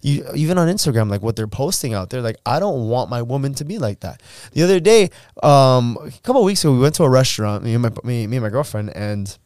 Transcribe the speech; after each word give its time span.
You, 0.00 0.24
even 0.34 0.58
on 0.58 0.68
Instagram, 0.68 1.10
like 1.10 1.22
what 1.22 1.34
they're 1.36 1.48
posting 1.48 1.92
out 1.94 2.10
there, 2.10 2.20
like 2.22 2.36
I 2.46 2.60
don't 2.60 2.88
want 2.88 3.10
my 3.10 3.22
woman 3.22 3.54
to 3.54 3.64
be 3.64 3.78
like 3.78 4.00
that. 4.00 4.22
The 4.52 4.62
other 4.62 4.78
day, 4.80 5.10
um, 5.42 5.96
a 6.00 6.10
couple 6.22 6.40
of 6.42 6.46
weeks 6.46 6.62
ago, 6.64 6.72
we 6.72 6.78
went 6.78 6.94
to 6.96 7.04
a 7.04 7.10
restaurant, 7.10 7.64
me 7.64 7.74
and 7.74 7.82
my 7.82 7.90
me, 8.04 8.26
me 8.26 8.36
and 8.36 8.44
my 8.44 8.50
girlfriend, 8.50 8.90
and 8.96 9.36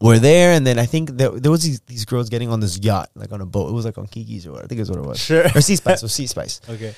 we're 0.00 0.18
there, 0.18 0.52
and 0.52 0.66
then 0.66 0.78
I 0.78 0.86
think 0.86 1.10
there, 1.10 1.28
there 1.30 1.50
was 1.50 1.62
these, 1.62 1.80
these 1.80 2.06
girls 2.06 2.30
getting 2.30 2.48
on 2.48 2.60
this 2.60 2.78
yacht, 2.78 3.10
like 3.14 3.32
on 3.32 3.42
a 3.42 3.46
boat. 3.46 3.68
It 3.68 3.72
was 3.72 3.84
like 3.84 3.98
on 3.98 4.06
Kiki's 4.06 4.46
or 4.46 4.52
what 4.52 4.64
I 4.64 4.66
think 4.66 4.80
is 4.80 4.88
what 4.90 4.98
it 4.98 5.04
was. 5.04 5.18
Sure. 5.20 5.44
Or 5.54 5.60
Sea 5.60 5.76
Spice. 5.76 6.02
Was 6.02 6.12
Sea 6.14 6.26
Spice. 6.26 6.60
Okay. 6.70 6.94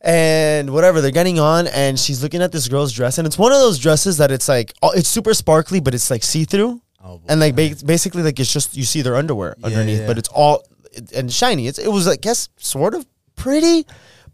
And 0.00 0.72
whatever, 0.72 1.00
they're 1.00 1.10
getting 1.10 1.40
on, 1.40 1.66
and 1.66 1.98
she's 1.98 2.22
looking 2.22 2.40
at 2.40 2.52
this 2.52 2.68
girl's 2.68 2.92
dress, 2.92 3.18
and 3.18 3.26
it's 3.26 3.36
one 3.36 3.50
of 3.50 3.58
those 3.58 3.80
dresses 3.80 4.18
that 4.18 4.30
it's 4.30 4.48
like, 4.48 4.72
oh, 4.82 4.92
it's 4.92 5.08
super 5.08 5.34
sparkly, 5.34 5.80
but 5.80 5.92
it's 5.92 6.08
like 6.10 6.22
see 6.22 6.44
through, 6.44 6.80
Oh, 7.02 7.20
and 7.28 7.40
like 7.40 7.56
ba- 7.56 7.74
basically 7.84 8.22
like 8.22 8.38
it's 8.38 8.52
just 8.52 8.76
you 8.76 8.84
see 8.84 9.02
their 9.02 9.16
underwear 9.16 9.54
Yeah, 9.58 9.66
underneath, 9.66 10.00
yeah. 10.00 10.06
but 10.06 10.16
it's 10.18 10.28
all 10.28 10.62
and 11.14 11.32
shiny. 11.32 11.66
It's 11.66 11.78
it 11.78 11.88
was 11.88 12.06
I 12.08 12.16
guess 12.16 12.48
sort 12.56 12.94
of 12.94 13.06
pretty, 13.36 13.86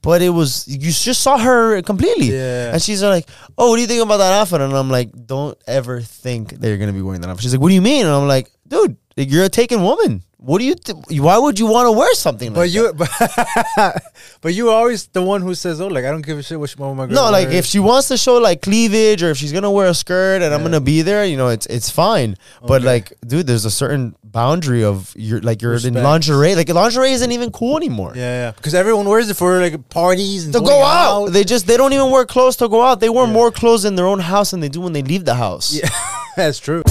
but 0.03 0.23
it 0.23 0.31
was 0.31 0.67
you 0.69 0.79
just 0.79 1.23
saw 1.23 1.39
her 1.39 1.83
completely. 1.83 2.33
Yeah. 2.33 2.73
And 2.73 2.83
she's 2.83 3.03
like, 3.03 3.29
"Oh, 3.59 3.71
what 3.71 3.77
do 3.77 3.83
you 3.83 3.89
think 3.89 4.03
about 4.03 4.19
that 4.19 4.33
outfit?" 4.33 4.61
And 4.61 4.73
I'm 4.73 4.91
like, 4.91 5.11
"Don't 5.27 5.57
ever 5.67 6.01
think 6.01 6.61
that 6.61 6.69
you're 6.69 6.79
gonna 6.79 6.93
be 6.93 7.03
wearing 7.03 7.21
that 7.21 7.29
outfit." 7.31 7.43
She's 7.43 7.53
like, 7.55 7.61
"What 7.61 7.69
do 7.69 7.75
you 7.75 7.83
mean?" 7.83 8.07
And 8.07 8.15
I'm 8.15 8.29
like, 8.29 8.51
"Dude, 8.67 8.97
you're 9.17 9.45
a 9.45 9.49
taken 9.49 9.83
woman. 9.83 10.23
What 10.45 10.59
do 10.59 10.65
you? 10.67 10.75
Th- 10.75 11.21
why 11.21 11.39
would 11.39 11.59
you 11.59 11.67
want 11.67 11.87
to 11.87 11.93
wear 11.93 12.13
something 12.15 12.51
like 12.53 12.55
But 12.55 12.71
you, 12.71 12.93
that?" 12.93 12.97
but, 13.77 14.03
but 14.43 14.53
you 14.55 14.69
always 14.71 15.07
the 15.07 15.23
one 15.23 15.41
who 15.41 15.55
says, 15.55 15.81
"Oh, 15.81 15.87
like 15.87 16.05
I 16.05 16.11
don't 16.11 16.21
give 16.25 16.39
a 16.39 16.43
shit 16.43 16.61
what 16.61 16.79
my 16.79 17.07
girl 17.07 17.15
No, 17.15 17.31
like 17.31 17.49
wears." 17.49 17.61
if 17.61 17.65
she 17.65 17.79
wants 17.79 18.09
to 18.09 18.17
show 18.19 18.37
like 18.37 18.61
cleavage 18.61 19.23
or 19.23 19.31
if 19.31 19.39
she's 19.39 19.53
gonna 19.53 19.71
wear 19.71 19.87
a 19.89 19.95
skirt 19.95 20.43
and 20.43 20.53
I'm 20.53 20.63
gonna 20.63 20.83
be 20.83 21.01
there, 21.01 21.25
you 21.25 21.39
know, 21.39 21.49
it's 21.49 21.65
it's 21.67 21.89
fine. 21.89 22.37
But 22.61 22.83
like, 22.83 23.15
dude, 23.27 23.47
there's 23.47 23.65
a 23.65 23.71
certain 23.71 24.15
boundary 24.23 24.85
of 24.85 25.15
you're 25.17 25.41
like 25.41 25.63
you're 25.63 25.75
in 25.77 25.95
lingerie. 25.95 26.55
Like 26.55 26.69
lingerie 26.69 27.13
isn't 27.13 27.33
even 27.33 27.51
cool 27.51 27.77
anymore. 27.79 28.13
yeah, 28.15 28.47
yeah, 28.47 28.51
because 28.51 28.75
everyone 28.75 29.07
wears 29.09 29.31
it 29.31 29.37
for 29.39 29.61
like 29.61 29.89
parties 29.89 30.45
and 30.45 30.53
To 30.53 30.61
go 30.61 30.83
out. 30.83 31.33
they 31.33 31.45
just 31.45 31.67
they 31.67 31.79
don't 31.79 31.93
even 31.95 32.11
wear 32.11 32.27
clothes 32.27 32.57
to 32.57 32.69
go 32.69 32.83
out. 32.83 33.01
They 33.01 33.09
wear 33.09 33.27
more 33.27 33.51
clothes 33.51 33.85
in 33.87 33.95
their 33.97 34.07
own 34.07 34.21
house 34.21 34.51
than 34.51 34.61
they 34.61 34.69
do 34.69 34.83
when 34.83 34.93
they 34.93 35.03
leave 35.03 35.25
the 35.25 35.37
house. 35.37 35.73
Yeah, 35.73 35.89
that's 36.37 36.59
true. 36.59 36.83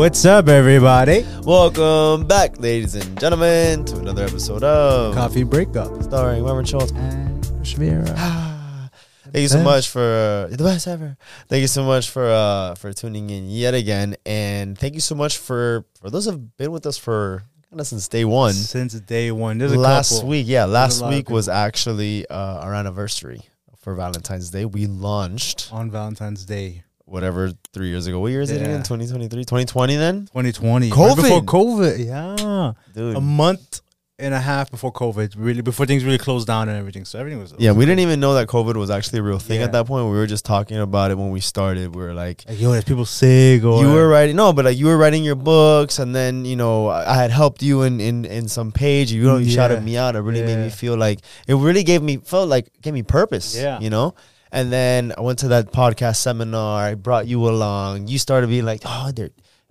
What's 0.00 0.24
up, 0.24 0.48
everybody? 0.48 1.26
Welcome 1.42 2.26
back, 2.26 2.58
ladies 2.58 2.94
and 2.94 3.20
gentlemen, 3.20 3.84
to 3.84 3.98
another 3.98 4.24
episode 4.24 4.64
of 4.64 5.14
Coffee 5.14 5.42
breakup. 5.42 6.02
starring 6.02 6.42
Marvin 6.42 6.64
Schultz. 6.64 6.90
And 6.92 7.44
Shvira. 7.60 8.06
Thank 9.24 9.42
you 9.42 9.48
so 9.48 9.62
much 9.62 9.90
for 9.90 10.00
uh, 10.00 10.56
the 10.56 10.64
best 10.64 10.88
ever. 10.88 11.18
Thank 11.48 11.60
you 11.60 11.66
so 11.66 11.84
much 11.84 12.08
for 12.08 12.24
uh 12.24 12.76
for 12.76 12.94
tuning 12.94 13.28
in 13.28 13.50
yet 13.50 13.74
again, 13.74 14.16
and 14.24 14.78
thank 14.78 14.94
you 14.94 15.00
so 15.00 15.14
much 15.14 15.36
for 15.36 15.84
for 16.00 16.08
those 16.08 16.24
who've 16.24 16.56
been 16.56 16.72
with 16.72 16.86
us 16.86 16.96
for 16.96 17.42
kind 17.68 17.78
of 17.78 17.86
since 17.86 18.08
day 18.08 18.24
one. 18.24 18.54
Since 18.54 18.94
day 19.00 19.30
one, 19.30 19.58
there's 19.58 19.76
last 19.76 20.24
week, 20.24 20.46
yeah, 20.48 20.64
last 20.64 21.00
a 21.00 21.02
lot 21.02 21.08
of 21.08 21.14
week 21.14 21.28
was 21.28 21.46
actually 21.46 22.26
uh, 22.26 22.64
our 22.64 22.74
anniversary 22.74 23.42
for 23.76 23.94
Valentine's 23.94 24.48
Day. 24.48 24.64
We 24.64 24.86
launched 24.86 25.68
on 25.70 25.90
Valentine's 25.90 26.46
Day, 26.46 26.84
whatever 27.10 27.50
three 27.74 27.88
years 27.88 28.06
ago. 28.06 28.20
What 28.20 28.28
year 28.32 28.40
is 28.42 28.50
it 28.50 28.60
Yeah. 28.60 28.68
again? 28.68 28.82
2023, 28.82 29.44
2020 29.44 29.96
Then, 29.96 30.26
2020, 30.32 30.90
COVID. 30.90 31.06
right 31.08 31.16
before 31.16 31.42
COVID. 31.42 32.06
Yeah, 32.06 32.72
dude. 32.94 33.16
a 33.16 33.20
month 33.20 33.80
and 34.22 34.34
a 34.34 34.38
half 34.38 34.70
before 34.70 34.92
COVID, 34.92 35.32
really 35.34 35.62
before 35.62 35.86
things 35.86 36.04
really 36.04 36.18
closed 36.18 36.46
down 36.46 36.68
and 36.68 36.76
everything. 36.78 37.06
So 37.06 37.18
everything 37.18 37.40
was 37.40 37.54
yeah, 37.58 37.72
we 37.72 37.86
didn't 37.86 38.00
even 38.00 38.20
know 38.20 38.34
that 38.34 38.48
COVID 38.48 38.76
was 38.76 38.90
actually 38.90 39.20
a 39.20 39.22
real 39.22 39.38
thing 39.38 39.60
Yeah. 39.60 39.64
at 39.64 39.72
that 39.72 39.86
point. 39.86 40.04
We 40.04 40.12
were 40.12 40.26
just 40.26 40.44
talking 40.44 40.76
about 40.76 41.10
it 41.10 41.16
when 41.16 41.30
we 41.30 41.40
started. 41.40 41.94
We 41.96 42.02
were 42.02 42.12
like, 42.12 42.44
like 42.46 42.60
yo, 42.60 42.70
there's 42.72 42.84
people 42.84 43.06
sick 43.06 43.64
or 43.64 43.80
you 43.82 43.88
were 43.90 44.06
writing 44.08 44.36
no, 44.36 44.52
but 44.52 44.66
like 44.66 44.76
you 44.76 44.86
were 44.86 44.98
writing 44.98 45.24
your 45.24 45.36
books, 45.36 45.98
and 45.98 46.14
then 46.14 46.44
you 46.44 46.54
know 46.56 46.88
I 46.88 47.14
I 47.14 47.16
had 47.16 47.30
helped 47.30 47.62
you 47.62 47.80
in 47.82 47.98
in 47.98 48.26
in 48.26 48.46
some 48.48 48.72
page. 48.72 49.10
You 49.10 49.22
know, 49.24 49.38
you 49.38 49.46
Yeah. 49.46 49.54
shouted 49.56 49.82
me 49.82 49.96
out. 49.96 50.14
It 50.16 50.20
really 50.20 50.42
made 50.42 50.58
me 50.58 50.68
feel 50.70 50.96
like 50.98 51.20
it 51.48 51.54
really 51.54 51.82
gave 51.82 52.02
me 52.02 52.18
felt 52.18 52.48
like 52.50 52.66
gave 52.82 52.92
me 52.94 53.02
purpose. 53.02 53.56
Yeah. 53.56 53.80
you 53.80 53.88
know. 53.90 54.14
And 54.52 54.72
then 54.72 55.12
I 55.16 55.20
went 55.20 55.38
to 55.40 55.48
that 55.48 55.72
podcast 55.72 56.16
seminar. 56.16 56.82
I 56.84 56.94
brought 56.94 57.26
you 57.26 57.48
along. 57.48 58.08
You 58.08 58.18
started 58.18 58.48
being 58.48 58.64
like, 58.64 58.82
oh, 58.84 59.10
they're 59.14 59.30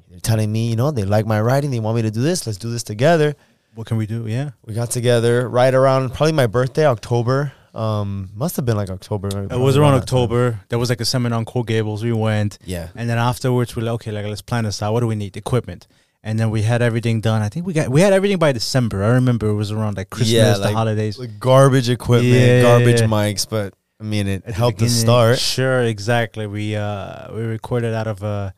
they're 0.09 0.19
telling 0.19 0.51
me, 0.51 0.69
you 0.69 0.75
know, 0.75 0.91
they 0.91 1.03
like 1.03 1.25
my 1.25 1.39
writing. 1.41 1.69
They 1.71 1.79
want 1.79 1.95
me 1.97 2.01
to 2.03 2.11
do 2.11 2.21
this. 2.21 2.47
Let's 2.47 2.57
do 2.57 2.71
this 2.71 2.83
together. 2.83 3.35
What 3.75 3.85
can 3.87 3.97
we 3.97 4.07
do? 4.07 4.25
Yeah, 4.27 4.51
We 4.65 4.73
got 4.73 4.89
together 4.89 5.47
right 5.47 5.73
around 5.73 6.13
probably 6.15 6.31
my 6.33 6.47
birthday, 6.47 6.85
October. 6.85 7.53
Um, 7.75 8.29
must 8.33 8.55
have 8.55 8.65
been 8.65 8.75
like 8.77 8.89
October. 8.89 9.27
it 9.51 9.59
was 9.59 9.77
around 9.77 9.93
October. 9.93 10.59
There 10.69 10.79
was 10.79 10.89
like 10.89 10.99
a 11.01 11.05
seminar 11.05 11.37
on 11.37 11.45
Coral 11.45 11.63
Gables. 11.63 12.03
We 12.03 12.11
went, 12.11 12.57
Yeah. 12.65 12.87
and 12.95 13.07
then 13.07 13.19
afterwards 13.19 13.75
we're 13.75 13.83
like, 13.83 13.93
okay, 13.95 14.11
like 14.11 14.25
let's 14.25 14.41
plan 14.41 14.63
this 14.63 14.81
out. 14.81 14.93
What 14.93 15.01
do 15.01 15.07
we 15.07 15.15
need? 15.15 15.37
Equipment. 15.37 15.87
And 16.23 16.39
then 16.39 16.49
we 16.49 16.63
had 16.63 16.81
everything 16.81 17.21
done. 17.21 17.43
I 17.43 17.47
think 17.49 17.67
we 17.67 17.73
got 17.73 17.89
we 17.89 18.01
had 18.01 18.11
everything 18.11 18.39
by 18.39 18.51
December. 18.51 19.03
I 19.03 19.09
remember 19.11 19.47
it 19.49 19.53
was 19.53 19.71
around 19.71 19.97
like 19.97 20.09
Christmas, 20.09 20.31
Yeah, 20.33 20.57
the 20.57 20.71
holidays. 20.73 21.19
Like 21.19 21.39
garbage 21.39 21.89
equipment, 21.89 22.33
Yeah, 22.33 22.61
garbage 22.63 23.01
yeah. 23.01 23.07
mics, 23.07 23.47
but 23.47 23.73
I 23.99 24.03
mean, 24.03 24.27
it 24.27 24.43
At 24.45 24.53
helped 24.53 24.81
us 24.81 24.93
start. 24.93 25.39
Sure, 25.39 25.81
exactly. 25.83 26.47
We 26.47 26.75
uh 26.75 27.33
we 27.33 27.41
recorded 27.43 27.93
out 27.93 28.07
of 28.07 28.23
uh 28.23 28.51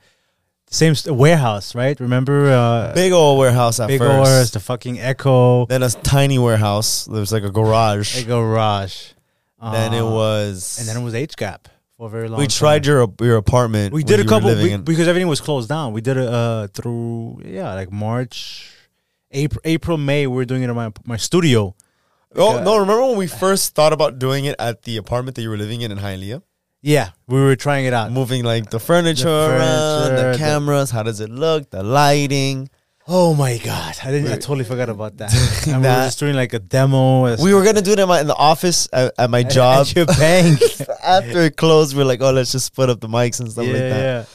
the 0.67 0.73
same 0.75 0.93
st- 0.95 1.15
warehouse, 1.15 1.73
right? 1.73 1.99
Remember 1.99 2.51
uh 2.51 2.93
Big 2.93 3.11
old 3.11 3.39
warehouse 3.39 3.79
at 3.79 3.87
big 3.87 3.99
first. 3.99 4.17
old 4.17 4.47
the 4.53 4.59
fucking 4.59 4.99
Echo, 4.99 5.65
Then 5.65 5.81
a 5.83 5.89
tiny 5.89 6.37
warehouse. 6.37 7.05
There 7.05 7.19
was 7.19 7.31
like 7.31 7.43
a 7.43 7.49
garage. 7.51 8.21
a 8.21 8.25
garage. 8.25 9.13
then 9.61 9.93
it 9.93 10.01
Uh, 10.01 10.11
was. 10.11 10.77
and 10.79 10.87
then 10.87 10.95
it 10.97 11.03
was 11.03 11.15
H 11.15 11.35
gap 11.35 11.67
for 11.97 12.05
a 12.07 12.09
very 12.09 12.29
long. 12.29 12.39
we 12.39 12.45
tried 12.47 12.83
time. 12.83 12.91
your 12.93 13.13
your 13.21 13.37
apartment. 13.37 13.93
We 13.93 14.03
did 14.03 14.19
a 14.19 14.25
couple 14.25 14.49
we- 14.53 14.77
because 14.77 15.07
everything 15.07 15.27
was 15.27 15.41
closed 15.41 15.69
down. 15.69 15.91
We 15.93 16.01
did 16.01 16.17
it 16.17 16.27
uh 16.27 16.67
through 16.67 17.41
yeah 17.45 17.73
like 17.73 17.91
March, 17.91 18.69
April, 19.31 19.61
April, 19.65 19.97
May. 19.97 20.27
We 20.27 20.35
were 20.35 20.45
doing 20.45 20.61
it 20.61 20.69
in 20.69 20.75
my 20.75 20.91
my 21.03 21.17
studio. 21.17 21.73
Oh 22.35 22.57
uh, 22.57 22.63
no! 22.63 22.77
Remember 22.77 23.05
when 23.05 23.17
we 23.17 23.27
first 23.27 23.75
thought 23.75 23.93
about 23.93 24.19
doing 24.19 24.45
it 24.45 24.55
at 24.59 24.83
the 24.83 24.97
apartment 24.97 25.35
that 25.35 25.41
you 25.41 25.49
were 25.49 25.57
living 25.57 25.81
in 25.81 25.91
in 25.91 25.97
Hialeah? 25.97 26.41
Yeah, 26.81 27.11
we 27.27 27.39
were 27.39 27.55
trying 27.55 27.85
it 27.85 27.93
out. 27.93 28.11
Moving 28.11 28.43
like 28.43 28.69
the 28.69 28.79
furniture, 28.79 29.27
around, 29.27 30.09
furniture, 30.09 30.15
the 30.15 30.31
the- 30.31 30.37
cameras. 30.37 30.89
How 30.89 31.03
does 31.03 31.19
it 31.19 31.29
look? 31.29 31.69
The 31.69 31.83
lighting. 31.83 32.69
Oh 33.07 33.33
my 33.33 33.57
god, 33.57 33.97
I 34.03 34.11
didn't. 34.11 34.31
I 34.31 34.35
totally 34.35 34.63
forgot 34.63 34.89
about 34.89 35.17
that. 35.17 35.33
and 35.67 35.81
we 35.81 35.87
were 35.87 35.93
just 35.93 36.19
doing 36.19 36.35
like 36.35 36.53
a 36.53 36.59
demo. 36.59 37.35
We 37.43 37.53
were 37.53 37.63
gonna 37.63 37.81
do 37.81 37.91
it 37.91 37.99
in, 37.99 38.07
my, 38.07 38.21
in 38.21 38.27
the 38.27 38.35
office 38.35 38.87
at, 38.93 39.13
at 39.17 39.29
my 39.29 39.43
job. 39.43 39.87
At 39.87 39.95
your 39.95 40.05
bank. 40.05 40.59
After 41.03 41.41
it 41.41 41.57
closed, 41.57 41.95
we 41.95 42.03
are 42.03 42.05
like, 42.05 42.21
oh, 42.21 42.31
let's 42.31 42.51
just 42.51 42.75
put 42.75 42.89
up 42.89 42.99
the 42.99 43.07
mics 43.07 43.39
and 43.39 43.51
stuff 43.51 43.65
yeah, 43.65 43.73
like 43.73 43.81
that. 43.81 43.99
yeah. 43.99 44.25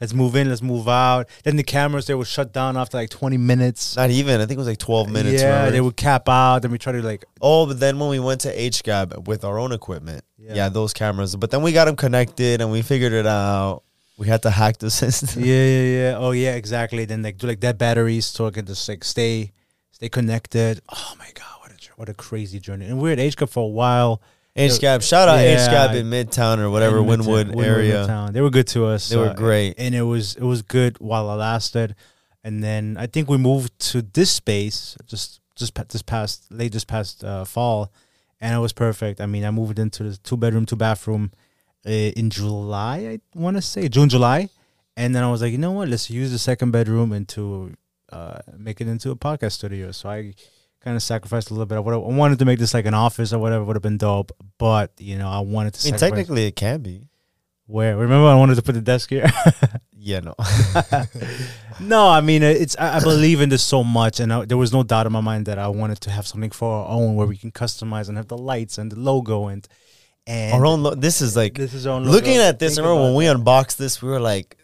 Let's 0.00 0.14
move 0.14 0.34
in, 0.34 0.48
let's 0.48 0.62
move 0.62 0.88
out. 0.88 1.28
Then 1.44 1.56
the 1.56 1.62
cameras 1.62 2.06
they 2.06 2.14
would 2.14 2.26
shut 2.26 2.52
down 2.54 2.76
after 2.78 2.96
like 2.96 3.10
twenty 3.10 3.36
minutes. 3.36 3.96
Not 3.96 4.08
even. 4.10 4.40
I 4.40 4.46
think 4.46 4.52
it 4.56 4.58
was 4.58 4.66
like 4.66 4.78
12 4.78 5.10
minutes. 5.10 5.42
Yeah, 5.42 5.48
remember? 5.50 5.70
they 5.72 5.80
would 5.82 5.96
cap 5.96 6.26
out. 6.28 6.60
Then 6.62 6.70
we 6.70 6.78
try 6.78 6.92
to 6.92 7.02
like 7.02 7.24
Oh, 7.42 7.66
but 7.66 7.78
then 7.80 7.98
when 7.98 8.08
we 8.08 8.18
went 8.18 8.40
to 8.42 8.56
HGAB 8.56 9.26
with 9.26 9.44
our 9.44 9.58
own 9.58 9.72
equipment, 9.72 10.24
Yeah. 10.38 10.54
yeah. 10.54 10.68
those 10.70 10.94
cameras. 10.94 11.36
But 11.36 11.50
then 11.50 11.60
we 11.60 11.72
got 11.72 11.84
them 11.84 11.96
connected 11.96 12.62
and 12.62 12.72
we 12.72 12.80
figured 12.80 13.12
it 13.12 13.26
out. 13.26 13.82
We 14.16 14.26
had 14.26 14.40
to 14.42 14.50
hack 14.50 14.78
the 14.78 14.90
system. 15.02 15.44
yeah, 15.44 15.64
yeah, 15.66 15.82
yeah. 16.10 16.14
Oh 16.18 16.30
yeah, 16.30 16.54
exactly. 16.54 17.04
Then 17.04 17.22
like 17.22 17.36
do 17.36 17.46
like 17.46 17.60
dead 17.60 17.76
batteries 17.76 18.24
so 18.26 18.46
I 18.46 18.50
can 18.52 18.64
just 18.64 18.88
like 18.88 19.04
stay 19.04 19.52
stay 19.90 20.08
connected. 20.08 20.80
Oh 20.88 21.14
my 21.18 21.28
god, 21.34 21.60
what 21.60 21.70
a 21.72 21.76
what 21.96 22.08
a 22.08 22.14
crazy 22.14 22.58
journey. 22.58 22.86
And 22.86 22.98
we 22.98 23.10
were 23.10 23.12
at 23.12 23.18
HGAB 23.18 23.50
for 23.50 23.64
a 23.64 23.66
while. 23.66 24.22
HGAB, 24.56 25.02
shout 25.02 25.28
out 25.28 25.36
Yeah. 25.40 25.56
HGAB 25.68 25.94
in 25.96 26.10
Midtown 26.10 26.58
or 26.58 26.70
whatever 26.70 26.98
Midtown- 27.00 27.52
Wynwood, 27.52 27.64
area. 27.64 28.06
Midtown. 28.06 28.32
They 28.32 28.40
were 28.40 28.50
good 28.50 28.66
to 28.68 28.86
us. 28.86 29.08
They 29.08 29.16
were 29.16 29.28
uh, 29.30 29.34
great. 29.34 29.74
and 29.78 29.94
it 29.94 30.02
was 30.02 30.34
it 30.34 30.42
was 30.42 30.62
good 30.62 30.98
while 30.98 31.30
it 31.30 31.36
lasted. 31.36 31.94
And 32.42 32.62
then 32.64 32.96
I 32.98 33.06
think 33.06 33.28
we 33.28 33.36
moved 33.36 33.78
to 33.90 34.02
this 34.02 34.30
space 34.30 34.96
just 35.06 35.40
just 35.56 35.74
this 35.90 36.02
past 36.02 36.50
late 36.50 36.72
this 36.72 36.84
past 36.84 37.22
uh, 37.22 37.44
fall, 37.44 37.92
and 38.40 38.54
it 38.54 38.58
was 38.58 38.72
perfect. 38.72 39.20
I 39.20 39.26
mean, 39.26 39.44
I 39.44 39.50
moved 39.50 39.78
into 39.78 40.02
the 40.04 40.16
two 40.16 40.36
bedroom, 40.36 40.64
two 40.66 40.76
bathroom 40.76 41.32
uh, 41.86 41.90
in 41.90 42.30
July. 42.30 42.96
I 42.96 43.20
want 43.38 43.56
to 43.56 43.62
say 43.62 43.88
June, 43.88 44.08
July, 44.08 44.48
and 44.96 45.14
then 45.14 45.22
I 45.22 45.30
was 45.30 45.42
like, 45.42 45.52
you 45.52 45.58
know 45.58 45.72
what? 45.72 45.88
Let's 45.88 46.08
use 46.10 46.32
the 46.32 46.38
second 46.38 46.70
bedroom 46.72 47.12
into 47.12 47.74
uh, 48.10 48.40
make 48.58 48.80
it 48.80 48.88
into 48.88 49.10
a 49.10 49.16
podcast 49.16 49.52
studio. 49.52 49.92
So 49.92 50.08
I 50.08 50.34
kind 50.82 50.96
of 50.96 51.02
sacrificed 51.02 51.50
a 51.50 51.54
little 51.54 51.66
bit. 51.66 51.76
I, 51.76 51.80
I 51.80 51.96
wanted 51.96 52.38
to 52.40 52.44
make 52.44 52.58
this 52.58 52.74
like 52.74 52.86
an 52.86 52.94
office 52.94 53.32
or 53.32 53.38
whatever 53.38 53.64
would 53.64 53.76
have 53.76 53.82
been 53.82 53.98
dope, 53.98 54.32
but 54.58 54.92
you 54.98 55.16
know, 55.18 55.28
I 55.28 55.40
wanted 55.40 55.74
to. 55.74 55.88
I 55.88 55.90
mean, 55.92 55.98
technically 56.00 56.46
it 56.46 56.56
can 56.56 56.80
be. 56.82 57.08
where 57.66 57.96
remember 57.96 58.26
I 58.28 58.34
wanted 58.34 58.56
to 58.56 58.62
put 58.62 58.74
the 58.74 58.80
desk 58.80 59.10
here. 59.10 59.30
Yeah, 60.02 60.20
no. 60.20 60.34
no, 61.80 62.08
I 62.08 62.22
mean 62.22 62.42
uh, 62.42 62.46
it's. 62.46 62.74
I, 62.78 62.96
I 62.96 63.00
believe 63.00 63.42
in 63.42 63.50
this 63.50 63.62
so 63.62 63.84
much, 63.84 64.18
and 64.18 64.32
I, 64.32 64.44
there 64.46 64.56
was 64.56 64.72
no 64.72 64.82
doubt 64.82 65.04
in 65.04 65.12
my 65.12 65.20
mind 65.20 65.44
that 65.44 65.58
I 65.58 65.68
wanted 65.68 66.00
to 66.00 66.10
have 66.10 66.26
something 66.26 66.50
for 66.50 66.70
our 66.84 66.88
own, 66.88 67.16
where 67.16 67.26
we 67.26 67.36
can 67.36 67.50
customize 67.52 68.08
and 68.08 68.16
have 68.16 68.28
the 68.28 68.38
lights 68.38 68.78
and 68.78 68.90
the 68.90 68.98
logo 68.98 69.48
and 69.48 69.68
and 70.26 70.54
our 70.54 70.64
own. 70.64 70.82
Lo- 70.82 70.94
this 70.94 71.20
is 71.20 71.36
like 71.36 71.54
This 71.54 71.74
is 71.74 71.86
our 71.86 71.96
own 71.96 72.04
logo. 72.04 72.16
looking 72.16 72.38
at 72.38 72.58
this. 72.58 72.76
Think 72.76 72.86
remember 72.86 73.04
when 73.04 73.14
we 73.14 73.26
unboxed 73.26 73.76
this, 73.76 74.00
we 74.00 74.08
were 74.08 74.20
like, 74.20 74.56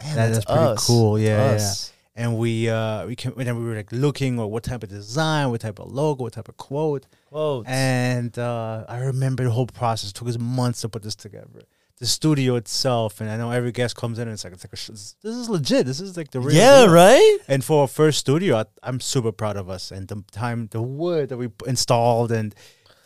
"Damn, 0.00 0.14
That- 0.14 0.26
that's, 0.26 0.32
that's 0.34 0.46
pretty 0.46 0.60
us. 0.60 0.86
cool. 0.86 1.18
Yeah, 1.18 1.56
yeah. 1.56 1.74
And 2.16 2.38
we 2.38 2.68
uh 2.68 3.06
we 3.06 3.16
can 3.16 3.32
and 3.36 3.46
then 3.46 3.56
we 3.58 3.64
were 3.64 3.74
like 3.74 3.90
looking 3.92 4.38
or 4.38 4.46
what 4.50 4.62
type 4.64 4.82
of 4.82 4.88
design, 4.88 5.50
what 5.50 5.60
type 5.60 5.78
of 5.78 5.90
logo, 5.90 6.24
what 6.24 6.32
type 6.34 6.48
of 6.48 6.56
quote, 6.56 7.06
Quotes. 7.30 7.68
and 7.68 8.38
uh 8.38 8.84
I 8.88 8.98
remember 8.98 9.44
the 9.44 9.50
whole 9.50 9.66
process 9.66 10.10
it 10.10 10.14
took 10.14 10.28
us 10.28 10.38
months 10.38 10.80
to 10.82 10.88
put 10.88 11.02
this 11.02 11.14
together. 11.16 11.62
The 12.00 12.06
studio 12.06 12.56
itself, 12.56 13.20
and 13.20 13.30
I 13.30 13.36
know 13.36 13.52
every 13.52 13.70
guest 13.70 13.94
comes 13.94 14.18
in 14.18 14.26
and 14.26 14.32
it's 14.34 14.42
like 14.44 14.52
it's 14.52 14.64
like 14.64 14.76
sh- 14.76 14.88
this 15.22 15.34
is 15.36 15.48
legit. 15.48 15.86
This 15.86 16.00
is 16.00 16.16
like 16.16 16.30
the 16.32 16.40
real 16.40 16.56
yeah, 16.56 16.82
deal. 16.84 16.92
right. 16.92 17.38
And 17.46 17.64
for 17.64 17.82
our 17.82 17.88
first 17.88 18.18
studio, 18.18 18.56
I, 18.56 18.64
I'm 18.82 18.98
super 18.98 19.30
proud 19.30 19.56
of 19.56 19.70
us 19.70 19.92
and 19.92 20.08
the 20.08 20.24
time, 20.32 20.68
the 20.72 20.82
wood 20.82 21.28
that 21.28 21.36
we 21.36 21.50
installed, 21.66 22.32
and 22.32 22.52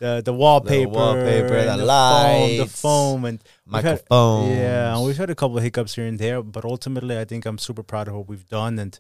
the 0.01 0.23
the 0.25 0.33
wallpaper, 0.33 0.89
wallpaper, 0.91 1.57
and 1.57 1.81
the 1.81 1.87
foam, 1.87 2.57
the 2.57 2.67
foam, 2.67 3.25
and 3.25 3.43
Microphones. 3.67 4.57
yeah, 4.57 5.01
we've 5.03 5.17
had 5.17 5.31
a 5.31 5.35
couple 5.35 5.57
of 5.57 5.63
hiccups 5.63 5.95
here 5.95 6.07
and 6.07 6.19
there, 6.19 6.43
but 6.43 6.65
ultimately, 6.65 7.19
I 7.19 7.25
think 7.25 7.47
I'm 7.47 7.59
super 7.59 7.83
proud 7.83 8.09
of 8.09 8.15
what 8.15 8.29
we've 8.29 8.47
done 8.49 8.79
and 8.79 8.99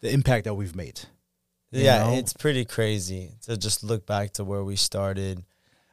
the 0.00 0.10
impact 0.12 0.44
that 0.44 0.54
we've 0.54 0.76
made. 0.76 1.00
yeah, 1.70 2.04
know? 2.04 2.14
it's 2.14 2.32
pretty 2.32 2.64
crazy 2.64 3.32
to 3.42 3.56
just 3.56 3.82
look 3.84 4.06
back 4.06 4.32
to 4.34 4.44
where 4.44 4.64
we 4.64 4.76
started 4.76 5.44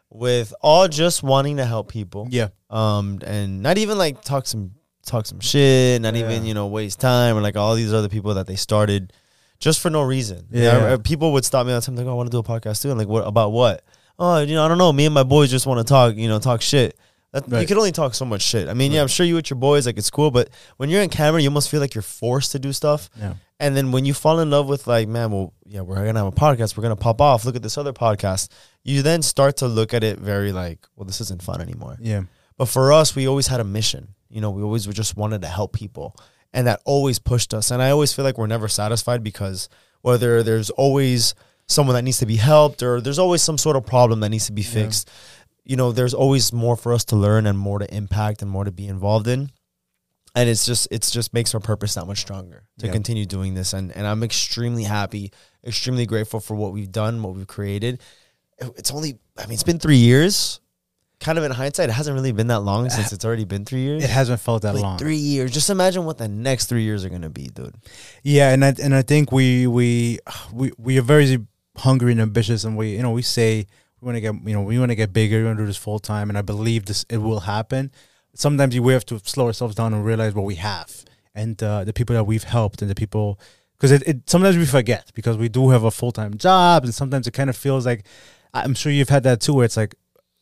with 0.10 0.54
all 0.62 0.88
just 0.88 1.24
wanting 1.24 1.58
to 1.58 1.66
help 1.66 1.90
people. 1.92 2.28
Yeah, 2.30 2.50
Um, 2.70 3.20
and 3.26 3.62
not 3.62 3.78
even 3.78 3.98
like 3.98 4.22
talk 4.22 4.46
some 4.48 4.72
talk 5.06 5.26
some 5.26 5.40
shit, 5.40 6.02
not 6.02 6.16
Yeah. 6.16 6.26
even 6.32 6.46
you 6.46 6.54
know 6.54 6.68
waste 6.68 7.00
time 7.00 7.36
or 7.38 7.42
like 7.42 7.58
all 7.58 7.76
these 7.76 7.92
other 7.94 8.08
people 8.10 8.34
that 8.36 8.48
they 8.48 8.56
started 8.56 9.12
just 9.60 9.80
for 9.80 9.90
no 9.90 10.02
reason. 10.04 10.48
You 10.52 10.64
Yeah. 10.64 10.80
know, 10.80 10.98
people 11.00 11.34
would 11.34 11.44
stop 11.46 11.66
me 11.66 11.74
all 11.74 11.80
the 11.80 11.86
time 11.86 11.96
like, 11.96 12.06
oh, 12.06 12.12
I 12.12 12.14
want 12.14 12.28
to 12.28 12.32
do 12.32 12.40
a 12.40 12.44
podcast 12.44 12.82
too. 12.82 12.90
And 12.90 12.98
like, 13.00 13.08
what 13.08 13.26
about 13.28 13.52
what? 13.52 13.84
Oh, 14.18 14.40
you 14.40 14.56
know, 14.56 14.64
I 14.66 14.68
don't 14.68 14.78
know. 14.78 14.94
Me 14.94 15.06
and 15.06 15.14
my 15.14 15.24
boys 15.24 15.52
just 15.52 15.66
want 15.66 15.86
to 15.86 15.90
talk. 15.90 16.16
You 16.16 16.28
know, 16.28 16.40
talk 16.40 16.62
shit. 16.62 16.98
That, 17.32 17.50
You 17.62 17.68
can 17.68 17.78
only 17.78 17.92
talk 17.92 18.14
so 18.16 18.24
much 18.24 18.42
shit. 18.42 18.70
I 18.70 18.74
mean, 18.74 18.94
yeah, 18.94 19.02
I'm 19.02 19.10
sure 19.10 19.26
you 19.26 19.36
with 19.36 19.50
your 19.50 19.60
boys, 19.60 19.86
like 19.86 19.98
it's 19.98 20.10
cool, 20.10 20.32
but 20.32 20.50
when 20.78 20.90
you're 20.90 21.02
in 21.02 21.10
camera, 21.10 21.42
you 21.42 21.50
almost 21.50 21.70
feel 21.70 21.82
like 21.82 21.94
you're 21.94 22.02
forced 22.02 22.54
to 22.54 22.60
do 22.60 22.72
stuff. 22.72 23.10
yeah, 23.20 23.34
And 23.60 23.76
then 23.76 23.92
when 23.92 24.06
you 24.06 24.14
fall 24.14 24.40
in 24.40 24.50
love 24.50 24.70
with 24.70 24.88
like, 24.88 25.10
man, 25.10 25.32
well, 25.32 25.54
yeah, 25.66 25.82
we're 25.82 25.96
gonna 25.96 26.18
have 26.20 26.28
a 26.28 26.32
podcast. 26.32 26.78
We're 26.78 26.84
gonna 26.84 26.96
pop 26.96 27.20
off. 27.20 27.44
Look 27.44 27.58
at 27.58 27.62
this 27.62 27.78
other 27.78 27.92
podcast. 27.92 28.48
You 28.84 29.02
then 29.02 29.22
start 29.22 29.58
to 29.58 29.68
look 29.68 29.94
at 29.94 30.02
it 30.02 30.18
very 30.18 30.54
like, 30.54 30.88
well, 30.96 31.06
this 31.06 31.20
isn't 31.20 31.42
fun 31.42 31.60
anymore. 31.60 31.98
yeah, 32.00 32.22
But 32.56 32.68
for 32.70 32.94
us, 32.94 33.16
we 33.18 33.28
always 33.28 33.48
had 33.48 33.60
a 33.60 33.66
mission. 33.66 34.16
You 34.30 34.40
know, 34.40 34.52
we 34.52 34.64
always 34.64 34.86
just 34.86 35.18
wanted 35.18 35.42
to 35.42 35.48
help 35.50 35.74
people, 35.74 36.16
and 36.54 36.68
that 36.68 36.80
always 36.86 37.20
pushed 37.20 37.54
us. 37.54 37.70
And 37.70 37.82
I 37.82 37.90
always 37.90 38.14
feel 38.14 38.24
like 38.24 38.38
we're 38.38 38.48
never 38.48 38.70
satisfied 38.70 39.24
because 39.24 39.68
whether 40.02 40.42
there's 40.42 40.70
always 40.70 41.36
someone 41.68 41.96
that 41.96 42.04
needs 42.04 42.20
to 42.20 42.26
be 42.26 42.36
helped 42.36 42.84
or 42.84 43.02
there's 43.02 43.20
always 43.20 43.42
some 43.42 43.58
sort 43.58 43.76
of 43.76 43.86
problem 43.86 44.20
that 44.20 44.30
needs 44.30 44.46
to 44.48 44.52
be 44.52 44.62
Yeah. 44.62 44.70
fixed. 44.70 45.10
You 45.64 45.76
know, 45.76 45.92
there's 45.92 46.14
always 46.14 46.54
more 46.54 46.76
for 46.76 46.94
us 46.94 47.04
to 47.06 47.16
learn 47.16 47.48
and 47.48 47.58
more 47.58 47.80
to 47.80 47.92
impact 47.94 48.42
and 48.44 48.52
more 48.52 48.64
to 48.66 48.72
be 48.72 48.88
involved 48.88 49.28
in. 49.28 49.50
And 50.36 50.50
it's 50.50 50.66
just 50.66 50.88
it's 50.92 51.12
just 51.12 51.34
makes 51.34 51.54
our 51.56 51.60
purpose 51.62 51.94
that 51.96 52.06
much 52.06 52.20
stronger 52.20 52.64
to 52.80 52.86
Yeah. 52.88 52.92
continue 52.92 53.26
doing 53.26 53.54
this. 53.56 53.74
And 53.74 53.92
and 53.96 54.06
I'm 54.06 54.22
extremely 54.22 54.84
happy, 54.84 55.32
extremely 55.66 56.06
grateful 56.06 56.40
for 56.40 56.56
what 56.56 56.74
we've 56.74 56.92
done, 56.92 57.24
what 57.24 57.36
we've 57.36 57.48
created. 57.48 58.00
It's 58.60 58.92
only 58.92 59.18
I 59.38 59.46
mean, 59.46 59.54
it's 59.54 59.64
been 59.64 59.80
three 59.80 59.98
years. 59.98 60.60
Kind 61.22 61.38
of 61.38 61.46
in 61.46 61.52
hindsight, 61.52 61.90
it 61.90 61.94
hasn't 61.94 62.14
really 62.14 62.34
been 62.34 62.48
that 62.48 62.60
long 62.60 62.90
since 62.90 63.14
it's 63.14 63.24
already 63.24 63.46
been 63.46 63.64
three 63.64 63.80
years. 63.82 64.04
it 64.04 64.10
hasn't 64.10 64.42
felt 64.42 64.64
that 64.64 64.74
Like 64.76 64.84
long. 64.84 64.98
three 65.00 65.16
years. 65.16 65.52
Just 65.52 65.70
imagine 65.70 66.04
what 66.04 66.18
the 66.18 66.28
next 66.28 66.66
three 66.66 66.84
years 66.84 67.06
are 67.06 67.10
gonna 67.10 67.30
be, 67.30 67.48
dude. 67.48 67.74
Yeah, 68.22 68.52
and 68.52 68.64
I 68.66 68.76
and 68.84 68.94
I 68.94 69.02
think 69.02 69.32
we 69.32 69.66
we 69.66 70.20
we 70.52 70.72
we 70.78 70.98
are 71.00 71.02
very 71.02 71.40
hungry 71.78 72.12
and 72.12 72.22
ambitious, 72.22 72.64
and 72.64 72.78
we 72.78 72.96
you 72.96 73.02
know 73.02 73.12
we 73.12 73.22
say 73.22 73.68
we 74.02 74.06
want 74.06 74.16
to 74.16 74.22
get 74.22 74.36
you 74.46 74.54
know 74.54 74.62
we 74.62 74.80
want 74.80 74.92
to 74.92 74.96
get 74.96 75.14
bigger, 75.14 75.40
we 75.40 75.46
want 75.46 75.58
to 75.58 75.64
do 75.64 75.68
this 75.68 75.78
full 75.78 76.00
time, 76.00 76.30
and 76.30 76.38
I 76.38 76.42
believe 76.42 76.86
this 76.86 77.06
it 77.10 77.18
will 77.18 77.42
happen. 77.42 77.92
Sometimes 78.34 78.78
we 78.80 78.94
have 78.94 79.06
to 79.06 79.20
slow 79.20 79.48
ourselves 79.48 79.76
down 79.76 79.94
and 79.94 80.06
realize 80.06 80.34
what 80.34 80.46
we 80.46 80.56
have 80.56 81.06
and 81.34 81.62
uh, 81.64 81.86
the 81.86 81.94
people 81.94 82.14
that 82.16 82.26
we've 82.26 82.44
helped 82.44 82.82
and 82.82 82.92
the 82.92 82.96
people 82.96 83.40
because 83.78 83.92
it, 83.92 84.04
it 84.08 84.30
sometimes 84.30 84.58
we 84.58 84.66
forget 84.66 85.12
because 85.14 85.38
we 85.38 85.50
do 85.50 85.70
have 85.70 85.84
a 85.84 85.92
full 85.92 86.12
time 86.12 86.38
job, 86.38 86.84
and 86.84 86.94
sometimes 86.94 87.28
it 87.28 87.32
kind 87.32 87.50
of 87.50 87.58
feels 87.58 87.86
like 87.86 88.06
I'm 88.54 88.74
sure 88.74 88.92
you've 88.92 89.10
had 89.10 89.24
that 89.24 89.42
too, 89.42 89.54
where 89.54 89.66
it's 89.66 89.78
like, 89.78 89.96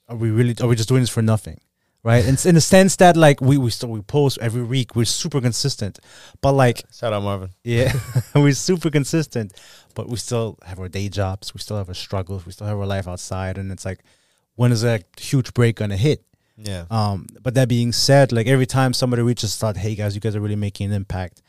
are 0.07 0.15
we 0.15 0.29
really 0.29 0.55
are 0.61 0.67
we 0.67 0.75
just 0.75 0.89
doing 0.89 1.01
this 1.01 1.09
for 1.09 1.21
nothing? 1.21 1.59
Right, 2.05 2.25
and 2.25 2.45
in 2.45 2.55
the 2.55 2.61
sense 2.61 2.97
that 2.97 3.15
like 3.15 3.39
we 3.39 3.57
we 3.57 3.69
still 3.69 3.87
we 3.87 4.01
post 4.01 4.37
every 4.41 4.61
week, 4.63 4.93
we're 4.93 5.05
super 5.05 5.39
consistent, 5.39 5.99
but 6.41 6.51
like 6.51 6.83
Shout 6.93 7.13
out 7.13 7.23
Marvin. 7.23 7.51
yeah, 7.63 7.93
we're 8.35 8.53
super 8.53 8.89
consistent, 8.89 9.53
but 9.95 10.09
we 10.09 10.17
still 10.17 10.57
have 10.65 10.79
our 10.79 10.89
day 10.89 11.07
jobs. 11.07 11.53
We 11.53 11.61
still 11.61 11.77
have 11.77 11.87
our 11.87 11.93
struggles. 11.95 12.45
We 12.45 12.51
still 12.51 12.67
have 12.67 12.77
our 12.77 12.85
life 12.85 13.07
outside, 13.07 13.57
and 13.57 13.71
it's 13.71 13.85
like, 13.85 13.99
when 14.55 14.73
is 14.73 14.81
that 14.81 15.05
huge 15.17 15.53
break 15.53 15.77
gonna 15.77 15.95
hit? 15.95 16.25
Yeah. 16.57 16.85
Um, 16.91 17.25
but 17.41 17.53
that 17.53 17.69
being 17.69 17.93
said, 17.93 18.33
like 18.33 18.47
every 18.47 18.65
time 18.65 18.91
somebody 18.93 19.21
reaches 19.21 19.63
out, 19.63 19.77
hey 19.77 19.95
guys, 19.95 20.13
you 20.13 20.19
guys 20.19 20.35
are 20.35 20.41
really 20.41 20.57
making 20.57 20.87
an 20.87 20.93
impact. 20.93 21.41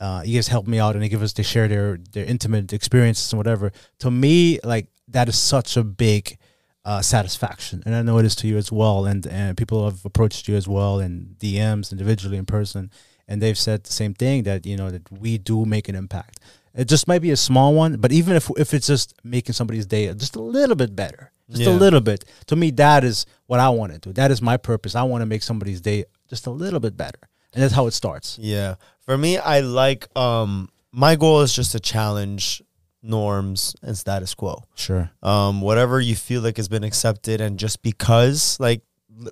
Uh, 0.00 0.22
you 0.24 0.34
guys 0.38 0.48
help 0.48 0.66
me 0.66 0.78
out, 0.78 0.94
and 0.94 1.04
they 1.04 1.10
give 1.10 1.22
us 1.22 1.34
they 1.34 1.42
share 1.42 1.68
their 1.68 1.98
their 2.12 2.24
intimate 2.24 2.72
experiences 2.72 3.30
and 3.34 3.38
whatever. 3.38 3.70
To 3.98 4.10
me, 4.10 4.60
like 4.64 4.86
that 5.08 5.28
is 5.28 5.36
such 5.36 5.76
a 5.76 5.84
big 5.84 6.38
uh, 6.84 7.02
satisfaction, 7.02 7.82
and 7.84 7.94
I 7.94 8.02
know 8.02 8.18
it 8.18 8.24
is 8.24 8.34
to 8.36 8.48
you 8.48 8.56
as 8.56 8.72
well. 8.72 9.04
And 9.06 9.26
and 9.26 9.56
people 9.56 9.84
have 9.84 10.04
approached 10.04 10.48
you 10.48 10.56
as 10.56 10.66
well 10.66 10.98
in 10.98 11.36
DMs, 11.38 11.92
individually 11.92 12.38
in 12.38 12.46
person, 12.46 12.90
and 13.28 13.42
they've 13.42 13.58
said 13.58 13.84
the 13.84 13.92
same 13.92 14.14
thing 14.14 14.44
that 14.44 14.66
you 14.66 14.76
know 14.76 14.90
that 14.90 15.10
we 15.10 15.38
do 15.38 15.64
make 15.64 15.88
an 15.88 15.94
impact. 15.94 16.40
It 16.74 16.86
just 16.86 17.08
might 17.08 17.20
be 17.20 17.32
a 17.32 17.36
small 17.36 17.74
one, 17.74 17.96
but 17.96 18.12
even 18.12 18.36
if 18.36 18.50
if 18.56 18.72
it's 18.72 18.86
just 18.86 19.14
making 19.24 19.52
somebody's 19.54 19.86
day 19.86 20.12
just 20.14 20.36
a 20.36 20.40
little 20.42 20.76
bit 20.76 20.96
better, 20.96 21.32
just 21.50 21.66
a 21.66 21.70
little 21.70 22.00
bit, 22.00 22.24
to 22.46 22.56
me 22.56 22.70
that 22.72 23.04
is 23.04 23.26
what 23.46 23.60
I 23.60 23.68
want 23.70 23.92
to 23.92 23.98
do. 23.98 24.12
That 24.12 24.30
is 24.30 24.40
my 24.40 24.56
purpose. 24.56 24.94
I 24.94 25.02
want 25.02 25.22
to 25.22 25.26
make 25.26 25.42
somebody's 25.42 25.80
day 25.80 26.04
just 26.28 26.46
a 26.46 26.50
little 26.50 26.80
bit 26.80 26.96
better, 26.96 27.18
and 27.52 27.62
that's 27.62 27.74
how 27.74 27.86
it 27.86 27.92
starts. 27.92 28.38
Yeah. 28.38 28.76
For 29.00 29.18
me, 29.18 29.36
I 29.36 29.60
like 29.60 30.08
um 30.16 30.70
my 30.92 31.16
goal 31.16 31.42
is 31.42 31.52
just 31.52 31.72
to 31.72 31.80
challenge 31.80 32.62
norms 33.02 33.74
and 33.82 33.96
status 33.96 34.34
quo. 34.34 34.64
Sure. 34.74 35.10
Um, 35.22 35.60
whatever 35.60 36.00
you 36.00 36.14
feel 36.16 36.42
like 36.42 36.56
has 36.56 36.68
been 36.68 36.84
accepted 36.84 37.40
and 37.40 37.58
just 37.58 37.82
because 37.82 38.58
like 38.60 38.82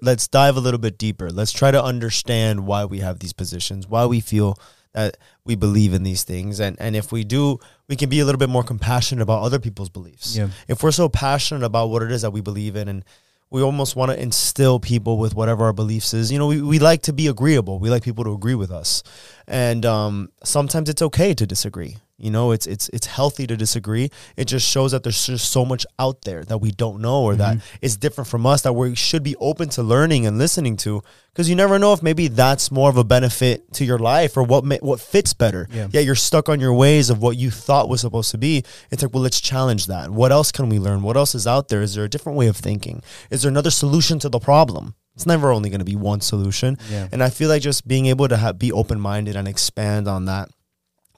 let's 0.02 0.28
dive 0.28 0.56
a 0.56 0.60
little 0.60 0.80
bit 0.80 0.98
deeper. 0.98 1.30
Let's 1.30 1.52
try 1.52 1.70
to 1.70 1.82
understand 1.82 2.66
why 2.66 2.84
we 2.84 3.00
have 3.00 3.18
these 3.20 3.32
positions, 3.32 3.86
why 3.86 4.06
we 4.06 4.20
feel 4.20 4.58
that 4.92 5.16
we 5.44 5.54
believe 5.54 5.94
in 5.94 6.02
these 6.02 6.24
things. 6.24 6.60
And 6.60 6.76
and 6.80 6.96
if 6.96 7.12
we 7.12 7.24
do, 7.24 7.58
we 7.88 7.96
can 7.96 8.08
be 8.08 8.20
a 8.20 8.24
little 8.24 8.38
bit 8.38 8.48
more 8.48 8.64
compassionate 8.64 9.22
about 9.22 9.42
other 9.42 9.58
people's 9.58 9.90
beliefs. 9.90 10.36
Yeah. 10.36 10.48
if 10.66 10.82
we're 10.82 10.90
so 10.92 11.08
passionate 11.08 11.64
about 11.64 11.88
what 11.90 12.02
it 12.02 12.10
is 12.10 12.22
that 12.22 12.32
we 12.32 12.40
believe 12.40 12.76
in 12.76 12.88
and 12.88 13.04
we 13.50 13.62
almost 13.62 13.96
want 13.96 14.10
to 14.12 14.20
instill 14.20 14.78
people 14.78 15.16
with 15.16 15.34
whatever 15.34 15.64
our 15.64 15.72
beliefs 15.72 16.12
is 16.12 16.30
you 16.30 16.38
know 16.38 16.46
we, 16.46 16.60
we 16.60 16.78
like 16.78 17.02
to 17.02 17.12
be 17.14 17.28
agreeable 17.28 17.78
we 17.78 17.88
like 17.88 18.02
people 18.02 18.24
to 18.24 18.32
agree 18.32 18.54
with 18.54 18.70
us 18.70 19.02
and 19.46 19.86
um, 19.86 20.28
sometimes 20.44 20.88
it's 20.90 21.00
okay 21.00 21.32
to 21.32 21.46
disagree 21.46 21.96
You 22.18 22.32
know, 22.32 22.50
it's 22.50 22.66
it's 22.66 22.88
it's 22.88 23.06
healthy 23.06 23.46
to 23.46 23.56
disagree. 23.56 24.10
It 24.36 24.46
just 24.46 24.68
shows 24.68 24.90
that 24.90 25.04
there's 25.04 25.26
just 25.26 25.52
so 25.52 25.64
much 25.64 25.86
out 26.00 26.22
there 26.22 26.42
that 26.44 26.58
we 26.58 26.72
don't 26.72 27.00
know 27.00 27.22
or 27.22 27.36
that 27.36 27.58
mm-hmm. 27.58 27.76
is 27.80 27.96
different 27.96 28.26
from 28.26 28.44
us 28.44 28.62
that 28.62 28.72
we 28.72 28.96
should 28.96 29.22
be 29.22 29.36
open 29.36 29.68
to 29.70 29.84
learning 29.84 30.26
and 30.26 30.36
listening 30.36 30.76
to 30.78 31.00
because 31.32 31.48
you 31.48 31.54
never 31.54 31.78
know 31.78 31.92
if 31.92 32.02
maybe 32.02 32.26
that's 32.26 32.72
more 32.72 32.90
of 32.90 32.96
a 32.96 33.04
benefit 33.04 33.72
to 33.74 33.84
your 33.84 34.00
life 34.00 34.36
or 34.36 34.42
what 34.42 34.64
ma- 34.64 34.78
what 34.80 34.98
fits 34.98 35.32
better. 35.32 35.68
Yeah. 35.70 35.86
Yet 35.92 36.04
you're 36.04 36.16
stuck 36.16 36.48
on 36.48 36.58
your 36.58 36.74
ways 36.74 37.08
of 37.08 37.22
what 37.22 37.36
you 37.36 37.52
thought 37.52 37.88
was 37.88 38.00
supposed 38.00 38.32
to 38.32 38.38
be. 38.38 38.64
It's 38.90 39.02
like, 39.02 39.14
well, 39.14 39.22
let's 39.22 39.40
challenge 39.40 39.86
that. 39.86 40.10
What 40.10 40.32
else 40.32 40.50
can 40.50 40.68
we 40.68 40.80
learn? 40.80 41.02
What 41.02 41.16
else 41.16 41.36
is 41.36 41.46
out 41.46 41.68
there? 41.68 41.82
Is 41.82 41.94
there 41.94 42.04
a 42.04 42.08
different 42.08 42.36
way 42.36 42.48
of 42.48 42.56
thinking? 42.56 43.00
Is 43.30 43.42
there 43.42 43.50
another 43.50 43.70
solution 43.70 44.18
to 44.18 44.28
the 44.28 44.40
problem? 44.40 44.96
It's 45.14 45.26
never 45.26 45.50
only 45.50 45.68
going 45.68 45.80
to 45.80 45.84
be 45.84 45.96
one 45.96 46.20
solution. 46.20 46.78
Yeah. 46.88 47.08
And 47.10 47.24
I 47.24 47.30
feel 47.30 47.48
like 47.48 47.60
just 47.60 47.88
being 47.88 48.06
able 48.06 48.28
to 48.28 48.36
have, 48.36 48.56
be 48.56 48.70
open 48.70 49.00
minded 49.00 49.34
and 49.34 49.48
expand 49.48 50.06
on 50.06 50.26
that, 50.26 50.48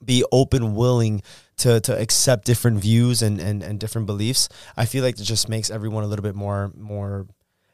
be 0.05 0.25
open, 0.33 0.75
willing 0.75 1.23
to 1.59 1.81
to 1.81 1.99
accept 1.99 2.45
different 2.45 2.79
views 2.79 3.23
and, 3.23 3.41
and 3.41 3.63
and 3.63 3.79
different 3.79 4.07
beliefs. 4.07 4.49
I 4.77 4.87
feel 4.87 5.05
like 5.05 5.19
it 5.19 5.25
just 5.25 5.49
makes 5.49 5.71
everyone 5.71 6.05
a 6.05 6.07
little 6.07 6.23
bit 6.23 6.35
more 6.35 6.73
more. 6.77 7.27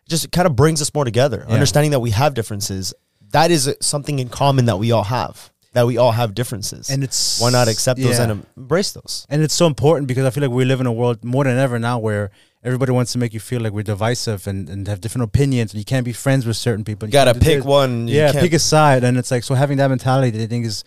Just 0.09 0.30
kind 0.30 0.47
of 0.47 0.54
brings 0.54 0.80
us 0.80 0.92
more 0.95 1.04
together. 1.04 1.45
Yeah. 1.47 1.54
Understanding 1.54 1.90
that 1.90 2.00
we 2.00 2.11
have 2.11 2.35
differences, 2.35 2.95
that 3.33 3.50
is 3.50 3.75
something 3.80 4.18
in 4.18 4.28
common 4.28 4.66
that 4.66 4.78
we 4.78 4.92
all 4.92 5.04
have. 5.04 5.50
That 5.73 5.87
we 5.87 5.99
all 5.99 6.12
have 6.12 6.35
differences, 6.35 6.88
And 6.88 7.04
it's 7.04 7.38
why 7.38 7.50
not 7.50 7.68
accept 7.68 8.00
those 8.00 8.18
and 8.18 8.45
embrace 8.56 8.92
those? 8.92 9.26
And 9.28 9.42
it's 9.42 9.52
so 9.52 9.66
important 9.66 10.09
because 10.09 10.25
I 10.25 10.30
feel 10.30 10.42
like 10.42 10.50
we 10.50 10.64
live 10.64 10.80
in 10.80 10.87
a 10.87 10.92
world 10.92 11.23
more 11.23 11.45
than 11.45 11.59
ever 11.59 11.78
now 11.78 11.99
where 11.99 12.30
everybody 12.64 12.92
wants 12.92 13.12
to 13.12 13.18
make 13.18 13.32
you 13.32 13.40
feel 13.40 13.60
like 13.60 13.72
we're 13.72 13.82
divisive 13.82 14.46
and, 14.46 14.68
and 14.68 14.88
have 14.88 15.00
different 15.00 15.25
opinions 15.25 15.72
and 15.72 15.78
you 15.78 15.84
can't 15.84 16.04
be 16.04 16.12
friends 16.12 16.46
with 16.46 16.56
certain 16.56 16.84
people. 16.84 17.08
You 17.08 17.12
gotta 17.12 17.34
pick 17.38 17.64
one. 17.64 18.08
You 18.08 18.16
yeah, 18.16 18.32
can't- 18.32 18.42
pick 18.42 18.52
a 18.52 18.58
side. 18.58 19.04
And 19.04 19.16
it's 19.16 19.30
like, 19.30 19.44
so 19.44 19.54
having 19.54 19.78
that 19.78 19.88
mentality, 19.88 20.42
I 20.42 20.46
think 20.46 20.66
is 20.66 20.84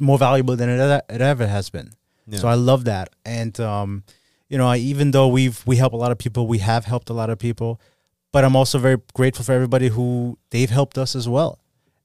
more 0.00 0.18
valuable 0.18 0.56
than 0.56 0.68
it, 0.68 0.78
ever- 0.80 1.02
it 1.08 1.20
ever 1.20 1.46
has 1.46 1.70
been. 1.70 1.90
Yeah. 2.26 2.38
So 2.38 2.48
I 2.48 2.54
love 2.54 2.84
that. 2.84 3.10
And, 3.24 3.58
um, 3.60 4.04
you 4.48 4.58
know, 4.58 4.66
I, 4.66 4.76
even 4.76 5.10
though 5.12 5.28
we've, 5.28 5.62
we 5.66 5.76
help 5.76 5.92
a 5.94 5.96
lot 5.96 6.12
of 6.12 6.18
people, 6.18 6.46
we 6.46 6.58
have 6.58 6.84
helped 6.84 7.08
a 7.08 7.14
lot 7.14 7.30
of 7.30 7.38
people, 7.38 7.80
but 8.32 8.44
I'm 8.44 8.54
also 8.54 8.78
very 8.78 8.98
grateful 9.14 9.44
for 9.44 9.52
everybody 9.52 9.88
who 9.88 10.38
they've 10.50 10.70
helped 10.70 10.98
us 10.98 11.16
as 11.16 11.28
well. 11.28 11.58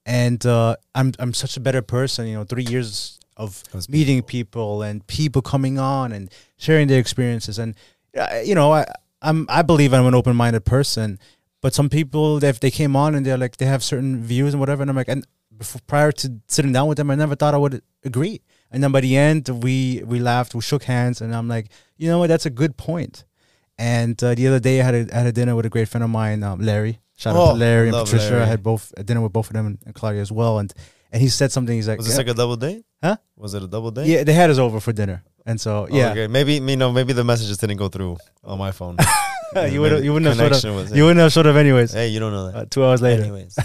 And 0.06 0.46
uh, 0.46 0.78
I'm, 0.96 1.12
I'm 1.20 1.34
such 1.34 1.58
a 1.58 1.60
better 1.60 1.82
person, 1.82 2.28
you 2.28 2.36
know, 2.36 2.46
three 2.46 2.64
years 2.64 3.20
of 3.36 3.62
meeting 3.90 4.22
people 4.24 4.82
and 4.82 5.06
people 5.08 5.42
coming 5.42 5.78
on 5.78 6.14
and 6.14 6.32
sharing 6.56 6.88
their 6.88 7.00
experiences. 7.00 7.60
And, 7.60 7.76
uh, 8.18 8.40
you 8.44 8.56
know, 8.56 8.72
I, 8.72 8.86
I'm, 9.22 9.46
I 9.50 9.62
believe 9.62 9.94
I'm 9.94 10.06
an 10.06 10.16
open-minded 10.16 10.66
person, 10.66 11.20
but 11.62 11.74
some 11.74 11.90
people, 11.90 12.44
if 12.44 12.60
they 12.60 12.72
came 12.72 12.96
on 12.96 13.16
and 13.16 13.26
they're 13.26 13.38
like, 13.38 13.58
they 13.58 13.66
have 13.66 13.84
certain 13.84 14.22
views 14.24 14.54
and 14.54 14.60
whatever. 14.60 14.82
And 14.84 14.90
I'm 14.92 14.96
like, 14.96 15.08
and 15.08 15.26
before, 15.58 15.82
prior 15.88 16.12
to 16.12 16.40
sitting 16.48 16.72
down 16.72 16.88
with 16.88 16.98
them, 16.98 17.10
I 17.10 17.16
never 17.16 17.36
thought 17.36 17.54
I 17.54 17.58
would 17.58 17.82
agree. 18.04 18.42
And 18.70 18.84
then 18.84 18.92
by 18.92 19.02
the 19.02 19.18
end, 19.18 19.50
we, 19.64 20.04
we 20.06 20.20
laughed, 20.20 20.54
we 20.54 20.62
shook 20.62 20.84
hands 20.84 21.22
and 21.22 21.36
I'm 21.36 21.48
like, 21.48 21.70
you 21.98 22.10
know 22.10 22.20
what? 22.20 22.28
That's 22.28 22.46
a 22.46 22.50
good 22.52 22.78
point. 22.78 23.26
And 23.80 24.22
uh, 24.24 24.36
the 24.36 24.48
other 24.48 24.60
day, 24.60 24.82
I 24.82 24.84
had 24.84 24.96
a, 24.96 25.08
I 25.14 25.18
had 25.20 25.28
a 25.28 25.32
dinner 25.32 25.56
with 25.56 25.66
a 25.66 25.70
great 25.70 25.88
friend 25.88 26.04
of 26.04 26.10
mine, 26.10 26.44
um, 26.44 26.60
Larry. 26.62 27.00
Shout 27.16 27.36
out 27.36 27.42
Oh, 27.42 27.54
to 27.54 27.60
Larry 27.60 27.90
and 27.90 27.98
Patricia. 27.98 28.42
I 28.42 28.46
had 28.46 28.62
both 28.62 28.94
a 28.98 29.04
dinner 29.04 29.22
with 29.22 29.34
both 29.34 29.48
of 29.48 29.54
them 29.54 29.66
and, 29.66 29.78
and 29.86 29.96
Claudia 29.96 30.22
as 30.22 30.32
well. 30.32 30.60
And 30.60 30.72
and 31.12 31.22
he 31.22 31.30
said 31.30 31.52
something. 31.52 31.76
He's 31.76 31.88
like, 31.88 31.98
Was 31.98 32.08
this 32.08 32.16
yeah, 32.16 32.20
like 32.20 32.28
a 32.28 32.34
double 32.34 32.58
date? 32.58 32.86
Huh? 33.02 33.18
Was 33.36 33.54
it 33.54 33.64
a 33.64 33.68
double 33.68 33.92
date? 33.92 34.08
yeah, 34.08 34.24
they 34.24 34.34
had 34.34 34.50
us 34.50 34.58
over 34.58 34.80
for 34.80 34.92
dinner, 34.94 35.24
and 35.48 35.60
so 35.60 35.88
Oh, 35.90 35.96
yeah, 35.96 36.12
okay. 36.12 36.28
Maybe 36.28 36.56
you 36.56 36.78
know. 36.78 36.92
Maybe 36.92 37.14
the 37.14 37.24
messages 37.24 37.58
didn't 37.58 37.78
go 37.78 37.88
through 37.88 38.18
on 38.44 38.60
my 38.60 38.72
phone. 38.72 38.98
you 39.72 39.82
would 39.82 40.04
you 40.04 40.14
wouldn't 40.14 40.28
have 40.28 40.36
showed 40.38 40.44
up. 40.44 40.62
connection 40.62 40.76
was 40.76 40.92
You 40.96 41.04
wouldn't 41.04 41.20
have 41.22 41.32
showed 41.32 41.48
up 41.48 41.56
anyways. 41.56 41.94
Hey, 41.94 42.10
you 42.10 42.20
don't 42.20 42.32
know 42.34 42.52
that. 42.52 42.56
Uh, 42.56 42.66
two 42.70 42.86
hours 42.86 43.02
later. 43.02 43.24
Anyways, 43.24 43.58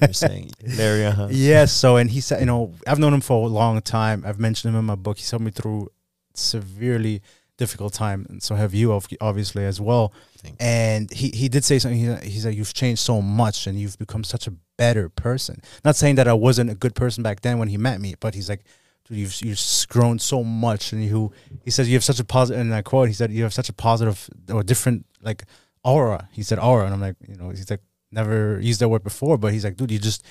you're 0.00 0.12
saying 0.26 0.52
Larry, 0.78 1.04
uh-huh. 1.04 1.28
Yes. 1.30 1.72
So, 1.72 1.96
and 1.96 2.10
he 2.10 2.20
said, 2.20 2.40
you 2.40 2.46
know, 2.46 2.72
I've 2.86 2.98
known 2.98 3.12
him 3.12 3.20
for 3.20 3.44
a 3.44 3.48
long 3.48 3.82
time. 3.82 4.22
I've 4.24 4.38
mentioned 4.38 4.72
him 4.72 4.78
in 4.78 4.86
my 4.86 4.94
book. 4.94 5.18
He's 5.18 5.30
helped 5.30 5.44
me 5.44 5.50
through 5.50 5.88
severely 6.34 7.20
difficult 7.56 7.92
time, 7.92 8.26
and 8.28 8.42
so 8.42 8.54
have 8.56 8.74
you, 8.74 8.92
obviously, 9.20 9.64
as 9.64 9.80
well. 9.80 10.12
And 10.60 11.10
he, 11.12 11.30
he 11.30 11.48
did 11.48 11.64
say 11.64 11.78
something. 11.78 11.98
He, 11.98 12.30
he 12.30 12.38
said, 12.38 12.54
"You've 12.54 12.74
changed 12.74 13.00
so 13.02 13.22
much, 13.22 13.66
and 13.66 13.78
you've 13.78 13.98
become 13.98 14.24
such 14.24 14.46
a 14.46 14.52
better 14.76 15.08
person." 15.08 15.62
Not 15.84 15.96
saying 15.96 16.16
that 16.16 16.28
I 16.28 16.34
wasn't 16.34 16.70
a 16.70 16.74
good 16.74 16.94
person 16.94 17.22
back 17.22 17.40
then 17.40 17.58
when 17.58 17.68
he 17.68 17.76
met 17.76 18.00
me, 18.00 18.14
but 18.20 18.34
he's 18.34 18.48
like, 18.48 18.64
"Dude, 19.04 19.18
you've 19.18 19.40
you've 19.42 19.86
grown 19.88 20.18
so 20.18 20.42
much." 20.42 20.92
And 20.92 21.04
you, 21.04 21.32
he 21.62 21.70
says, 21.70 21.88
"You 21.88 21.94
have 21.94 22.04
such 22.04 22.20
a 22.20 22.24
positive." 22.24 22.60
And 22.60 22.74
I 22.74 22.82
quote, 22.82 23.08
he 23.08 23.14
said, 23.14 23.30
"You 23.30 23.42
have 23.42 23.54
such 23.54 23.68
a 23.68 23.72
positive 23.72 24.28
or 24.50 24.62
different 24.62 25.06
like 25.22 25.44
aura." 25.82 26.28
He 26.32 26.42
said, 26.42 26.58
"Aura," 26.58 26.84
and 26.86 26.94
I'm 26.94 27.00
like, 27.00 27.16
you 27.28 27.36
know, 27.36 27.50
he's 27.50 27.70
like, 27.70 27.82
never 28.10 28.60
used 28.60 28.80
that 28.80 28.88
word 28.88 29.04
before, 29.04 29.38
but 29.38 29.52
he's 29.52 29.64
like, 29.64 29.76
"Dude, 29.76 29.90
you 29.90 29.98
just." 29.98 30.24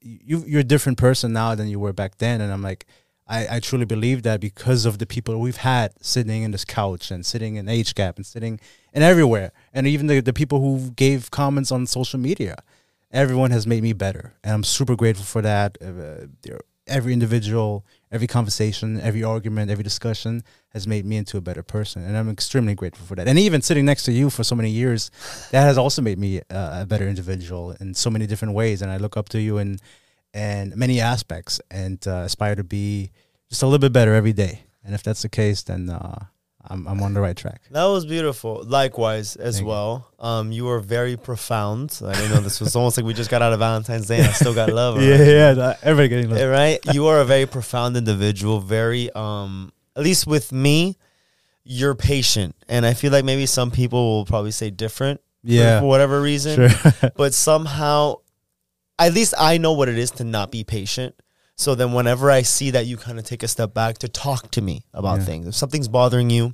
you 0.00 0.44
you're 0.46 0.60
a 0.60 0.64
different 0.64 0.98
person 0.98 1.32
now 1.32 1.54
than 1.54 1.68
you 1.68 1.78
were 1.78 1.92
back 1.92 2.18
then 2.18 2.40
and 2.40 2.52
i'm 2.52 2.62
like 2.62 2.86
I, 3.26 3.56
I 3.56 3.60
truly 3.60 3.84
believe 3.84 4.22
that 4.22 4.40
because 4.40 4.86
of 4.86 4.98
the 4.98 5.06
people 5.06 5.38
we've 5.38 5.58
had 5.58 5.92
sitting 6.00 6.42
in 6.42 6.50
this 6.50 6.64
couch 6.64 7.10
and 7.10 7.26
sitting 7.26 7.56
in 7.56 7.68
age 7.68 7.94
gap 7.94 8.16
and 8.16 8.24
sitting 8.24 8.58
and 8.92 9.04
everywhere 9.04 9.52
and 9.72 9.86
even 9.86 10.06
the, 10.06 10.20
the 10.20 10.32
people 10.32 10.60
who 10.60 10.90
gave 10.92 11.30
comments 11.30 11.70
on 11.70 11.86
social 11.86 12.18
media 12.18 12.56
everyone 13.10 13.50
has 13.50 13.66
made 13.66 13.82
me 13.82 13.92
better 13.92 14.34
and 14.42 14.54
i'm 14.54 14.64
super 14.64 14.96
grateful 14.96 15.24
for 15.24 15.42
that 15.42 15.76
uh, 15.82 16.26
every 16.88 17.12
individual 17.12 17.84
every 18.10 18.26
conversation 18.26 19.00
every 19.00 19.22
argument 19.22 19.70
every 19.70 19.84
discussion 19.84 20.42
has 20.70 20.86
made 20.86 21.04
me 21.04 21.16
into 21.16 21.36
a 21.36 21.40
better 21.40 21.62
person 21.62 22.04
and 22.04 22.16
i'm 22.16 22.28
extremely 22.28 22.74
grateful 22.74 23.06
for 23.06 23.14
that. 23.14 23.28
And 23.28 23.38
even 23.38 23.62
sitting 23.62 23.84
next 23.84 24.04
to 24.04 24.12
you 24.12 24.30
for 24.30 24.44
so 24.44 24.54
many 24.54 24.70
years 24.70 25.10
that 25.50 25.62
has 25.62 25.78
also 25.78 26.02
made 26.02 26.18
me 26.18 26.40
uh, 26.50 26.80
a 26.82 26.86
better 26.86 27.08
individual 27.08 27.72
in 27.80 27.94
so 27.94 28.10
many 28.10 28.26
different 28.26 28.54
ways 28.54 28.82
and 28.82 28.90
i 28.90 28.96
look 28.96 29.16
up 29.16 29.28
to 29.30 29.40
you 29.40 29.58
in 29.58 29.78
and 30.34 30.76
many 30.76 31.00
aspects 31.00 31.60
and 31.70 32.06
uh, 32.06 32.22
aspire 32.26 32.54
to 32.54 32.64
be 32.64 33.10
just 33.48 33.62
a 33.62 33.66
little 33.66 33.78
bit 33.78 33.92
better 33.92 34.14
every 34.14 34.32
day. 34.32 34.64
And 34.84 34.94
if 34.94 35.02
that's 35.02 35.22
the 35.22 35.28
case 35.28 35.62
then 35.62 35.90
uh, 35.90 36.26
I'm, 36.70 36.86
I'm 36.86 37.02
on 37.02 37.14
the 37.14 37.20
right 37.20 37.36
track 37.36 37.62
That 37.70 37.84
was 37.86 38.04
beautiful. 38.04 38.62
Likewise, 38.64 39.36
as 39.36 39.56
Thank 39.56 39.62
you. 39.64 39.68
well. 39.68 40.08
Um, 40.18 40.52
you 40.52 40.64
were 40.66 40.80
very 40.80 41.16
profound. 41.16 41.98
I 42.04 42.12
didn't 42.14 42.30
know 42.34 42.40
this 42.40 42.60
was 42.60 42.76
almost 42.76 42.96
like 42.98 43.06
we 43.06 43.14
just 43.14 43.30
got 43.30 43.40
out 43.40 43.52
of 43.52 43.58
Valentine's 43.60 44.06
Day 44.06 44.18
and 44.18 44.26
I 44.26 44.32
still 44.32 44.54
got 44.54 44.70
love. 44.72 44.96
yeah 45.02 45.16
you. 45.16 45.32
yeah 45.32 45.76
everybody 45.82 46.08
getting 46.08 46.30
love. 46.30 46.48
Right? 46.50 46.78
You 46.92 47.06
are 47.06 47.20
a 47.20 47.24
very 47.24 47.46
profound 47.46 47.96
individual. 47.96 48.60
Very, 48.60 49.10
um, 49.12 49.72
at 49.96 50.02
least 50.02 50.26
with 50.26 50.52
me, 50.52 50.96
you're 51.64 51.94
patient, 51.94 52.54
and 52.68 52.84
I 52.86 52.94
feel 52.94 53.12
like 53.12 53.24
maybe 53.24 53.46
some 53.46 53.70
people 53.70 54.16
will 54.16 54.24
probably 54.24 54.50
say 54.52 54.70
different. 54.70 55.20
for- 55.42 55.50
Yeah. 55.50 55.80
for, 55.80 55.86
whatever 55.86 56.20
reason. 56.20 56.68
sure 56.68 56.92
but 57.16 57.32
somehow 57.34 58.16
at 58.98 59.12
least 59.14 59.34
I 59.38 59.58
know 59.58 59.72
what 59.72 59.88
it 59.88 59.96
is 59.98 60.10
to 60.12 60.24
not 60.24 60.50
be 60.50 60.64
patient. 60.64 61.14
So 61.56 61.74
then 61.74 61.92
whenever 61.92 62.30
I 62.30 62.42
see 62.42 62.70
that 62.72 62.86
you 62.86 62.96
kind 62.96 63.18
of 63.18 63.24
take 63.24 63.42
a 63.42 63.48
step 63.48 63.74
back 63.74 63.98
to 63.98 64.08
talk 64.08 64.50
to 64.52 64.62
me 64.62 64.84
about 64.94 65.18
Yeah. 65.20 65.24
things. 65.24 65.46
If 65.48 65.54
something's 65.56 65.88
bothering 65.88 66.30
you, 66.30 66.52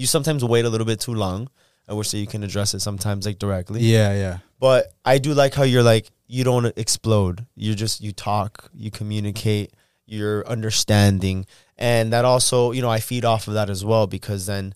you 0.00 0.06
sometimes 0.06 0.42
wait 0.44 0.64
a 0.64 0.70
little 0.70 0.86
bit 0.86 1.00
too 1.00 1.14
long. 1.14 1.48
I 1.88 1.92
wish 1.92 2.10
that 2.12 2.18
you 2.18 2.26
can 2.26 2.42
address 2.42 2.72
it 2.74 2.80
sometimes 2.80 3.26
like 3.26 3.38
directly. 3.38 3.80
yeah 3.80 4.12
yeah 4.14 4.38
But 4.58 4.82
I 5.04 5.18
do 5.18 5.34
like 5.34 5.54
how 5.54 5.64
you're 5.64 5.82
like 5.94 6.06
you 6.26 6.44
don't 6.44 6.66
explode. 6.78 7.46
You 7.56 7.74
just 7.74 8.00
you 8.00 8.12
talk, 8.12 8.70
you 8.72 8.90
communicate, 8.90 9.74
you're 10.06 10.46
understanding. 10.46 11.44
And 11.76 12.12
that 12.12 12.24
also, 12.24 12.72
you 12.72 12.82
know, 12.82 12.90
I 12.90 13.00
feed 13.00 13.24
off 13.24 13.48
of 13.48 13.54
that 13.54 13.68
as 13.68 13.84
well 13.84 14.06
because 14.06 14.46
then 14.46 14.74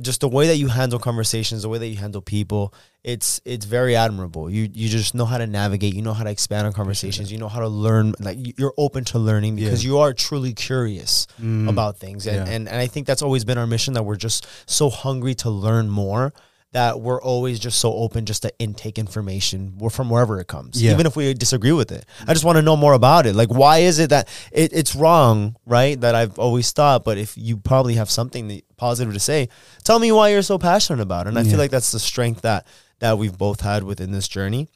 just 0.00 0.20
the 0.20 0.28
way 0.28 0.46
that 0.48 0.56
you 0.56 0.68
handle 0.68 0.98
conversations, 0.98 1.62
the 1.62 1.68
way 1.68 1.78
that 1.78 1.86
you 1.86 1.96
handle 1.96 2.20
people, 2.20 2.72
it's 3.02 3.40
it's 3.44 3.64
very 3.66 3.94
admirable. 3.96 4.50
You 4.50 4.68
you 4.72 4.88
just 4.88 5.14
know 5.14 5.24
how 5.24 5.38
to 5.38 5.46
navigate, 5.46 5.94
you 5.94 6.02
know 6.02 6.12
how 6.14 6.24
to 6.24 6.30
expand 6.30 6.66
on 6.66 6.72
conversations, 6.72 7.30
you 7.30 7.38
know 7.38 7.48
how 7.48 7.60
to 7.60 7.68
learn 7.68 8.14
like 8.18 8.38
you- 8.44 8.54
you're 8.56 8.74
open 8.78 9.04
to 9.06 9.18
learning 9.18 9.56
because 9.56 9.84
Yeah. 9.84 9.88
you 9.90 9.98
are 9.98 10.12
truly 10.12 10.52
curious 10.52 11.26
Mm. 11.40 11.68
about 11.68 11.98
things. 11.98 12.26
And, 12.26 12.46
Yeah. 12.46 12.54
and 12.54 12.68
and 12.68 12.78
I 12.80 12.86
think 12.86 13.06
that's 13.06 13.22
always 13.22 13.44
been 13.44 13.58
our 13.58 13.66
mission 13.66 13.94
that 13.94 14.04
we're 14.04 14.16
just 14.16 14.46
so 14.66 14.90
hungry 14.90 15.34
to 15.36 15.50
learn 15.50 15.88
more 15.88 16.32
that 16.74 17.00
we're 17.00 17.22
always 17.22 17.58
just 17.58 17.78
so 17.78 17.92
open 17.94 18.26
just 18.26 18.42
to 18.42 18.52
intake 18.58 18.98
information 18.98 19.78
from 19.90 20.10
wherever 20.10 20.38
it 20.40 20.48
comes, 20.48 20.82
Yeah. 20.82 20.90
even 20.92 21.06
if 21.06 21.14
we 21.16 21.32
disagree 21.32 21.72
with 21.72 21.90
it. 21.92 22.04
I 22.26 22.32
just 22.32 22.44
want 22.44 22.56
to 22.56 22.62
know 22.62 22.76
more 22.76 22.92
about 22.92 23.26
it. 23.26 23.34
Like, 23.34 23.48
why 23.48 23.78
is 23.78 23.98
it 24.00 24.10
that 24.10 24.28
it, 24.52 24.72
it's 24.72 24.94
wrong, 24.96 25.54
right? 25.66 25.98
That 26.00 26.14
I've 26.16 26.38
always 26.38 26.72
thought, 26.72 27.04
but 27.04 27.16
if 27.16 27.38
you 27.38 27.56
probably 27.56 27.94
have 27.94 28.10
something 28.10 28.48
that, 28.48 28.64
positive 28.76 29.14
to 29.14 29.20
say, 29.20 29.48
tell 29.84 29.98
me 30.00 30.10
why 30.12 30.30
you're 30.30 30.42
so 30.42 30.58
passionate 30.58 31.00
about 31.00 31.26
it. 31.26 31.30
And 31.30 31.38
I 31.38 31.42
Yeah. 31.42 31.50
feel 31.50 31.58
like 31.60 31.70
that's 31.70 31.92
the 31.92 32.00
strength 32.00 32.42
that 32.42 32.66
that 32.98 33.18
we've 33.18 33.38
both 33.38 33.60
had 33.60 33.82
within 33.84 34.10
this 34.12 34.26
journey 34.28 34.68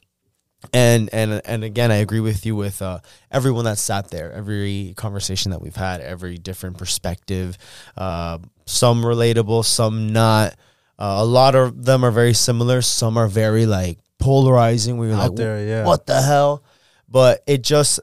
and 0.73 1.09
and 1.13 1.41
and 1.45 1.63
again 1.63 1.89
i 1.89 1.95
agree 1.95 2.19
with 2.19 2.45
you 2.45 2.53
with 2.53 2.81
uh, 2.81 2.99
everyone 3.31 3.63
that 3.63 3.77
sat 3.77 4.09
there 4.11 4.29
every 4.33 4.93
conversation 4.97 5.51
that 5.51 5.61
we've 5.61 5.77
had 5.77 6.01
every 6.01 6.37
different 6.37 6.77
perspective 6.77 7.57
uh, 7.95 8.37
some 8.65 9.01
relatable 9.01 9.63
some 9.63 10.11
not 10.11 10.53
uh, 10.99 11.15
a 11.19 11.25
lot 11.25 11.55
of 11.55 11.85
them 11.85 12.03
are 12.03 12.11
very 12.11 12.33
similar. 12.33 12.81
Some 12.81 13.17
are 13.17 13.27
very 13.27 13.65
like 13.65 13.97
polarizing 14.19 14.97
where 14.97 15.07
you're 15.09 15.17
out 15.17 15.29
like 15.29 15.37
there 15.37 15.65
yeah. 15.65 15.85
What 15.85 16.05
the 16.05 16.21
hell? 16.21 16.63
But 17.07 17.41
it 17.47 17.63
just 17.63 17.99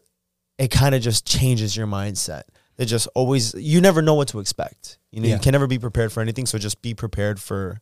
it 0.59 0.71
kind 0.71 0.95
of 0.95 1.03
just 1.03 1.27
changes 1.27 1.77
your 1.77 1.87
mindset. 1.87 2.43
It 2.79 2.87
just 2.87 3.07
always 3.15 3.55
you 3.55 3.81
never 3.81 4.03
know 4.03 4.15
what 4.15 4.29
to 4.29 4.41
expect. 4.41 4.99
You 5.13 5.21
know 5.21 5.29
Yeah. 5.29 5.35
you 5.35 5.41
can 5.41 5.53
never 5.53 5.67
be 5.67 5.79
prepared 5.79 6.11
for 6.13 6.21
anything 6.23 6.47
so 6.47 6.59
just 6.59 6.83
be 6.83 6.95
prepared 6.95 7.39
for 7.39 7.81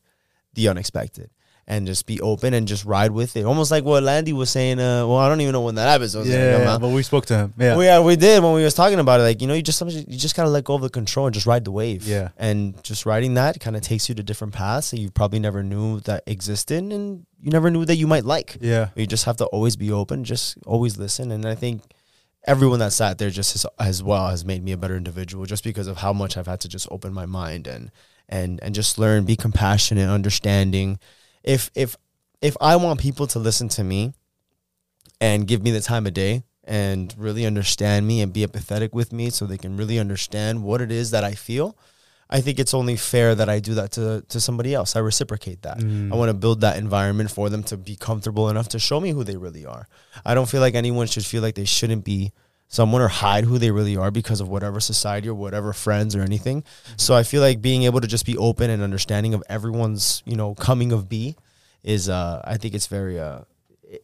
the 0.54 0.68
unexpected 0.68 1.30
and 1.66 1.86
just 1.86 2.04
be 2.06 2.20
open 2.20 2.52
and 2.52 2.68
just 2.68 2.84
ride 2.84 3.10
with 3.10 3.36
it. 3.36 3.44
Almost 3.44 3.70
like 3.70 3.84
what 3.84 4.02
Landy 4.02 4.32
was 4.34 4.50
saying. 4.50 4.78
Uh, 4.78 5.06
well, 5.06 5.16
I 5.16 5.28
don't 5.28 5.40
even 5.40 5.52
know 5.52 5.62
when 5.62 5.76
that 5.76 5.88
episode 5.94 6.20
was. 6.20 6.28
gonna 6.28 6.58
come 6.58 6.66
out. 6.68 6.80
but 6.80 6.88
we 6.90 7.02
spoke 7.02 7.24
to 7.26 7.36
him. 7.36 7.54
Yeah, 7.56 7.76
We, 7.76 7.84
yeah, 7.86 8.00
we 8.00 8.16
did 8.16 8.42
when 8.42 8.52
we 8.52 8.62
was 8.64 8.74
talking 8.74 8.98
about 8.98 9.20
it. 9.20 9.22
Like 9.22 9.40
you 9.40 9.48
know, 9.48 9.54
you 9.54 9.62
just 9.62 9.80
you 9.80 10.18
just 10.18 10.36
gotta 10.36 10.50
let 10.50 10.64
go 10.64 10.74
of 10.74 10.82
the 10.82 10.90
control 10.90 11.26
and 11.26 11.34
just 11.34 11.46
ride 11.46 11.64
the 11.64 11.70
wave. 11.72 12.06
Yeah. 12.06 12.28
and 12.36 12.82
just 12.84 13.06
riding 13.06 13.34
that 13.34 13.60
kind 13.60 13.76
of 13.76 13.82
takes 13.82 14.08
you 14.08 14.14
to 14.16 14.22
different 14.22 14.52
paths 14.52 14.90
that 14.90 15.00
you 15.00 15.10
probably 15.10 15.38
never 15.38 15.62
knew 15.62 16.00
that 16.00 16.22
existed, 16.26 16.82
and 16.82 17.24
you 17.40 17.50
never 17.50 17.70
knew 17.70 17.84
that 17.84 17.96
you 17.96 18.06
might 18.06 18.24
like. 18.24 18.56
yeah, 18.60 18.88
You 18.94 19.06
just 19.06 19.24
have 19.24 19.36
to 19.38 19.46
always 19.46 19.76
be 19.76 19.90
open, 19.90 20.24
just 20.24 20.56
always 20.66 20.98
listen. 20.98 21.30
And 21.30 21.46
I 21.46 21.54
think 21.54 21.82
everyone 22.46 22.78
that 22.80 22.92
sat 22.92 23.16
there 23.16 23.30
just 23.30 23.54
as, 23.56 23.64
as 23.78 24.02
well 24.02 24.28
has 24.28 24.44
made 24.44 24.62
me 24.62 24.72
a 24.72 24.76
better 24.76 24.96
individual, 24.96 25.46
just 25.46 25.64
because 25.64 25.86
of 25.86 25.96
how 25.98 26.12
much 26.12 26.36
I've 26.36 26.46
had 26.46 26.60
to 26.60 26.68
just 26.68 26.86
open 26.90 27.12
my 27.14 27.24
mind 27.26 27.66
and 27.66 27.90
and 28.28 28.58
and 28.62 28.74
just 28.74 28.98
learn, 28.98 29.24
be 29.24 29.36
compassionate, 29.36 30.08
understanding. 30.10 30.98
If 31.44 31.70
if 31.74 31.96
if 32.40 32.56
I 32.60 32.76
want 32.76 33.00
people 33.00 33.26
to 33.28 33.38
listen 33.38 33.68
to 33.70 33.84
me 33.84 34.14
and 35.20 35.46
give 35.46 35.62
me 35.62 35.70
the 35.70 35.80
time 35.80 36.06
of 36.06 36.14
day 36.14 36.42
and 36.64 37.14
really 37.16 37.46
understand 37.46 38.06
me 38.06 38.20
and 38.20 38.32
be 38.32 38.46
empathetic 38.46 38.92
with 38.92 39.12
me 39.12 39.30
so 39.30 39.46
they 39.46 39.58
can 39.58 39.76
really 39.76 39.98
understand 39.98 40.62
what 40.62 40.80
it 40.80 40.90
is 40.90 41.10
that 41.10 41.24
I 41.24 41.34
feel, 41.34 41.76
I 42.28 42.40
think 42.40 42.58
it's 42.58 42.74
only 42.74 42.96
fair 42.96 43.34
that 43.34 43.48
I 43.48 43.60
do 43.60 43.74
that 43.74 43.92
to, 43.92 44.24
to 44.28 44.40
somebody 44.40 44.74
else. 44.74 44.96
I 44.96 45.00
reciprocate 45.00 45.62
that. 45.62 45.78
Mm. 45.78 46.12
I 46.12 46.16
want 46.16 46.30
to 46.30 46.34
build 46.34 46.62
that 46.62 46.78
environment 46.78 47.30
for 47.30 47.50
them 47.50 47.62
to 47.64 47.76
be 47.76 47.96
comfortable 47.96 48.48
enough 48.48 48.68
to 48.70 48.78
show 48.78 48.98
me 48.98 49.10
who 49.10 49.24
they 49.24 49.36
really 49.36 49.66
are. 49.66 49.86
I 50.24 50.34
don't 50.34 50.48
feel 50.48 50.60
like 50.60 50.74
anyone 50.74 51.06
should 51.06 51.24
feel 51.24 51.42
like 51.42 51.54
they 51.54 51.66
shouldn't 51.66 52.04
be 52.04 52.32
someone 52.68 53.00
or 53.02 53.08
hide 53.08 53.44
who 53.44 53.58
they 53.58 53.70
really 53.70 53.96
are 53.96 54.10
because 54.10 54.40
of 54.40 54.48
whatever 54.48 54.80
society 54.80 55.28
or 55.28 55.34
whatever 55.34 55.72
friends 55.72 56.16
or 56.16 56.22
anything. 56.22 56.64
So 56.96 57.14
I 57.14 57.22
feel 57.22 57.40
like 57.40 57.60
being 57.60 57.84
able 57.84 58.00
to 58.00 58.06
just 58.08 58.26
be 58.26 58.36
open 58.36 58.70
and 58.70 58.82
understanding 58.82 59.34
of 59.34 59.42
everyone's, 59.48 60.22
you 60.26 60.36
know, 60.36 60.54
coming 60.54 60.92
of 60.92 61.08
be 61.08 61.36
is 61.82 62.08
uh 62.08 62.40
I 62.44 62.56
think 62.56 62.74
it's 62.74 62.86
very 62.86 63.20
uh 63.20 63.40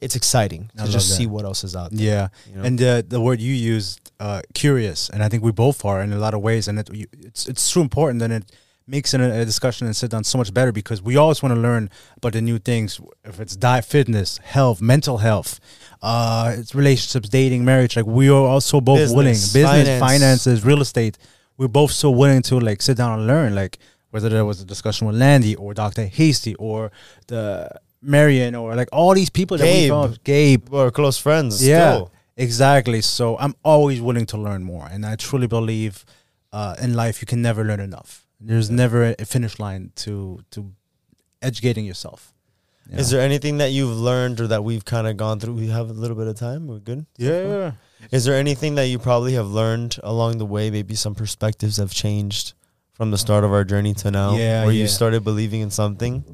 it's 0.01 0.15
exciting 0.15 0.71
I 0.79 0.87
to 0.87 0.93
just 0.93 1.09
that. 1.09 1.17
see 1.17 1.27
what 1.27 1.45
else 1.45 1.65
is 1.65 1.75
out 1.75 1.91
there. 1.91 2.07
yeah. 2.07 2.29
you 2.49 2.57
know? 2.57 2.65
And 2.65 2.83
uh, 2.83 3.03
the 3.07 3.21
word 3.21 3.41
you 3.41 3.53
used, 3.53 4.13
uh, 4.21 4.43
curious, 4.55 5.09
and 5.09 5.23
I 5.23 5.29
think 5.29 5.43
we 5.43 5.51
both 5.51 5.85
are 5.85 6.01
in 6.01 6.13
a 6.13 6.19
lot 6.19 6.35
of 6.35 6.43
ways, 6.43 6.69
and 6.69 6.79
it, 6.79 6.89
it's 7.19 7.49
it's 7.49 7.63
so 7.63 7.81
important, 7.81 8.23
and 8.23 8.33
it 8.33 8.53
makes 8.87 9.15
a, 9.15 9.21
a 9.21 9.45
discussion 9.45 9.87
and 9.87 9.97
sit 9.97 10.11
down 10.11 10.25
so 10.25 10.39
much 10.39 10.53
better 10.53 10.73
because 10.73 11.01
we 11.03 11.17
always 11.17 11.43
want 11.43 11.55
to 11.55 11.61
learn 11.61 11.91
about 12.17 12.33
the 12.35 12.41
new 12.41 12.59
things. 12.59 13.01
If 13.25 13.41
it's 13.41 13.57
diet, 13.57 13.85
fitness, 13.85 14.39
health, 14.39 14.81
mental 14.81 15.19
health, 15.19 15.59
uh, 16.03 16.55
it's 16.59 16.75
relationships, 16.75 17.29
dating, 17.29 17.65
marriage. 17.65 17.97
Like 17.97 18.07
we 18.07 18.29
are 18.29 18.47
also 18.47 18.81
both 18.81 18.99
Business, 18.99 19.17
willing, 19.17 19.33
business, 19.35 19.65
finance. 19.71 20.01
finances, 20.01 20.65
real 20.65 20.81
estate. 20.81 21.19
We're 21.59 21.69
both 21.69 21.91
so 21.93 22.11
willing 22.11 22.43
to 22.43 22.59
like 22.59 22.81
sit 22.83 22.97
down 22.97 23.19
and 23.19 23.27
learn. 23.27 23.55
Like 23.55 23.79
whether 24.11 24.29
there 24.29 24.45
was 24.45 24.61
a 24.61 24.65
discussion 24.65 25.07
with 25.07 25.17
Landy 25.17 25.55
or 25.57 25.75
Dr. 25.75 26.07
Hasty 26.07 26.55
or 26.57 26.91
the 27.29 27.71
Marion 28.03 28.55
or 28.55 28.75
like 28.75 28.89
all 28.93 29.15
these 29.15 29.31
people 29.31 29.57
that 29.59 29.65
we 29.65 29.73
Gabe. 29.73 29.91
found, 29.91 30.25
Gabe, 30.25 30.69
We're 30.71 30.91
close 30.91 31.19
friends. 31.19 31.67
yeah, 31.67 31.93
still. 31.93 32.11
exactly. 32.37 33.03
So 33.03 33.37
I'm 33.39 33.55
always 33.63 34.01
willing 34.01 34.27
to 34.27 34.39
learn 34.39 34.65
more, 34.65 34.87
and 34.91 35.05
I 35.05 35.17
truly 35.17 35.47
believe 35.47 36.05
uh, 36.53 36.77
in 36.83 36.95
life 36.95 37.21
you 37.21 37.27
can 37.27 37.43
never 37.43 37.63
learn 37.65 37.81
enough. 37.81 38.27
There's 38.41 38.71
never 38.71 39.15
a 39.19 39.25
finish 39.27 39.59
line 39.59 39.93
to 39.97 40.41
to 40.53 40.73
educating 41.43 41.85
yourself. 41.85 42.33
You 42.93 42.99
Is 42.99 43.11
there 43.11 43.21
anything 43.21 43.59
that 43.59 43.71
you've 43.71 43.97
learned 43.97 44.41
or 44.41 44.47
that 44.49 44.65
we've 44.65 44.85
kind 44.85 45.07
of 45.07 45.17
gone 45.17 45.41
through? 45.41 45.55
We 45.55 45.69
have 45.69 45.91
a 45.91 45.93
little 45.93 46.17
bit 46.17 46.27
of 46.27 46.37
time. 46.37 46.67
We're 46.67 46.79
good. 46.79 47.07
so 47.19 47.25
yeah, 47.25 48.09
Is 48.11 48.25
there 48.25 48.35
anything 48.37 48.75
that 48.77 48.87
you 48.87 48.99
probably 48.99 49.35
have 49.35 49.49
learned 49.49 49.99
along 50.03 50.39
the 50.39 50.47
way? 50.47 50.71
Maybe 50.71 50.95
some 50.95 51.15
perspectives 51.15 51.77
have 51.77 51.93
changed 51.93 52.55
from 52.93 53.11
the 53.11 53.19
start 53.19 53.45
of 53.45 53.53
our 53.53 53.65
journey 53.65 53.95
to 53.95 54.11
now. 54.11 54.37
Yeah, 54.37 54.65
where 54.65 54.75
you 54.75 54.87
started 54.87 55.25
believing 55.25 55.63
in 55.63 55.71
something. 55.71 56.25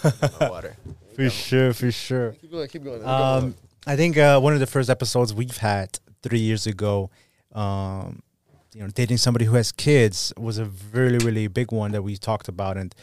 Water. 0.40 0.76
for 1.14 1.30
sure, 1.30 1.72
for 1.72 1.90
sure. 1.90 2.32
Keep 2.32 2.50
going. 2.50 2.68
Keep 2.68 2.84
going. 2.84 3.06
Um, 3.06 3.54
I 3.86 3.96
think 3.96 4.18
uh, 4.18 4.38
one 4.40 4.52
of 4.52 4.60
the 4.60 4.66
first 4.66 4.90
episodes 4.90 5.32
we've 5.32 5.56
had 5.56 5.98
three 6.22 6.38
years 6.38 6.66
ago, 6.66 7.10
um, 7.54 8.22
you 8.74 8.82
know, 8.82 8.88
dating 8.88 9.16
somebody 9.16 9.46
who 9.46 9.54
has 9.56 9.72
kids 9.72 10.32
was 10.36 10.58
a 10.58 10.66
really, 10.92 11.18
really 11.24 11.46
big 11.48 11.72
one 11.72 11.92
that 11.92 12.02
we 12.02 12.16
talked 12.16 12.48
about. 12.48 12.76
And 12.76 12.94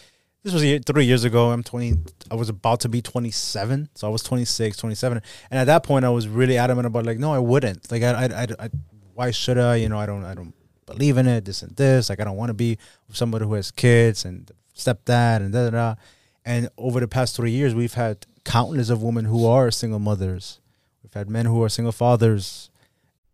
this 0.43 0.53
was 0.53 0.63
year, 0.63 0.79
three 0.79 1.05
years 1.05 1.23
ago. 1.23 1.51
I'm 1.51 1.63
20, 1.63 1.97
I 2.31 2.35
was 2.35 2.49
about 2.49 2.79
to 2.81 2.89
be 2.89 3.01
27. 3.01 3.89
So 3.95 4.07
I 4.07 4.09
was 4.09 4.23
26, 4.23 4.77
27. 4.77 5.21
And 5.51 5.59
at 5.59 5.65
that 5.65 5.83
point, 5.83 6.05
I 6.05 6.09
was 6.09 6.27
really 6.27 6.57
adamant 6.57 6.87
about 6.87 7.05
like, 7.05 7.19
no, 7.19 7.33
I 7.33 7.39
wouldn't. 7.39 7.91
Like, 7.91 8.03
I, 8.03 8.11
I, 8.11 8.25
I, 8.25 8.47
I 8.59 8.69
why 9.13 9.31
should 9.31 9.57
I? 9.57 9.75
You 9.75 9.89
know, 9.89 9.97
I 9.97 10.05
don't, 10.05 10.23
I 10.23 10.33
don't 10.33 10.53
believe 10.85 11.17
in 11.17 11.27
it, 11.27 11.45
this 11.45 11.61
and 11.61 11.75
this. 11.75 12.09
Like, 12.09 12.19
I 12.19 12.23
don't 12.23 12.37
want 12.37 12.49
to 12.49 12.53
be 12.53 12.77
somebody 13.11 13.45
who 13.45 13.53
has 13.53 13.71
kids 13.71 14.25
and 14.25 14.49
stepdad 14.75 15.37
and 15.37 15.51
da 15.51 15.65
da 15.65 15.69
da. 15.69 15.95
And 16.45 16.69
over 16.77 16.99
the 16.99 17.07
past 17.07 17.35
three 17.35 17.51
years, 17.51 17.75
we've 17.75 17.95
had 17.95 18.25
countless 18.45 18.89
of 18.89 19.03
women 19.03 19.25
who 19.25 19.45
are 19.45 19.69
single 19.69 19.99
mothers. 19.99 20.59
We've 21.03 21.13
had 21.13 21.29
men 21.29 21.45
who 21.45 21.61
are 21.63 21.69
single 21.69 21.91
fathers. 21.91 22.69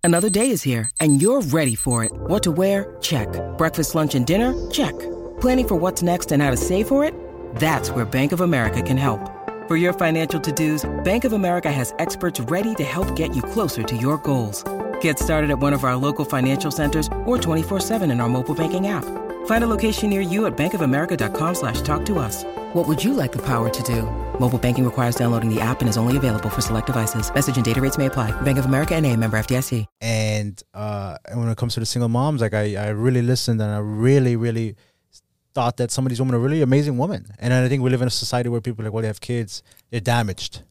Another 0.04 0.30
day 0.30 0.50
is 0.50 0.64
here, 0.64 0.90
and 1.00 1.22
you're 1.22 1.42
ready 1.42 1.76
for 1.76 2.04
it. 2.04 2.12
What 2.12 2.44
to 2.44 2.52
wear? 2.52 2.98
Check. 3.02 3.30
Breakfast, 3.58 3.96
lunch, 3.96 4.16
and 4.16 4.26
dinner? 4.26 4.54
Check. 4.70 4.96
Planning 5.44 5.68
for 5.68 5.76
what's 5.76 6.02
next 6.02 6.32
and 6.32 6.42
how 6.42 6.52
to 6.52 6.56
save 6.56 6.88
for 6.88 7.04
it? 7.04 7.14
That's 7.58 7.90
where 7.90 8.06
Bank 8.06 8.32
of 8.32 8.40
America 8.40 8.82
can 8.82 8.96
help. 8.96 9.20
For 9.68 9.76
your 9.76 9.92
financial 9.92 10.40
to 10.40 10.52
dos, 10.54 11.04
Bank 11.04 11.26
of 11.26 11.34
America 11.34 11.70
has 11.70 11.94
experts 12.00 12.40
ready 12.40 12.74
to 12.76 12.84
help 12.84 13.14
get 13.18 13.36
you 13.36 13.42
closer 13.42 13.84
to 13.84 13.98
your 13.98 14.18
goals. 14.20 14.64
Get 15.02 15.20
started 15.20 15.52
at 15.52 15.60
one 15.60 15.74
of 15.74 15.84
our 15.84 15.98
local 15.98 16.24
financial 16.24 16.72
centers 16.72 17.08
or 17.26 17.38
24-7 17.38 18.10
in 18.10 18.22
our 18.22 18.30
mobile 18.30 18.56
banking 18.56 18.88
app. 18.88 19.04
Find 19.46 19.66
a 19.66 19.68
location 19.68 20.10
near 20.10 20.22
you 20.22 20.46
at 20.46 20.56
bankofamerica.com 20.56 21.56
slash 21.56 21.82
talk 21.82 22.06
to 22.06 22.20
us. 22.20 22.46
What 22.74 22.88
would 22.88 23.04
you 23.04 23.14
like 23.14 23.34
the 23.34 23.46
power 23.46 23.70
to 23.70 23.84
do? 23.84 24.04
Mobile 24.40 24.58
banking 24.58 24.86
requires 24.86 25.18
downloading 25.18 25.54
the 25.54 25.60
app 25.60 25.82
and 25.82 25.90
is 25.90 25.98
only 25.98 26.16
available 26.16 26.50
for 26.50 26.62
select 26.62 26.88
devices. 26.88 27.34
Message 27.34 27.58
and 27.58 27.66
data 27.66 27.82
rates 27.82 27.98
may 27.98 28.06
apply. 28.06 28.32
Bank 28.44 28.60
of 28.60 28.64
America 28.64 28.96
and 28.96 29.06
a 29.06 29.14
member 29.18 29.38
FDIC. 29.38 29.88
And 30.00 30.64
uh, 30.74 31.18
and 31.26 31.42
when 31.42 31.50
it 31.50 31.58
comes 31.58 31.74
to 31.74 31.82
the 31.82 31.86
single 31.86 32.08
moms, 32.08 32.40
like 32.40 32.54
I, 32.54 32.78
I 32.78 32.88
really 32.92 33.22
listened 33.22 33.62
and 33.62 33.72
I 33.72 33.80
really, 33.80 34.38
really 34.38 34.78
thought 35.54 35.78
that 35.78 35.92
some 35.92 36.06
of 36.06 36.10
these 36.10 36.20
women 36.20 36.36
are 36.36 36.40
really 36.40 36.62
amazing 36.62 36.98
women. 36.98 37.28
And 37.40 37.54
I 37.54 37.68
think 37.70 37.84
we 37.84 37.90
live 37.90 38.02
in 38.02 38.08
a 38.08 38.12
society 38.12 38.50
where 38.50 38.62
people 38.62 38.82
are 38.84 38.86
like, 38.88 38.94
well, 38.94 39.02
they 39.02 39.08
have 39.08 39.22
kids, 39.22 39.64
they're 39.90 40.00
damaged. 40.00 40.64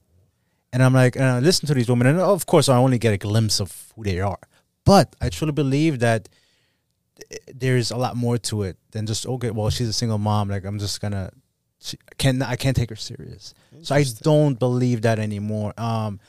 And 0.73 0.83
I'm 0.83 0.95
like, 0.95 1.17
and 1.17 1.25
I 1.25 1.39
listen 1.39 1.67
to 1.67 1.75
these 1.75 1.89
women, 1.89 2.07
and 2.07 2.19
of 2.19 2.47
course, 2.47 2.69
I 2.69 2.77
only 2.77 2.99
get 2.99 3.13
a 3.13 3.19
glimpse 3.19 3.61
of 3.61 3.93
who 3.95 4.05
they 4.05 4.21
are. 4.21 4.39
But 4.85 5.15
I 5.21 5.29
truly 5.29 5.53
believe 5.53 5.99
that 6.01 6.29
there's 7.53 7.91
a 7.91 7.97
lot 7.97 8.17
more 8.17 8.39
to 8.39 8.63
it 8.63 8.77
than 8.91 9.07
just 9.07 9.27
okay. 9.27 9.51
Well, 9.51 9.71
she's 9.71 9.89
a 9.89 9.93
single 9.93 10.19
mom. 10.19 10.49
Like 10.49 10.65
I'm 10.65 10.79
just 10.79 11.01
gonna, 11.01 11.31
she, 11.81 11.99
can 12.19 12.43
I 12.43 12.57
can't 12.57 12.77
take 12.77 12.91
her 12.91 12.97
serious. 12.97 13.55
So 13.83 13.95
I 13.95 14.05
don't 14.23 14.59
believe 14.59 15.03
that 15.03 15.19
anymore. 15.19 15.73
Um, 15.79 16.21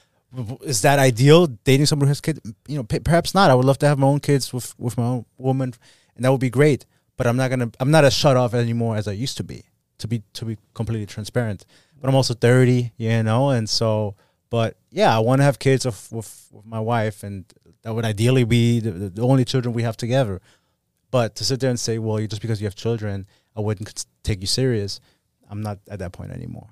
is 0.62 0.82
that 0.82 1.00
ideal? 1.00 1.48
Dating 1.48 1.86
someone 1.86 2.08
who 2.08 2.12
has 2.12 2.22
kids? 2.22 2.40
You 2.68 2.78
know, 2.78 2.84
perhaps 2.84 3.34
not. 3.34 3.50
I 3.50 3.56
would 3.56 3.66
love 3.66 3.78
to 3.80 3.88
have 3.88 3.98
my 3.98 4.08
own 4.08 4.20
kids 4.20 4.54
with 4.54 4.78
with 4.80 4.98
my 4.98 5.06
own 5.06 5.26
woman, 5.38 5.74
and 6.16 6.26
that 6.26 6.32
would 6.32 6.42
be 6.42 6.50
great. 6.50 6.86
But 7.18 7.28
I'm 7.28 7.38
not 7.38 7.50
gonna. 7.50 7.72
I'm 7.80 7.92
not 7.92 8.06
as 8.06 8.14
shut 8.14 8.38
off 8.38 8.54
anymore 8.54 8.96
as 8.98 9.08
I 9.08 9.12
used 9.12 9.38
to 9.38 9.44
be. 9.44 9.64
To 10.00 10.08
be 10.08 10.24
to 10.34 10.46
be 10.46 10.58
completely 10.74 11.06
transparent. 11.06 11.66
But 12.00 12.10
I'm 12.10 12.16
also 12.16 12.34
30, 12.34 12.92
you 12.98 13.24
know, 13.24 13.50
and 13.50 13.70
so. 13.70 14.16
But 14.50 14.78
yeah, 14.92 15.16
I 15.16 15.20
want 15.20 15.40
to 15.40 15.44
have 15.44 15.58
kids 15.60 15.86
with, 15.86 16.10
with 16.12 16.48
with 16.52 16.66
my 16.66 16.80
wife, 16.80 17.24
and 17.24 17.46
that 17.84 17.94
would 17.94 18.06
ideally 18.06 18.44
be 18.44 18.80
the, 18.80 18.92
the 19.10 19.22
only 19.22 19.46
children 19.46 19.74
we 19.74 19.84
have 19.84 19.98
together. 19.98 20.42
But 21.12 21.36
to 21.36 21.44
sit 21.46 21.60
there 21.60 21.70
and 21.70 21.80
say, 21.80 21.98
well, 22.00 22.20
you- 22.20 22.28
just 22.28 22.42
because 22.42 22.60
you 22.62 22.66
have 22.66 22.76
children, 22.76 23.28
I 23.56 23.62
wouldn't 23.62 24.06
take 24.24 24.42
you 24.42 24.48
serious. 24.48 25.00
I'm 25.50 25.62
not 25.62 25.80
at 25.90 26.00
that 26.00 26.12
point 26.12 26.32
anymore. 26.32 26.70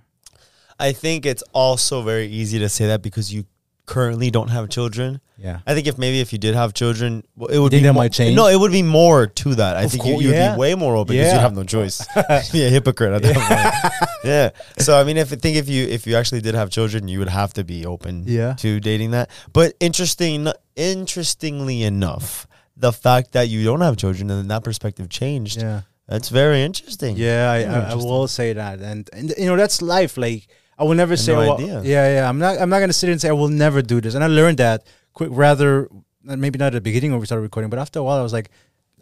I 0.79 0.91
think 0.93 1.25
it's 1.27 1.43
also 1.53 2.01
very 2.01 2.25
easy 2.27 2.57
to 2.59 2.69
say 2.69 2.87
that 2.87 3.01
because 3.03 3.31
you 3.33 3.45
currently 3.85 4.29
don't 4.31 4.49
have 4.49 4.69
children. 4.69 5.21
Yeah. 5.37 5.59
I 5.65 5.73
think 5.73 5.87
if 5.87 5.97
maybe 5.97 6.19
if 6.19 6.31
you 6.33 6.37
did 6.39 6.53
have 6.53 6.73
children, 6.73 7.23
well, 7.35 7.49
it 7.49 7.57
would 7.57 7.71
think 7.71 7.81
be 7.81 7.87
that 7.87 7.93
mo- 7.93 7.99
might 8.01 8.13
change? 8.13 8.35
No, 8.35 8.47
it 8.47 8.59
would 8.59 8.71
be 8.71 8.83
more 8.83 9.25
to 9.27 9.55
that. 9.55 9.75
I 9.75 9.83
Of 9.83 9.91
think 9.91 10.03
course, 10.03 10.21
you, 10.21 10.29
you'd 10.29 10.35
yeah. 10.35 10.53
be 10.53 10.59
way 10.59 10.75
more 10.75 10.95
open 10.95 11.13
because 11.13 11.27
Yeah. 11.27 11.33
you 11.35 11.39
have 11.39 11.55
no 11.55 11.63
choice. 11.63 12.05
be 12.51 12.63
a 12.65 12.69
hypocrite 12.69 13.13
at 13.13 13.21
that 13.23 13.35
point. 13.35 14.07
Yeah. 14.23 14.51
So 14.77 14.99
I 14.99 15.03
mean, 15.03 15.17
if 15.17 15.33
I 15.33 15.35
think 15.35 15.57
if 15.57 15.67
you 15.67 15.87
if 15.87 16.05
you 16.05 16.15
actually 16.15 16.41
did 16.41 16.53
have 16.53 16.69
children, 16.69 17.07
you 17.07 17.17
would 17.17 17.29
have 17.29 17.53
to 17.53 17.63
be 17.63 17.87
open. 17.87 18.23
Yeah. 18.27 18.53
To 18.59 18.79
dating 18.79 19.11
that, 19.11 19.29
but 19.51 19.73
interesting. 19.79 20.47
Interestingly 20.75 21.81
enough, 21.83 22.45
the 22.77 22.91
fact 22.93 23.31
that 23.31 23.49
you 23.49 23.63
don't 23.63 23.81
have 23.81 23.97
children 23.97 24.29
and 24.29 24.39
then 24.39 24.47
that 24.49 24.63
perspective 24.63 25.09
changed. 25.09 25.59
Yeah. 25.59 25.81
That's 26.07 26.29
very 26.29 26.61
interesting. 26.61 27.15
Yeah, 27.17 27.49
I, 27.51 27.63
Very 27.63 27.73
I, 27.85 27.91
I 27.91 27.95
will 27.95 28.27
say 28.27 28.53
that, 28.53 28.79
and 28.79 29.09
and 29.13 29.33
you 29.37 29.45
know 29.45 29.55
that's 29.55 29.81
life. 29.81 30.17
Like 30.17 30.47
I 30.81 30.83
will 30.83 30.95
never 30.95 31.15
say, 31.15 31.33
no 31.33 31.39
well, 31.39 31.53
idea. 31.57 31.81
yeah, 31.83 32.05
yeah. 32.15 32.29
I'm 32.29 32.39
not. 32.39 32.53
I'm 32.61 32.69
not 32.73 32.79
gonna 32.79 32.93
sit 33.01 33.09
and 33.09 33.21
say 33.21 33.29
I 33.29 33.37
will 33.41 33.53
never 33.65 33.81
do 33.93 34.01
this. 34.01 34.13
And 34.15 34.23
I 34.23 34.27
learned 34.27 34.57
that 34.57 34.79
quick. 35.13 35.29
Rather, 35.31 35.87
uh, 36.27 36.35
maybe 36.43 36.57
not 36.57 36.67
at 36.67 36.73
the 36.73 36.81
beginning 36.81 37.11
when 37.11 37.19
we 37.19 37.25
started 37.27 37.43
recording, 37.43 37.69
but 37.69 37.79
after 37.85 37.99
a 37.99 38.03
while, 38.03 38.17
I 38.17 38.23
was 38.23 38.33
like, 38.33 38.49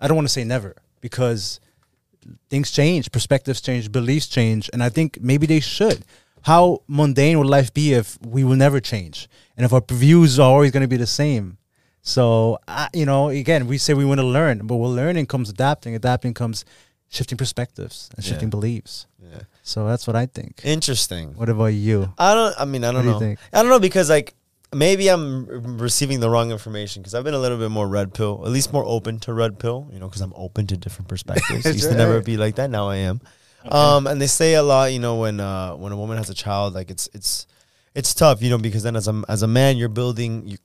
I 0.01 0.07
don't 0.07 0.17
want 0.19 0.27
to 0.27 0.33
say 0.39 0.43
never 0.43 0.75
because 1.01 1.59
things 2.49 2.71
change, 2.71 3.11
perspectives 3.11 3.61
change, 3.61 3.91
beliefs 3.91 4.27
change, 4.27 4.69
and 4.73 4.83
I 4.83 4.89
think 4.89 5.19
maybe 5.21 5.45
they 5.47 5.61
should. 5.61 6.03
How 6.43 6.81
mundane 6.87 7.37
would 7.39 7.47
life 7.47 7.73
be 7.73 7.93
if 7.93 8.17
we 8.25 8.43
will 8.43 8.55
never 8.55 8.79
change, 8.79 9.29
and 9.55 9.65
if 9.65 9.71
our 9.73 9.83
views 9.89 10.39
are 10.39 10.49
always 10.51 10.71
going 10.71 10.81
to 10.81 10.87
be 10.95 10.97
the 10.97 11.07
same? 11.23 11.57
So, 12.01 12.59
I 12.67 12.89
you 12.93 13.05
know, 13.05 13.29
again, 13.29 13.67
we 13.67 13.77
say 13.77 13.93
we 13.93 14.05
want 14.05 14.19
to 14.19 14.25
learn, 14.25 14.67
but 14.67 14.75
with 14.77 14.91
learning 14.91 15.25
comes 15.27 15.49
adapting. 15.49 15.95
Adapting 15.95 16.33
comes 16.33 16.65
shifting 17.09 17.37
perspectives 17.37 18.09
and 18.15 18.23
Yeah. 18.25 18.29
shifting 18.29 18.49
beliefs. 18.49 19.05
Yeah. 19.31 19.41
So 19.63 19.85
that's 19.87 20.07
what 20.07 20.15
I 20.15 20.25
think. 20.25 20.61
Interesting. 20.63 21.33
What 21.35 21.49
about 21.49 21.67
you? 21.67 22.13
I 22.17 22.33
don't. 22.33 22.55
I 22.59 22.65
mean, 22.65 22.83
I 22.83 22.91
don't 22.91 22.97
What 22.97 23.01
do 23.03 23.07
you 23.07 23.13
know. 23.13 23.19
think? 23.19 23.39
I 23.53 23.61
don't 23.61 23.69
know 23.69 23.79
because 23.79 24.09
like 24.09 24.33
maybe 24.73 25.07
I'm 25.09 25.77
receiving 25.77 26.19
the 26.19 26.29
wrong 26.29 26.51
information 26.51 27.01
because 27.01 27.13
I've 27.15 27.23
been 27.23 27.33
a 27.33 27.39
little 27.39 27.57
bit 27.57 27.69
more 27.71 27.87
red 27.87 28.13
pill, 28.13 28.41
at 28.45 28.51
least 28.51 28.71
more 28.73 28.83
open 28.85 29.19
to 29.21 29.33
red 29.33 29.59
pill. 29.59 29.87
You 29.91 29.99
know, 29.99 30.07
because 30.07 30.21
I'm 30.21 30.33
open 30.35 30.67
to 30.67 30.77
different 30.77 31.07
perspectives. 31.07 31.65
I 31.65 31.69
used 31.69 31.89
to 31.89 31.95
never 31.95 32.21
be 32.21 32.37
like 32.37 32.55
that. 32.55 32.69
Now 32.69 32.89
I 32.89 32.97
am. 32.97 33.21
Um, 33.65 34.07
and 34.07 34.21
they 34.21 34.27
say 34.27 34.53
a 34.55 34.63
lot. 34.63 34.91
You 34.93 34.99
know, 34.99 35.17
when 35.17 35.39
uh, 35.39 35.75
when 35.75 35.91
a 35.91 35.97
woman 35.97 36.17
has 36.17 36.29
a 36.29 36.33
child, 36.35 36.73
like 36.73 36.89
it's 36.89 37.09
it's 37.13 37.45
it's 37.93 38.13
tough. 38.13 38.41
You 38.41 38.49
know, 38.49 38.57
because 38.57 38.83
then 38.83 38.95
as 38.95 39.07
a 39.07 39.23
as 39.27 39.43
a 39.43 39.47
man, 39.47 39.77
you're 39.77 39.89
building. 39.89 40.47
You, 40.47 40.57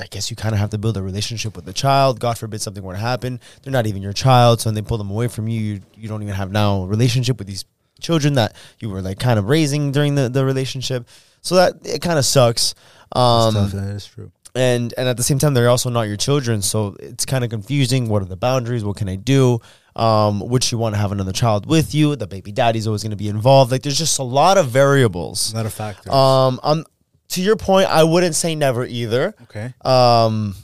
I 0.00 0.06
guess 0.06 0.30
you 0.30 0.36
kind 0.36 0.54
of 0.54 0.58
have 0.58 0.70
to 0.70 0.78
build 0.78 0.96
a 0.96 1.02
relationship 1.02 1.54
with 1.54 1.66
the 1.66 1.72
child. 1.74 2.18
God 2.18 2.38
forbid 2.38 2.62
something 2.62 2.82
were 2.82 2.94
to 2.94 2.98
happen. 2.98 3.40
They're 3.62 3.72
not 3.72 3.86
even 3.86 4.00
your 4.00 4.14
child, 4.14 4.60
so 4.62 4.68
when 4.68 4.74
they 4.74 4.80
pull 4.80 4.96
them 4.96 5.10
away 5.10 5.28
from 5.28 5.48
you, 5.48 5.60
you, 5.60 5.80
you 5.94 6.08
don't 6.08 6.22
even 6.22 6.34
have 6.34 6.50
now 6.50 6.84
a 6.84 6.86
relationship 6.86 7.36
with 7.36 7.46
these 7.46 7.66
children 8.02 8.34
that 8.34 8.54
you 8.80 8.90
were 8.90 9.00
like 9.02 9.18
kind 9.18 9.38
of 9.38 9.48
raising 9.48 9.92
during 9.92 10.14
the, 10.16 10.28
the 10.28 10.44
relationship. 10.44 11.08
So 11.40 11.54
that 11.56 11.74
it 11.84 12.02
kind 12.02 12.18
of 12.18 12.24
sucks. 12.24 12.74
Um, 13.14 13.52
Stuff, 13.52 13.72
that 13.72 13.88
is 13.94 14.06
true. 14.06 14.30
and 14.54 14.92
and 14.96 15.08
at 15.08 15.16
the 15.16 15.22
same 15.22 15.38
time 15.38 15.54
they're 15.54 15.68
also 15.68 15.90
not 15.90 16.02
your 16.02 16.16
children 16.16 16.62
so 16.62 16.96
it's 17.00 17.24
kind 17.26 17.42
of 17.44 17.50
confusing 17.50 18.08
what 18.08 18.22
are 18.22 18.26
the 18.26 18.36
boundaries 18.36 18.82
what 18.84 18.96
can 18.96 19.08
i 19.08 19.16
do 19.16 19.58
um 19.96 20.40
would 20.40 20.64
you 20.72 20.78
want 20.78 20.94
to 20.94 20.98
have 20.98 21.12
another 21.12 21.32
child 21.32 21.66
with 21.66 21.94
you 21.94 22.16
the 22.16 22.26
baby 22.26 22.52
daddy's 22.52 22.86
always 22.86 23.02
going 23.02 23.10
to 23.10 23.16
be 23.16 23.28
involved 23.28 23.70
like 23.70 23.82
there's 23.82 23.98
just 23.98 24.18
a 24.18 24.22
lot 24.22 24.56
of 24.58 24.68
variables 24.68 25.52
Not 25.54 25.66
a 25.66 25.70
factor. 25.70 26.10
um 26.10 26.58
um 26.62 26.84
to 27.28 27.42
your 27.42 27.56
point 27.56 27.86
i 27.88 28.02
wouldn't 28.02 28.34
say 28.34 28.54
never 28.54 28.84
either 28.86 29.34
okay. 29.44 29.74
um 29.84 30.54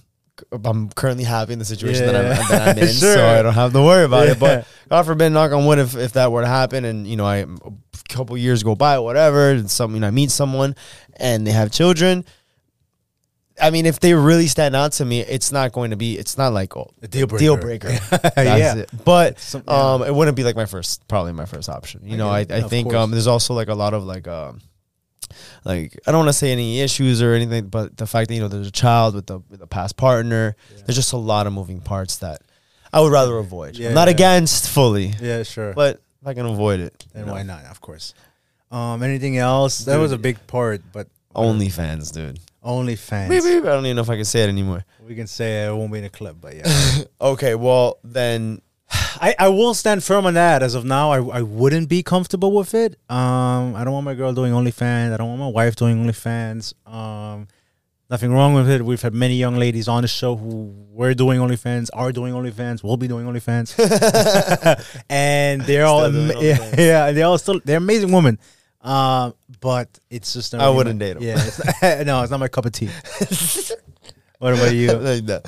I'm 0.65 0.89
currently 0.91 1.25
happy 1.25 1.53
in 1.53 1.59
the 1.59 1.65
situation 1.65 2.07
that, 2.07 2.15
I'm, 2.17 2.49
that 2.49 2.69
I'm 2.69 2.79
in, 2.83 2.89
Sure. 2.89 3.15
so 3.15 3.27
I 3.27 3.43
don't 3.43 3.55
have 3.55 3.73
to 3.73 3.83
worry 3.83 4.05
about 4.05 4.29
it. 4.29 4.39
But 4.39 4.67
God 4.89 5.05
forbid, 5.07 5.31
knock 5.31 5.53
on 5.53 5.67
wood, 5.67 5.79
if, 5.79 5.97
if 5.97 6.13
that 6.15 6.31
were 6.33 6.43
to 6.43 6.49
happen, 6.49 6.85
and 6.85 7.07
you 7.07 7.17
know, 7.17 7.27
I 7.27 7.39
a 7.39 7.47
couple 8.09 8.37
years 8.37 8.63
go 8.63 8.75
by, 8.75 8.99
whatever, 8.99 9.51
and 9.51 9.71
some 9.71 9.95
you 9.95 10.01
know, 10.01 10.07
I 10.09 10.11
meet 10.11 10.31
someone 10.31 10.75
and 11.17 11.47
they 11.47 11.53
have 11.53 11.71
children. 11.71 12.25
I 13.61 13.71
mean, 13.71 13.87
if 13.87 13.99
they 13.99 14.15
really 14.15 14.47
stand 14.47 14.77
out 14.77 14.93
to 14.93 15.05
me, 15.05 15.21
it's 15.21 15.51
not 15.51 15.73
going 15.73 15.91
to 15.91 15.97
be. 15.97 16.17
It's 16.17 16.39
not 16.39 16.53
like 16.53 16.77
oh, 16.77 16.91
A 17.03 17.09
deal 17.09 17.27
breaker. 17.27 17.39
deal 17.41 17.57
breaker. 17.57 17.89
That's 18.11 18.37
yeah. 18.37 18.77
it. 18.77 18.91
But 19.05 19.41
Some- 19.41 19.65
yeah. 19.67 19.95
um, 19.95 20.03
it 20.05 20.15
wouldn't 20.15 20.37
be 20.37 20.45
like 20.45 20.55
my 20.55 20.67
first, 20.67 21.07
probably 21.09 21.33
my 21.33 21.45
first 21.45 21.69
option. 21.69 22.03
You 22.05 22.15
I 22.15 22.17
know, 22.17 22.29
I. 22.29 22.41
I 22.49 22.61
think 22.63 22.95
um, 22.95 23.11
there's 23.11 23.27
also 23.27 23.55
like 23.55 23.69
a 23.69 23.75
lot 23.75 23.95
of 23.95 24.05
like 24.05 24.29
um, 24.29 24.61
like 25.65 25.99
I 26.07 26.13
don't 26.13 26.21
want 26.21 26.29
to 26.29 26.33
say 26.33 26.53
any 26.53 26.81
issues 26.81 27.21
or 27.23 27.35
anything, 27.35 27.69
but 27.69 27.97
the 27.97 28.07
fact 28.07 28.29
that 28.29 28.35
you 28.35 28.41
know 28.41 28.49
there's 28.49 28.69
a 28.69 28.73
child 28.73 29.15
with 29.15 29.27
the 29.27 29.41
with 29.51 29.63
a 29.63 29.67
past 29.67 29.97
partner, 29.97 30.57
there's 30.87 30.97
just 30.97 31.13
a 31.13 31.17
lot 31.17 31.47
of 31.47 31.53
moving 31.53 31.81
parts 31.81 32.17
that 32.19 32.43
I 32.93 33.01
would 33.01 33.13
rather 33.13 33.37
avoid. 33.39 33.77
Yeah, 33.77 33.89
I'm 33.89 33.95
not 33.95 34.09
yeah. 34.09 34.15
against 34.15 34.69
fully, 34.69 35.15
Yeah, 35.21 35.43
sure. 35.43 35.73
but 35.75 36.01
if 36.23 36.27
I 36.27 36.35
can 36.35 36.47
avoid 36.47 36.81
it, 36.81 37.07
then 37.13 37.27
know. 37.27 37.33
why 37.33 37.43
not? 37.43 37.65
Of 37.65 37.81
course. 37.81 38.15
Um, 38.71 39.03
anything 39.03 39.39
else? 39.39 39.81
That 39.81 39.99
was 39.99 40.13
a 40.13 40.19
big 40.19 40.45
part, 40.47 40.83
but 40.93 41.09
OnlyFans, 41.35 42.13
dude. 42.13 42.41
OnlyFans. 42.65 43.29
Beep, 43.29 43.43
beep. 43.45 43.65
I 43.65 43.69
don't 43.69 43.87
even 43.87 43.97
know 43.97 44.03
if 44.03 44.11
I 44.11 44.17
can 44.17 44.25
say 44.25 44.43
it 44.45 44.49
anymore. 44.49 44.85
We 45.07 45.15
can 45.15 45.27
say 45.27 45.65
it 45.67 45.75
won't 45.75 45.93
be 45.93 45.99
in 46.01 46.05
a 46.05 46.11
clip, 46.11 46.37
but 46.41 46.55
yeah. 46.57 47.03
Okay, 47.21 47.55
well 47.55 47.99
then, 48.05 48.61
I, 48.91 49.35
I 49.39 49.49
will 49.49 49.75
stand 49.75 50.03
firm 50.05 50.27
on 50.27 50.35
that. 50.35 50.63
As 50.63 50.75
of 50.75 50.85
now, 50.85 51.11
I, 51.11 51.39
I 51.39 51.43
wouldn't 51.43 51.89
be 51.89 52.03
comfortable 52.03 52.53
with 52.53 52.73
it. 52.75 52.95
Um, 53.11 53.75
I 53.75 53.85
don't 53.85 53.93
want 53.93 54.05
my 54.05 54.15
girl 54.15 54.33
doing 54.33 54.53
OnlyFans. 54.53 55.13
I 55.13 55.17
don't 55.17 55.29
want 55.29 55.41
my 55.41 55.49
wife 55.49 55.77
doing 55.77 56.05
OnlyFans. 56.05 56.73
Um, 56.91 57.49
nothing 58.11 58.33
wrong 58.33 58.55
with 58.55 58.69
it. 58.71 58.83
We've 58.85 59.01
had 59.03 59.13
many 59.15 59.35
young 59.37 59.57
ladies 59.57 59.89
on 59.89 60.03
the 60.03 60.09
show 60.09 60.37
who 60.37 60.73
were 60.91 61.15
doing 61.15 61.41
OnlyFans, 61.41 61.91
are 61.93 62.13
doing 62.13 62.33
OnlyFans, 62.33 62.83
will 62.83 62.97
be 62.97 63.09
doing 63.09 63.27
OnlyFans, 63.27 63.75
and 65.11 65.63
they're 65.63 65.85
all 65.85 66.05
ama- 66.07 66.35
yeah, 66.41 66.75
yeah, 66.79 67.13
they're 67.13 67.27
all 67.27 67.39
still 67.39 67.61
they're 67.65 67.79
amazing 67.79 68.13
women. 68.13 68.39
Um, 68.81 69.35
but 69.61 69.99
it's 70.09 70.33
just 70.33 70.55
I 70.55 70.59
really 70.65 70.77
wouldn't 70.77 71.01
my- 71.01 71.13
them. 71.15 71.23
Yeah, 71.23 71.35
it's 71.39 71.83
not, 71.83 72.07
no, 72.07 72.23
it's 72.23 72.31
not 72.31 72.41
my 72.41 72.49
cup 72.49 72.65
of 72.65 72.73
tea. 72.73 72.89
what 74.39 74.55
about 74.55 74.73
you? 74.73 74.93
like. 74.93 75.43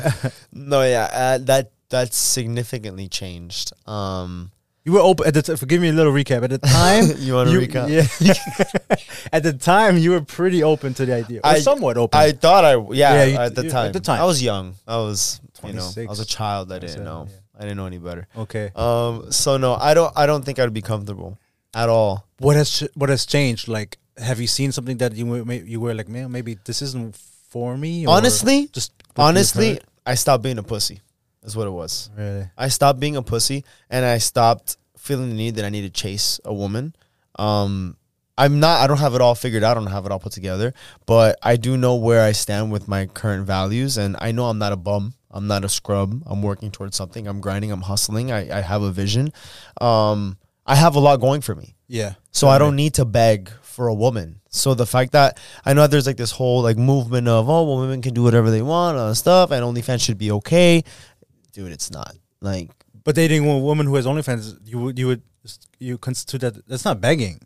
No, 0.52 0.82
yeah, 0.82 1.08
uh, 1.12 1.38
that 1.38 1.72
that's 1.90 2.16
significantly 2.16 3.08
changed. 3.08 3.72
Um, 3.86 4.50
You 4.84 4.92
were 4.92 5.00
open 5.00 5.26
at 5.26 5.34
the. 5.34 5.42
T- 5.42 5.56
forgive 5.56 5.80
me 5.82 5.88
a 5.90 5.92
little 5.92 6.12
recap. 6.12 6.42
At 6.42 6.50
the 6.50 6.58
time, 6.80 7.04
You 7.18 7.34
wanna 7.34 7.50
recap? 7.52 7.86
Yeah. 7.90 8.06
at 9.32 9.42
the 9.42 9.52
time, 9.52 9.98
you 9.98 10.10
were 10.12 10.22
pretty 10.22 10.62
open 10.62 10.94
to 10.94 11.04
the 11.06 11.14
idea, 11.14 11.40
or 11.44 11.50
I- 11.50 11.60
somewhat 11.60 11.96
open. 11.98 12.18
I 12.18 12.32
thought 12.32 12.64
I 12.64 12.74
yeah, 12.74 13.14
Yeah, 13.14 13.24
you- 13.24 13.36
at 13.38 13.54
the 13.54 13.64
you- 13.64 13.70
time. 13.70 13.86
at 13.88 13.92
the 13.92 14.00
time. 14.00 14.20
I 14.20 14.24
was 14.24 14.42
young. 14.42 14.74
I 14.88 14.96
was 14.96 15.40
you 15.64 15.74
know 15.74 15.90
I 15.96 16.04
was 16.08 16.20
a 16.20 16.24
child. 16.24 16.72
I 16.72 16.78
didn't 16.78 17.04
know. 17.04 17.26
yeah. 17.28 17.36
I 17.58 17.62
didn't 17.68 17.76
know 17.76 17.86
any 17.86 17.98
better. 17.98 18.26
okay. 18.44 18.72
Um, 18.74 19.30
so 19.32 19.58
no, 19.58 19.74
I 19.74 19.92
don't. 19.92 20.12
I 20.16 20.24
don't 20.24 20.44
think 20.44 20.58
I'd 20.58 20.72
be 20.72 20.80
comfortable 20.82 21.36
at 21.74 21.88
all. 21.90 22.24
What 22.38 22.56
has 22.56 22.70
ch- 22.70 22.88
what 22.94 23.10
has 23.10 23.26
changed? 23.26 23.68
Like, 23.68 23.98
have 24.16 24.40
you 24.40 24.46
seen 24.48 24.72
something 24.72 24.96
that 24.98 25.12
you 25.14 25.26
were 25.26 25.44
may- 25.44 25.62
you 25.74 25.78
were 25.78 25.92
like, 25.92 26.08
man, 26.08 26.32
maybe 26.32 26.56
this 26.64 26.80
isn't 26.80 27.16
for 27.52 27.76
me? 27.76 28.06
Honestly, 28.06 28.68
just 28.72 28.92
honestly. 29.16 29.78
I 30.06 30.14
stopped 30.16 30.42
being 30.42 30.56
a 30.56 30.62
pussy. 30.62 31.02
That's 31.42 31.56
what 31.56 31.66
it 31.66 31.70
was. 31.70 32.10
really. 32.16 32.50
I 32.56 32.68
stopped 32.68 33.00
being 33.00 33.16
a 33.16 33.22
pussy 33.22 33.64
and 33.88 34.04
I 34.04 34.18
stopped 34.18 34.76
feeling 34.98 35.30
the 35.30 35.34
need 35.34 35.56
that 35.56 35.64
I 35.64 35.70
need 35.70 35.82
to 35.82 35.90
chase 35.90 36.40
a 36.44 36.52
woman. 36.52 36.94
Um, 37.38 37.96
I'm 38.36 38.58
not. 38.58 38.80
I 38.80 38.86
don't 38.86 38.98
have 38.98 39.14
it 39.14 39.20
all 39.20 39.34
figured 39.34 39.62
out. 39.62 39.76
I 39.76 39.80
don't 39.80 39.90
have 39.90 40.06
it 40.06 40.12
all 40.12 40.18
put 40.18 40.32
together, 40.32 40.72
but 41.04 41.38
I 41.42 41.56
do 41.56 41.76
know 41.76 41.96
where 41.96 42.22
I 42.22 42.32
stand 42.32 42.72
with 42.72 42.88
my 42.88 43.04
current 43.04 43.46
values, 43.46 43.98
and 43.98 44.16
I 44.18 44.32
know 44.32 44.46
I'm 44.46 44.58
not 44.58 44.72
a 44.72 44.76
bum. 44.76 45.12
I'm 45.30 45.46
not 45.46 45.62
a 45.62 45.68
scrub. 45.68 46.22
I'm 46.26 46.40
working 46.40 46.70
towards 46.70 46.96
something. 46.96 47.26
I'm 47.26 47.40
grinding. 47.40 47.70
I'm 47.70 47.82
hustling. 47.82 48.32
I, 48.32 48.58
I 48.58 48.60
have 48.62 48.82
a 48.82 48.90
vision. 48.90 49.32
Um, 49.80 50.38
I 50.66 50.74
have 50.74 50.96
a 50.96 51.00
lot 51.00 51.20
going 51.20 51.42
for 51.42 51.54
me. 51.54 51.76
Yeah. 51.86 52.14
So 52.30 52.48
I 52.48 52.58
don't 52.58 52.76
need 52.76 52.94
to 52.94 53.04
beg 53.04 53.50
for 53.60 53.88
a 53.88 53.94
woman. 53.94 54.40
So 54.50 54.74
the 54.74 54.86
fact 54.86 55.12
that 55.12 55.38
I 55.64 55.72
know 55.72 55.86
there's 55.86 56.06
like 56.06 56.16
this 56.16 56.32
whole 56.32 56.62
like 56.62 56.76
movement 56.76 57.28
of 57.28 57.48
oh 57.48 57.64
well 57.64 57.80
women 57.80 58.02
can 58.02 58.14
do 58.14 58.22
whatever 58.22 58.50
they 58.50 58.62
want 58.62 58.98
and 58.98 59.16
stuff 59.16 59.50
and 59.52 59.64
OnlyFans 59.64 60.00
should 60.00 60.18
be 60.18 60.30
okay, 60.32 60.84
dude. 61.52 61.72
It's 61.72 61.90
not 61.90 62.14
like 62.40 62.70
But 63.04 63.14
dating 63.14 63.48
a 63.48 63.58
woman 63.58 63.86
who 63.86 63.94
has 63.96 64.06
OnlyFans, 64.06 64.58
you 64.64 64.78
would 64.78 64.98
you 64.98 65.06
would 65.08 65.22
you 65.78 65.98
consider 65.98 66.50
that 66.50 66.66
that's 66.68 66.84
not 66.84 67.00
begging. 67.00 67.40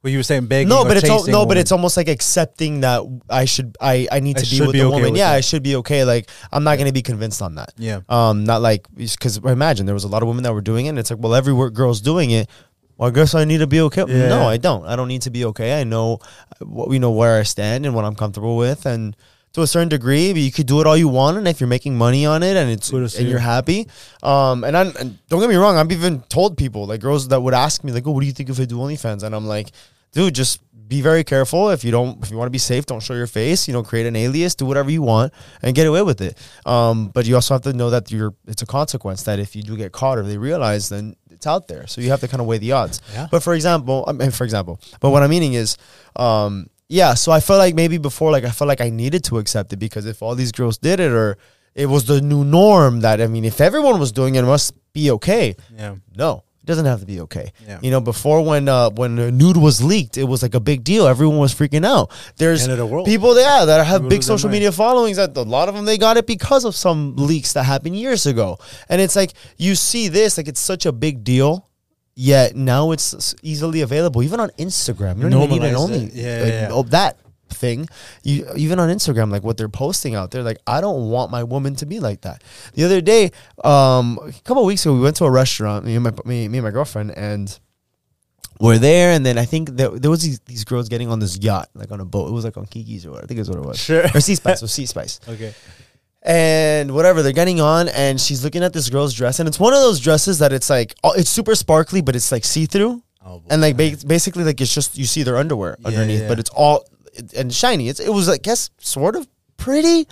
What 0.00 0.10
you 0.12 0.18
were 0.20 0.22
saying 0.22 0.46
begging. 0.46 0.68
no, 0.68 0.84
but 0.84 0.96
it's 0.96 1.08
al- 1.10 1.26
no, 1.26 1.44
but 1.44 1.56
it's 1.56 1.72
almost 1.72 1.96
like 1.96 2.06
accepting 2.08 2.82
that 2.82 3.02
I 3.28 3.46
should 3.46 3.76
I 3.80 4.06
I 4.12 4.20
need 4.20 4.38
I 4.38 4.42
to 4.42 4.50
be 4.50 4.60
with 4.60 4.72
be 4.72 4.78
the 4.78 4.84
okay 4.84 4.94
woman. 4.94 5.10
with 5.12 5.18
yeah, 5.18 5.30
that. 5.30 5.36
I 5.36 5.40
should 5.40 5.64
be 5.64 5.74
okay. 5.76 6.04
Like 6.04 6.30
I'm 6.52 6.62
not 6.62 6.78
gonna 6.78 6.92
be 6.92 7.02
convinced 7.02 7.42
on 7.42 7.56
that. 7.56 7.72
yeah. 7.76 8.00
Um, 8.08 8.44
not 8.44 8.62
like 8.62 8.86
because 8.94 9.38
imagine 9.38 9.86
there 9.86 9.94
was 9.96 10.04
a 10.04 10.08
lot 10.08 10.22
of 10.22 10.28
women 10.28 10.44
that 10.44 10.52
were 10.54 10.60
doing 10.60 10.86
it. 10.86 10.90
and 10.90 10.98
It's 11.00 11.10
like, 11.10 11.18
well, 11.18 11.34
every 11.34 11.52
girl's 11.72 12.00
doing 12.00 12.30
it. 12.30 12.48
Well, 12.96 13.08
I 13.08 13.12
guess 13.12 13.34
I 13.34 13.44
need 13.44 13.58
to 13.58 13.66
be 13.66 13.80
okay. 13.82 14.04
Yeah. 14.06 14.28
No, 14.28 14.48
I 14.48 14.56
don't. 14.56 14.84
I 14.86 14.94
don't 14.94 15.08
need 15.08 15.22
to 15.22 15.30
be 15.30 15.44
okay. 15.46 15.80
I 15.80 15.84
know, 15.84 16.18
uh, 16.60 16.64
what 16.64 16.92
you 16.92 17.00
know 17.00 17.10
where 17.10 17.38
I 17.40 17.42
stand 17.42 17.84
and 17.84 17.92
what 17.94 18.04
I'm 18.04 18.14
comfortable 18.14 18.56
with, 18.56 18.86
and 18.86 19.16
to 19.52 19.62
a 19.62 19.66
certain 19.66 19.88
degree, 19.88 20.32
but 20.32 20.40
you 20.40 20.52
could 20.52 20.66
do 20.66 20.80
it 20.80 20.86
all 20.86 20.96
you 20.96 21.08
want, 21.08 21.36
and 21.36 21.48
if 21.48 21.60
you're 21.60 21.68
making 21.68 21.96
money 21.96 22.26
on 22.26 22.42
it 22.42 22.56
and 22.56 22.70
it's 22.70 22.90
and 22.90 23.12
you. 23.14 23.28
you're 23.28 23.38
happy, 23.38 23.88
um, 24.22 24.64
and, 24.64 24.76
I'm, 24.76 24.92
and 24.98 25.18
don't 25.28 25.40
get 25.40 25.48
me 25.48 25.56
wrong, 25.56 25.76
I've 25.76 25.90
even 25.92 26.20
told 26.22 26.56
people 26.56 26.86
like 26.86 27.00
girls 27.00 27.28
that 27.28 27.40
would 27.40 27.54
ask 27.54 27.84
me 27.84 27.92
like, 27.92 28.06
oh, 28.06 28.10
what 28.10 28.20
do 28.20 28.26
you 28.26 28.32
think 28.32 28.50
if 28.50 28.60
I 28.60 28.64
do 28.64 28.76
OnlyFans? 28.76 29.22
And 29.22 29.34
I'm 29.34 29.46
like, 29.46 29.70
dude, 30.12 30.34
just 30.34 30.60
be 30.88 31.02
very 31.02 31.22
careful. 31.22 31.70
If 31.70 31.84
you 31.84 31.90
don't, 31.90 32.22
if 32.22 32.30
you 32.30 32.36
want 32.36 32.46
to 32.46 32.50
be 32.50 32.58
safe, 32.58 32.86
don't 32.86 33.02
show 33.02 33.14
your 33.14 33.26
face. 33.26 33.68
You 33.68 33.74
know, 33.74 33.82
create 33.82 34.06
an 34.06 34.16
alias, 34.16 34.54
do 34.54 34.64
whatever 34.64 34.90
you 34.90 35.02
want, 35.02 35.32
and 35.62 35.74
get 35.74 35.86
away 35.86 36.02
with 36.02 36.20
it. 36.20 36.38
Um, 36.64 37.08
but 37.08 37.26
you 37.26 37.34
also 37.34 37.54
have 37.54 37.62
to 37.62 37.72
know 37.72 37.90
that 37.90 38.10
you're. 38.10 38.34
It's 38.46 38.62
a 38.62 38.66
consequence 38.66 39.24
that 39.24 39.38
if 39.38 39.54
you 39.54 39.62
do 39.62 39.76
get 39.76 39.92
caught 39.92 40.18
or 40.18 40.22
they 40.22 40.38
realize, 40.38 40.88
then 40.88 41.14
it's 41.30 41.46
out 41.46 41.68
there. 41.68 41.86
So 41.86 42.00
you 42.00 42.10
have 42.10 42.20
to 42.20 42.28
kind 42.28 42.40
of 42.40 42.46
weigh 42.46 42.58
the 42.58 42.72
odds. 42.72 43.00
Yeah. 43.12 43.28
But 43.30 43.42
for 43.42 43.54
example, 43.54 44.04
I 44.08 44.12
mean, 44.12 44.30
for 44.30 44.44
example, 44.44 44.80
but 45.00 45.10
what 45.10 45.22
I'm 45.22 45.30
meaning 45.30 45.54
is, 45.54 45.76
um, 46.16 46.70
yeah. 46.88 47.14
So 47.14 47.32
I 47.32 47.40
felt 47.40 47.58
like 47.58 47.74
maybe 47.74 47.98
before, 47.98 48.30
like 48.30 48.44
I 48.44 48.50
felt 48.50 48.68
like 48.68 48.80
I 48.80 48.90
needed 48.90 49.24
to 49.24 49.38
accept 49.38 49.72
it 49.72 49.76
because 49.78 50.06
if 50.06 50.22
all 50.22 50.34
these 50.34 50.52
girls 50.52 50.78
did 50.78 51.00
it, 51.00 51.12
or 51.12 51.38
it 51.74 51.86
was 51.86 52.06
the 52.06 52.20
new 52.20 52.44
norm 52.44 53.00
that 53.00 53.20
I 53.20 53.26
mean, 53.26 53.44
if 53.44 53.60
everyone 53.60 54.00
was 54.00 54.12
doing 54.12 54.34
it, 54.34 54.44
it 54.44 54.46
must 54.46 54.74
be 54.92 55.10
okay. 55.12 55.54
Yeah. 55.76 55.96
No, 56.16 56.44
it 56.62 56.66
doesn't 56.66 56.86
have 56.86 57.00
to 57.00 57.06
be 57.06 57.20
okay. 57.20 57.52
Yeah. 57.66 57.78
You 57.82 57.90
know, 57.90 58.00
before 58.00 58.44
when 58.44 58.68
uh, 58.68 58.90
when 58.90 59.14
nude 59.36 59.56
was 59.56 59.82
leaked, 59.82 60.16
it 60.16 60.24
was 60.24 60.42
like 60.42 60.54
a 60.54 60.60
big 60.60 60.82
deal. 60.82 61.06
Everyone 61.06 61.38
was 61.38 61.54
freaking 61.54 61.84
out. 61.84 62.10
There's 62.36 62.66
the 62.66 63.02
people, 63.04 63.38
yeah, 63.38 63.64
that 63.64 63.86
have 63.86 64.00
People 64.00 64.10
big 64.10 64.22
social 64.22 64.50
media 64.50 64.72
followings. 64.72 65.18
That 65.18 65.36
a 65.36 65.42
lot 65.42 65.68
of 65.68 65.74
them 65.74 65.84
they 65.84 65.98
got 65.98 66.16
it 66.16 66.26
because 66.26 66.64
of 66.64 66.74
some 66.74 67.16
leaks 67.16 67.52
that 67.52 67.64
happened 67.64 67.96
years 67.96 68.26
ago. 68.26 68.58
And 68.88 69.00
it's 69.00 69.14
like 69.14 69.34
you 69.56 69.74
see 69.74 70.08
this, 70.08 70.36
like 70.36 70.48
it's 70.48 70.60
such 70.60 70.86
a 70.86 70.92
big 70.92 71.22
deal. 71.22 71.68
Yet 72.20 72.56
now 72.56 72.90
it's 72.90 73.36
easily 73.44 73.82
available, 73.82 74.24
even 74.24 74.40
on 74.40 74.50
Instagram. 74.58 75.22
You 75.22 75.28
don't 75.30 75.40
even 75.52 75.62
need 75.62 75.68
an 75.68 75.76
only. 75.76 75.98
Yeah, 75.98 76.02
like, 76.02 76.14
yeah, 76.14 76.60
yeah. 76.62 76.68
oh, 76.72 76.82
that 76.82 77.16
thing. 77.48 77.88
You 78.24 78.44
even 78.56 78.80
on 78.80 78.88
Instagram, 78.88 79.30
like 79.30 79.44
what 79.44 79.56
they're 79.56 79.68
posting 79.68 80.16
out 80.16 80.32
there. 80.32 80.42
Like 80.42 80.58
I 80.66 80.80
don't 80.80 81.10
want 81.10 81.30
my 81.30 81.44
woman 81.44 81.76
to 81.76 81.86
be 81.86 82.00
like 82.00 82.22
that. 82.22 82.42
The 82.74 82.82
other 82.82 83.00
day, 83.00 83.30
um, 83.62 84.18
a 84.20 84.32
couple 84.42 84.64
of 84.64 84.66
weeks 84.66 84.84
ago, 84.84 84.94
we 84.94 85.00
went 85.00 85.14
to 85.18 85.26
a 85.26 85.30
restaurant. 85.30 85.84
Me 85.84 85.94
and 85.94 86.02
my 86.02 86.10
me, 86.24 86.48
me 86.48 86.58
and 86.58 86.64
my 86.64 86.72
girlfriend, 86.72 87.12
and 87.16 87.56
we're 88.58 88.78
there. 88.78 89.12
And 89.12 89.24
then 89.24 89.38
I 89.38 89.44
think 89.44 89.70
there, 89.76 89.90
there 89.90 90.10
was 90.10 90.22
these, 90.22 90.40
these 90.40 90.64
girls 90.64 90.88
getting 90.88 91.12
on 91.12 91.20
this 91.20 91.38
yacht, 91.38 91.68
like 91.74 91.92
on 91.92 92.00
a 92.00 92.04
boat. 92.04 92.30
It 92.30 92.32
was 92.32 92.44
like 92.44 92.56
on 92.56 92.66
Kiki's 92.66 93.06
or 93.06 93.12
what, 93.12 93.22
I 93.22 93.26
think 93.28 93.38
is 93.38 93.48
what 93.48 93.58
it 93.58 93.64
was. 93.64 93.78
Sure. 93.78 94.04
Or 94.12 94.20
Sea 94.20 94.34
Spice. 94.34 94.60
Or 94.60 94.66
Sea 94.76 94.86
Spice. 94.86 95.20
Okay. 95.28 95.54
And 96.22 96.94
whatever 96.94 97.22
they're 97.22 97.32
getting 97.32 97.60
on, 97.60 97.88
and 97.88 98.20
she's 98.20 98.42
looking 98.44 98.62
at 98.62 98.72
this 98.72 98.88
girl's 98.90 99.14
dress, 99.14 99.38
and 99.38 99.48
it's 99.48 99.58
one 99.60 99.72
of 99.72 99.80
those 99.80 100.00
dresses 100.00 100.38
that 100.40 100.52
it's 100.52 100.68
like 100.70 100.94
oh, 101.04 101.12
it's 101.12 101.30
super 101.30 101.54
sparkly, 101.54 102.00
but 102.00 102.16
it's 102.16 102.32
like 102.32 102.44
see 102.44 102.66
through, 102.66 103.02
Oh, 103.24 103.38
boy. 103.40 103.46
and 103.50 103.60
like 103.62 103.76
ba- 103.76 103.96
basically 104.06 104.44
like 104.44 104.60
it's 104.60 104.74
just 104.74 104.96
you 104.98 105.04
see 105.06 105.22
their 105.22 105.36
underwear 105.36 105.76
Yeah, 105.80 105.88
underneath, 105.88 106.22
yeah. 106.22 106.28
but 106.28 106.38
it's 106.38 106.50
all 106.50 106.84
and 107.36 107.52
shiny. 107.52 107.88
It's 107.88 108.00
it 108.00 108.10
was 108.12 108.28
I 108.28 108.38
guess 108.38 108.70
sort 108.78 109.16
of 109.16 109.26
pretty. 109.56 110.06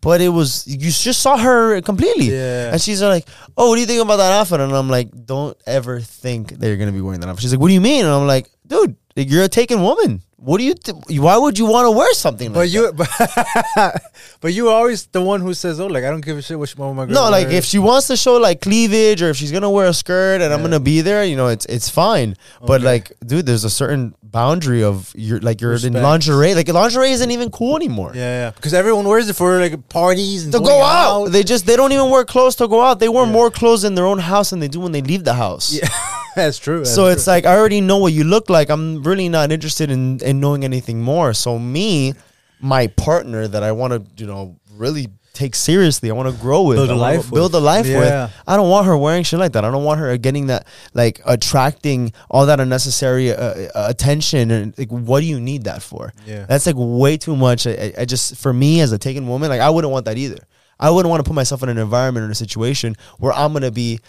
But 0.00 0.20
it 0.20 0.30
was 0.30 0.66
you 0.66 0.90
just 0.90 1.22
saw 1.22 1.36
her 1.38 1.80
completely, 1.80 2.32
Yeah. 2.32 2.72
and 2.72 2.82
she's 2.82 3.00
like, 3.00 3.24
"Oh, 3.56 3.68
what 3.68 3.76
do 3.76 3.82
you 3.82 3.86
think 3.86 4.02
about 4.02 4.16
that 4.16 4.32
outfit?" 4.32 4.58
And 4.58 4.72
I'm 4.74 4.90
like, 4.90 5.10
"Don't 5.26 5.56
ever 5.64 6.00
think 6.00 6.58
that 6.58 6.66
you're 6.66 6.76
gonna 6.76 6.90
be 6.90 7.00
wearing 7.00 7.20
that 7.20 7.28
outfit." 7.28 7.42
She's 7.42 7.52
like, 7.52 7.60
"What 7.60 7.68
do 7.68 7.74
you 7.74 7.80
mean?" 7.80 8.04
And 8.04 8.12
I'm 8.12 8.26
like, 8.26 8.50
"Dude, 8.66 8.96
you're 9.14 9.44
a 9.44 9.48
taken 9.48 9.80
woman. 9.80 10.20
What 10.44 10.58
do 10.58 10.64
you? 10.64 10.74
Th- 10.74 10.96
why 11.20 11.36
would 11.36 11.56
you 11.56 11.66
want 11.66 11.86
to 11.86 11.90
wear 11.92 12.12
something 12.14 12.52
like 12.52 12.54
But 12.54 12.70
that?" 12.72 12.72
you, 12.74 12.92
but, 13.76 14.02
but 14.40 14.52
you 14.52 14.68
always 14.70 15.06
the 15.06 15.22
one 15.22 15.40
who 15.40 15.54
says, 15.54 15.78
"Oh, 15.78 15.86
like 15.86 16.02
I 16.04 16.10
don't 16.10 16.24
give 16.24 16.36
a 16.36 16.42
shit 16.42 16.58
what 16.58 16.68
she- 16.68 16.78
my 16.78 16.86
girl." 17.06 17.06
No, 17.14 17.30
like 17.30 17.46
wears." 17.46 17.58
if 17.58 17.64
she 17.64 17.78
wants 17.78 18.08
to 18.08 18.16
show 18.16 18.36
like 18.38 18.60
cleavage 18.60 19.22
or 19.22 19.30
if 19.30 19.36
she's 19.36 19.52
gonna 19.52 19.70
wear 19.70 19.86
a 19.86 19.94
skirt 19.94 20.40
and 20.40 20.52
I'm 20.52 20.60
gonna 20.62 20.80
be 20.80 21.00
there, 21.00 21.24
you 21.24 21.36
know, 21.36 21.46
it's 21.48 21.64
it's 21.66 21.88
fine. 21.88 22.36
But 22.60 22.80
like, 22.82 23.12
dude, 23.24 23.46
there's 23.46 23.64
a 23.64 23.70
certain 23.70 24.14
boundary 24.22 24.82
of 24.82 25.12
you're 25.14 25.40
like 25.40 25.60
you're 25.60 25.74
in 25.74 25.92
lingerie. 25.92 26.54
Like 26.54 26.68
lingerie 26.68 27.12
isn't 27.12 27.30
even 27.30 27.50
cool 27.50 27.76
anymore. 27.76 28.12
yeah, 28.14 28.46
yeah, 28.46 28.50
because 28.50 28.74
everyone 28.74 29.06
wears 29.06 29.28
it 29.28 29.36
for 29.36 29.60
like 29.60 29.88
parties 29.90 30.44
and 30.44 30.52
To 30.54 30.60
go 30.60 30.82
out. 30.82 31.26
they 31.26 31.42
just 31.44 31.66
they 31.66 31.76
don't 31.76 31.92
even 31.92 32.10
wear 32.10 32.24
clothes 32.24 32.56
to 32.56 32.66
go 32.66 32.80
out. 32.82 32.98
They 32.98 33.08
wear 33.08 33.26
more 33.26 33.50
clothes 33.50 33.84
in 33.84 33.94
their 33.94 34.06
own 34.06 34.18
house 34.18 34.50
than 34.50 34.58
they 34.60 34.68
do 34.68 34.80
when 34.80 34.92
they 34.92 35.02
leave 35.02 35.22
the 35.24 35.34
house. 35.34 35.72
Yeah, 35.72 35.88
that's 36.36 36.58
true. 36.58 36.84
So 36.84 37.06
that's 37.06 37.20
it's 37.22 37.26
like 37.26 37.46
I 37.46 37.56
already 37.56 37.80
know 37.80 37.98
what 37.98 38.12
you 38.12 38.24
look 38.24 38.48
like. 38.50 38.68
I'm 38.70 39.02
really 39.02 39.28
not 39.28 39.52
interested 39.52 39.90
in, 39.90 40.20
in 40.20 40.40
knowing 40.40 40.64
anything 40.64 41.00
more. 41.02 41.32
So 41.34 41.58
me, 41.58 42.14
my 42.60 42.86
partner 42.88 43.48
that 43.48 43.62
I 43.62 43.72
want 43.72 43.92
to, 43.92 44.22
you 44.22 44.26
know, 44.28 44.56
really 44.76 45.08
take 45.34 45.54
seriously, 45.54 46.10
I 46.10 46.12
want 46.12 46.28
to 46.34 46.40
grow 46.42 46.62
with, 46.62 46.76
Build 46.76 46.90
a 46.90 46.94
life 46.94 47.30
build 47.30 47.54
a 47.54 47.58
life 47.58 47.86
Yeah. 47.86 47.98
with. 48.26 48.32
I 48.46 48.56
don't 48.56 48.68
want 48.68 48.86
her 48.86 48.96
wearing 48.98 49.22
shit 49.24 49.38
like 49.38 49.52
that. 49.52 49.64
I 49.64 49.70
don't 49.70 49.82
want 49.84 49.98
her 49.98 50.14
getting 50.18 50.48
that, 50.48 50.66
like 50.92 51.22
attracting 51.24 52.12
all 52.30 52.44
that 52.46 52.60
unnecessary 52.60 53.30
uh, 53.32 53.34
uh, 53.34 53.68
attention. 53.88 54.50
And 54.50 54.74
like, 54.78 54.90
what 54.90 55.20
do 55.20 55.26
you 55.26 55.40
need 55.40 55.64
that 55.64 55.80
for? 55.82 56.12
Yeah. 56.26 56.44
that's 56.46 56.66
like 56.66 56.74
way 56.78 57.16
too 57.16 57.34
much. 57.34 57.66
I, 57.66 57.70
I- 57.70 57.94
I 58.00 58.04
just, 58.04 58.36
for 58.36 58.52
me 58.52 58.80
as 58.82 58.92
a 58.92 58.98
taken 58.98 59.26
woman, 59.26 59.48
like 59.48 59.60
I 59.62 59.70
wouldn't 59.70 59.90
want 59.90 60.04
that 60.04 60.18
either. 60.18 60.46
I 60.78 60.90
wouldn't 60.90 61.08
want 61.10 61.24
to 61.24 61.28
put 61.28 61.34
myself 61.34 61.62
in 61.62 61.68
an 61.70 61.78
environment 61.78 62.26
or 62.26 62.30
a 62.30 62.34
situation 62.34 62.96
where 63.18 63.32
I'm 63.32 63.52
gonna 63.54 63.70
be 63.70 64.00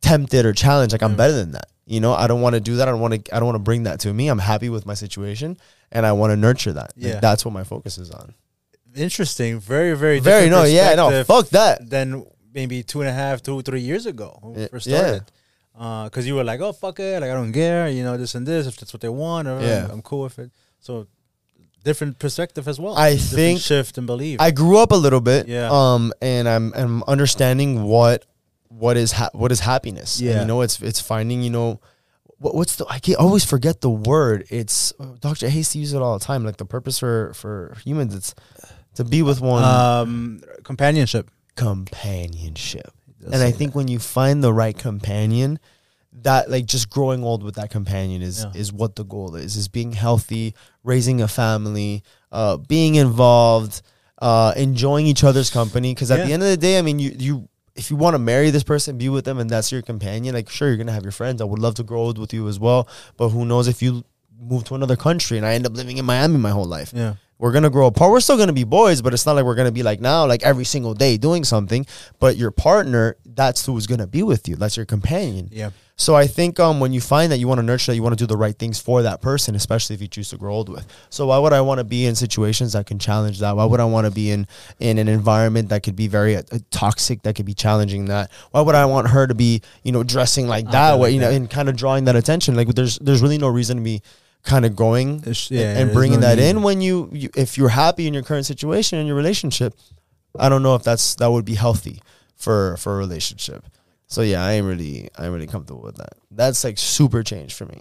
tempted 0.00 0.44
or 0.46 0.52
challenged. 0.52 0.92
Like 0.92 1.02
I'm 1.02 1.14
better 1.14 1.32
than 1.34 1.52
that. 1.52 1.68
You 1.86 2.00
know, 2.00 2.12
I 2.14 2.26
don't 2.28 2.40
want 2.40 2.54
to 2.54 2.60
do 2.60 2.76
that. 2.76 2.86
I 2.88 2.90
don't 2.92 3.00
want 3.00 3.24
to. 3.24 3.34
I 3.34 3.38
don't 3.40 3.46
want 3.46 3.56
to 3.56 3.62
bring 3.70 3.82
that 3.84 4.00
to 4.00 4.12
me. 4.12 4.28
I'm 4.28 4.38
happy 4.38 4.68
with 4.68 4.86
my 4.86 4.94
situation, 4.94 5.56
and 5.90 6.06
I 6.06 6.12
want 6.12 6.30
to 6.30 6.36
nurture 6.36 6.72
that. 6.72 6.92
Like, 6.96 7.14
Yeah. 7.14 7.20
that's 7.20 7.44
what 7.44 7.52
my 7.52 7.64
focus 7.64 7.98
is 7.98 8.10
on. 8.10 8.34
interesting. 8.94 9.58
Very, 9.58 9.96
very, 9.96 10.20
Very 10.20 10.48
no, 10.50 10.64
yeah, 10.64 10.94
no, 10.94 11.24
fuck 11.24 11.48
that. 11.50 11.88
Then 11.88 12.24
maybe 12.54 12.82
two 12.82 13.00
and 13.00 13.08
a 13.08 13.12
half, 13.12 13.42
two, 13.42 13.62
three 13.62 13.80
years 13.80 14.04
ago 14.06 14.38
when 14.42 14.54
we 14.54 14.66
first 14.68 14.86
yeah. 14.86 14.98
started. 14.98 15.24
Because 16.10 16.26
you 16.26 16.34
were 16.34 16.44
like, 16.44 16.60
"Oh 16.60 16.72
fuck 16.72 17.00
it, 17.00 17.20
like 17.20 17.30
I 17.30 17.34
don't 17.34 17.52
care," 17.52 17.88
you 17.88 18.02
know, 18.04 18.16
this 18.16 18.34
and 18.34 18.46
this. 18.46 18.66
If 18.66 18.76
that's 18.76 18.92
what 18.92 19.00
they 19.00 19.08
want, 19.08 19.48
or 19.48 19.60
Yeah. 19.60 19.88
I'm 19.90 20.02
cool 20.02 20.22
with 20.24 20.38
it. 20.38 20.50
So 20.80 21.06
different 21.82 22.18
perspective 22.18 22.68
as 22.68 22.78
well. 22.78 22.94
I 22.96 23.12
Different 23.14 23.30
think 23.34 23.60
shift 23.60 23.98
and 23.98 24.06
belief. 24.06 24.40
I 24.40 24.50
grew 24.52 24.78
up 24.78 24.92
a 24.92 24.96
little 24.96 25.20
bit, 25.20 25.48
Yeah. 25.48 25.68
um, 25.72 26.12
and 26.20 26.48
I'm 26.48 26.72
I'm 26.74 27.02
understanding 27.04 27.82
what 27.84 28.26
what 28.78 28.96
is 28.96 29.12
ha- 29.12 29.30
what 29.32 29.52
is 29.52 29.60
happiness. 29.60 30.18
And, 30.18 30.28
Yeah. 30.28 30.40
you 30.40 30.46
know, 30.46 30.60
it's 30.62 30.80
it's 30.80 31.00
finding 31.00 31.42
you 31.42 31.50
know. 31.50 31.80
What, 32.38 32.56
what's 32.56 32.74
the? 32.76 32.86
I 32.88 32.98
can't 32.98 33.18
always 33.18 33.44
forget 33.44 33.80
the 33.82 33.90
word. 33.90 34.46
It's 34.50 34.92
Dr. 35.20 35.48
Hasty 35.48 35.78
uses 35.78 35.94
it 35.94 36.02
all 36.02 36.18
the 36.18 36.24
time. 36.24 36.44
Like 36.44 36.56
the 36.56 36.64
purpose 36.64 36.98
for 36.98 37.32
for 37.34 37.76
humans, 37.84 38.14
it's 38.14 38.34
to 38.96 39.04
be 39.04 39.22
with 39.22 39.40
one. 39.40 39.62
um, 39.62 40.40
companionship. 40.64 41.30
companionship. 42.02 42.92
And 43.24 43.36
I 43.36 43.52
think 43.52 43.74
when 43.76 43.86
you 43.86 43.98
find 44.00 44.42
the 44.42 44.52
right 44.52 44.76
companion, 44.76 45.60
that 46.22 46.50
like 46.50 46.66
just 46.66 46.90
growing 46.90 47.22
old 47.22 47.44
with 47.44 47.54
that 47.54 47.70
companion 47.70 48.20
is 48.22 48.42
Yeah. 48.44 48.60
is 48.60 48.72
what 48.72 48.96
the 48.96 49.04
goal 49.04 49.36
is. 49.36 49.56
Is 49.56 49.68
being 49.68 49.92
healthy, 49.92 50.54
raising 50.82 51.20
a 51.22 51.28
family, 51.28 52.02
uh, 52.32 52.56
being 52.56 52.96
involved, 52.96 53.82
uh, 54.20 54.52
enjoying 54.56 55.06
each 55.06 55.22
other's 55.22 55.50
company. 55.50 55.94
Because 55.94 56.10
at 56.10 56.18
Yeah. 56.20 56.26
the 56.26 56.32
end 56.32 56.42
of 56.42 56.48
the 56.48 56.56
day, 56.56 56.78
I 56.78 56.82
mean, 56.82 56.98
you 56.98 57.14
you 57.18 57.48
if 57.74 57.90
you 57.90 57.96
want 57.96 58.14
to 58.14 58.18
marry 58.18 58.50
this 58.50 58.62
person, 58.62 58.98
be 58.98 59.08
with 59.08 59.24
them, 59.24 59.38
and 59.38 59.48
that's 59.48 59.72
your 59.72 59.82
companion. 59.82 60.34
Like, 60.34 60.48
sure, 60.50 60.68
you're 60.68 60.76
gonna 60.76 60.92
have 60.92 61.04
your 61.04 61.12
friends. 61.12 61.40
I 61.40 61.44
would 61.44 61.58
love 61.58 61.74
to 61.76 61.82
grow 61.82 62.00
old 62.00 62.18
with 62.18 62.32
you 62.34 62.48
as 62.48 62.58
well. 62.60 62.86
But 63.16 63.30
who 63.30 63.44
knows 63.44 63.68
if 63.68 63.82
you 63.82 64.04
move 64.40 64.64
to 64.64 64.74
another 64.74 64.96
country 64.96 65.36
and 65.38 65.46
I 65.46 65.54
end 65.54 65.66
up 65.66 65.74
living 65.76 65.98
in 65.98 66.04
Miami 66.04 66.36
my 66.36 66.50
whole 66.50 66.64
life 66.64 66.92
Yeah. 66.92 67.14
we're 67.38 67.52
gonna 67.52 67.70
grow 67.70 67.86
apart. 67.86 68.10
We're 68.10 68.18
still 68.20 68.36
gonna 68.36 68.52
be 68.52 68.64
boys, 68.64 69.00
but 69.00 69.14
it's 69.14 69.24
not 69.24 69.36
like 69.36 69.44
we're 69.44 69.54
gonna 69.54 69.70
be 69.70 69.84
like 69.84 70.00
now, 70.00 70.26
like 70.26 70.42
every 70.42 70.64
single 70.64 70.94
day 70.94 71.16
doing 71.16 71.44
something. 71.44 71.86
But 72.18 72.36
your 72.36 72.50
partner, 72.50 73.16
that's 73.24 73.64
who's 73.66 73.86
gonna 73.86 74.06
be 74.08 74.22
with 74.24 74.48
you. 74.48 74.56
That's 74.56 74.76
your 74.76 74.86
companion. 74.86 75.48
Yeah. 75.52 75.70
So 76.02 76.16
I 76.16 76.26
think 76.26 76.58
um, 76.58 76.80
when 76.80 76.92
you 76.92 77.00
find 77.00 77.30
that 77.30 77.38
you 77.38 77.46
want 77.46 77.58
to 77.60 77.62
nurture 77.62 77.92
that, 77.92 77.96
you 77.96 78.02
want 78.02 78.18
to 78.18 78.22
do 78.22 78.26
the 78.26 78.36
right 78.36 78.58
things 78.58 78.80
for 78.80 79.02
that 79.02 79.22
person, 79.22 79.54
especially 79.54 79.94
if 79.94 80.02
you 80.02 80.08
choose 80.08 80.30
to 80.30 80.36
grow 80.36 80.52
old 80.52 80.68
with. 80.68 80.84
So 81.10 81.28
why 81.28 81.38
would 81.38 81.52
I 81.52 81.60
want 81.60 81.78
to 81.78 81.84
be 81.84 82.06
in 82.06 82.16
situations 82.16 82.72
that 82.72 82.86
can 82.86 82.98
challenge 82.98 83.38
that? 83.38 83.54
Why 83.54 83.64
would 83.64 83.78
I 83.78 83.84
want 83.84 84.06
to 84.06 84.10
be 84.10 84.32
in 84.32 84.48
in 84.80 84.98
an 84.98 85.06
environment 85.06 85.68
that 85.68 85.84
could 85.84 85.94
be 85.94 86.08
very 86.08 86.36
uh, 86.36 86.42
toxic, 86.72 87.22
that 87.22 87.36
could 87.36 87.46
be 87.46 87.54
challenging 87.54 88.06
that? 88.06 88.32
Why 88.50 88.62
would 88.62 88.74
I 88.74 88.84
want 88.86 89.10
her 89.10 89.28
to 89.28 89.34
be, 89.34 89.62
you 89.84 89.92
know, 89.92 90.02
dressing 90.02 90.48
like 90.48 90.68
that, 90.72 90.98
you 91.12 91.20
know, 91.20 91.30
and 91.36 91.48
kind 91.48 91.68
of 91.68 91.76
drawing 91.76 92.06
that 92.06 92.16
attention? 92.16 92.56
Like 92.56 92.74
there's 92.74 92.98
there's 92.98 93.22
really 93.22 93.38
no 93.38 93.48
reason 93.48 93.76
to 93.76 93.82
be 93.84 94.02
kind 94.42 94.64
of 94.64 94.74
going 94.74 95.22
and- 95.24 95.50
yeah, 95.52 95.78
and 95.78 95.92
bringing 95.92 96.18
no 96.18 96.26
that 96.26 96.38
need. 96.38 96.48
in 96.48 96.62
when 96.64 96.80
you, 96.80 97.08
you 97.12 97.30
if 97.36 97.56
you're 97.56 97.68
happy 97.68 98.08
in 98.08 98.12
your 98.14 98.24
current 98.24 98.44
situation 98.44 98.98
in 98.98 99.06
your 99.06 99.14
relationship 99.14 99.72
i 100.36 100.48
don't 100.48 100.64
know 100.64 100.74
if 100.74 100.82
that's 100.82 101.14
that 101.14 101.30
would 101.30 101.44
be 101.44 101.54
healthy 101.54 102.02
for 102.34 102.76
for 102.76 102.94
a 102.94 102.96
relationship 102.96 103.64
so 104.12 104.20
yeah 104.22 104.44
i 104.44 104.52
ain't 104.52 104.66
really 104.66 105.08
i 105.18 105.24
ain't 105.24 105.32
really 105.32 105.46
comfortable 105.46 105.82
with 105.82 105.96
that 105.96 106.12
that's 106.30 106.62
like 106.64 106.76
super 106.78 107.22
change 107.22 107.54
for 107.54 107.66
me 107.66 107.80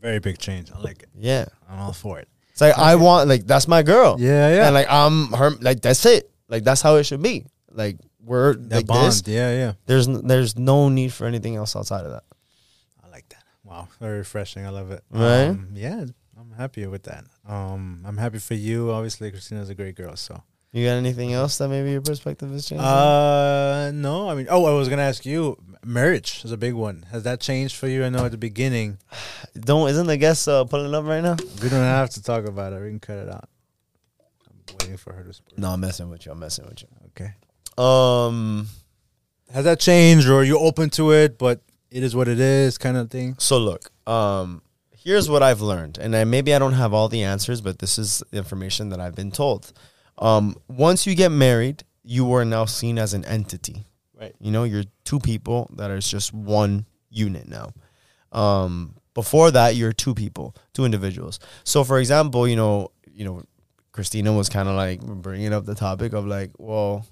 Very 0.00 0.18
big 0.18 0.38
change. 0.38 0.72
I 0.72 0.78
like 0.80 1.02
it. 1.02 1.08
yeah 1.14 1.44
I'm 1.68 1.78
all 1.78 1.92
for 1.92 2.18
it. 2.18 2.28
it's 2.50 2.60
like 2.60 2.76
i 2.78 2.94
want 2.96 3.28
like 3.28 3.46
that's 3.46 3.68
my 3.68 3.82
girl 3.82 4.16
Yeah, 4.18 4.48
yeah. 4.54 4.66
and 4.66 4.74
like 4.74 4.88
i'm 4.90 5.30
her 5.32 5.50
like 5.60 5.80
that's 5.80 6.04
it 6.06 6.30
like 6.48 6.64
that's 6.64 6.82
how 6.82 6.96
it 6.96 7.04
should 7.04 7.22
be 7.22 7.44
like 7.70 7.96
we're 8.24 8.54
that 8.54 8.76
like 8.76 8.86
bond. 8.86 9.06
this 9.08 9.22
Yeah, 9.26 9.50
yeah. 9.62 9.72
there's 9.86 10.08
n- 10.08 10.26
there's 10.26 10.56
no 10.56 10.88
need 10.88 11.12
for 11.12 11.26
anything 11.26 11.56
else 11.56 11.74
outside 11.76 12.04
of 12.06 12.12
that 12.12 12.24
I 13.04 13.08
like 13.10 13.28
that. 13.30 13.42
Wow, 13.64 13.88
very 14.00 14.18
refreshing. 14.18 14.64
I 14.64 14.70
love 14.70 14.90
it. 14.92 15.02
Right? 15.10 15.48
Um, 15.50 15.68
yeah, 15.74 16.04
I'm 16.38 16.52
happy 16.56 16.86
with 16.86 17.02
that. 17.04 17.24
Um, 17.48 18.02
I'm 18.06 18.16
happy 18.16 18.38
for 18.38 18.54
you. 18.54 18.90
Obviously, 18.92 19.30
Christina's 19.30 19.70
a 19.70 19.74
great 19.74 19.96
girl. 19.96 20.14
So, 20.16 20.40
you 20.72 20.86
got 20.86 20.92
anything 20.94 21.32
else 21.32 21.58
that 21.58 21.68
maybe 21.68 21.90
your 21.92 22.00
perspective 22.00 22.50
has 22.50 22.66
changed 22.66 22.84
uh, 22.84 23.90
no, 23.92 24.28
I 24.28 24.34
mean, 24.34 24.46
oh, 24.50 24.64
I 24.64 24.70
was 24.76 24.88
gonna 24.88 25.02
ask 25.02 25.24
you. 25.26 25.56
Marriage 25.84 26.44
is 26.44 26.52
a 26.52 26.56
big 26.56 26.74
one. 26.74 27.04
Has 27.10 27.24
that 27.24 27.40
changed 27.40 27.74
for 27.76 27.88
you? 27.88 28.04
I 28.04 28.08
know 28.08 28.24
at 28.24 28.30
the 28.30 28.38
beginning. 28.38 28.98
don't 29.58 29.88
isn't 29.90 30.06
the 30.06 30.16
guest 30.16 30.46
uh, 30.48 30.64
pulling 30.64 30.94
up 30.94 31.04
right 31.04 31.20
now 31.22 31.36
We 31.62 31.68
don't 31.68 31.80
have 31.82 32.10
to 32.10 32.22
talk 32.22 32.44
about 32.46 32.72
it. 32.72 32.80
We 32.80 32.88
can 32.88 33.00
cut 33.00 33.18
it 33.18 33.28
out. 33.28 33.48
I'm 34.70 34.76
waiting 34.80 34.96
for 34.96 35.12
her 35.12 35.24
to. 35.24 35.32
Speak. 35.32 35.58
no 35.58 35.70
i'm 35.70 35.80
messing 35.80 36.08
with 36.08 36.24
you 36.24 36.32
i'm 36.32 36.38
messing 36.38 36.64
with 36.66 36.82
you 36.82 36.88
Okay. 37.08 37.32
um 37.76 38.68
Has 39.52 39.64
that 39.64 39.80
changed, 39.80 40.28
or 40.28 40.36
are 40.40 40.44
you 40.44 40.58
open 40.58 40.88
to 40.90 41.12
it? 41.12 41.36
But 41.38 41.60
it 41.90 42.02
is 42.02 42.16
what 42.16 42.26
it 42.28 42.40
is, 42.40 42.78
kind 42.78 42.96
of 42.96 43.10
thing. 43.10 43.34
So 43.38 43.58
look, 43.58 43.90
um, 44.06 44.62
here's 44.96 45.28
what 45.28 45.42
I've 45.42 45.60
learned, 45.60 45.98
and 45.98 46.16
I, 46.16 46.24
maybe 46.24 46.54
I 46.54 46.58
don't 46.58 46.72
have 46.72 46.94
all 46.94 47.08
the 47.08 47.22
answers, 47.24 47.60
but 47.60 47.78
this 47.80 47.98
is 47.98 48.22
the 48.30 48.38
information 48.38 48.88
that 48.90 49.00
I've 49.00 49.14
been 49.14 49.30
told. 49.30 49.72
Um, 50.22 50.56
once 50.68 51.06
you 51.06 51.14
get 51.14 51.30
married, 51.32 51.82
you 52.04 52.32
are 52.34 52.44
now 52.44 52.64
seen 52.64 52.98
as 52.98 53.12
an 53.14 53.24
entity, 53.24 53.84
right? 54.18 54.34
You 54.40 54.50
know, 54.52 54.64
you're 54.64 54.84
two 55.04 55.18
people 55.18 55.68
that 55.76 55.90
is 55.90 56.08
just 56.08 56.32
one 56.32 56.86
unit 57.10 57.48
now. 57.48 57.72
Um, 58.30 58.94
before 59.14 59.50
that, 59.50 59.74
you're 59.76 59.92
two 59.92 60.14
people, 60.14 60.54
two 60.72 60.84
individuals. 60.84 61.38
So, 61.64 61.84
for 61.84 61.98
example, 61.98 62.46
you 62.48 62.56
know, 62.56 62.92
you 63.12 63.24
know, 63.24 63.42
Christina 63.92 64.32
was 64.32 64.48
kind 64.48 64.68
of 64.68 64.74
like 64.76 65.00
bringing 65.02 65.52
up 65.52 65.66
the 65.66 65.74
topic 65.74 66.12
of 66.12 66.26
like, 66.26 66.50
well, 66.58 67.04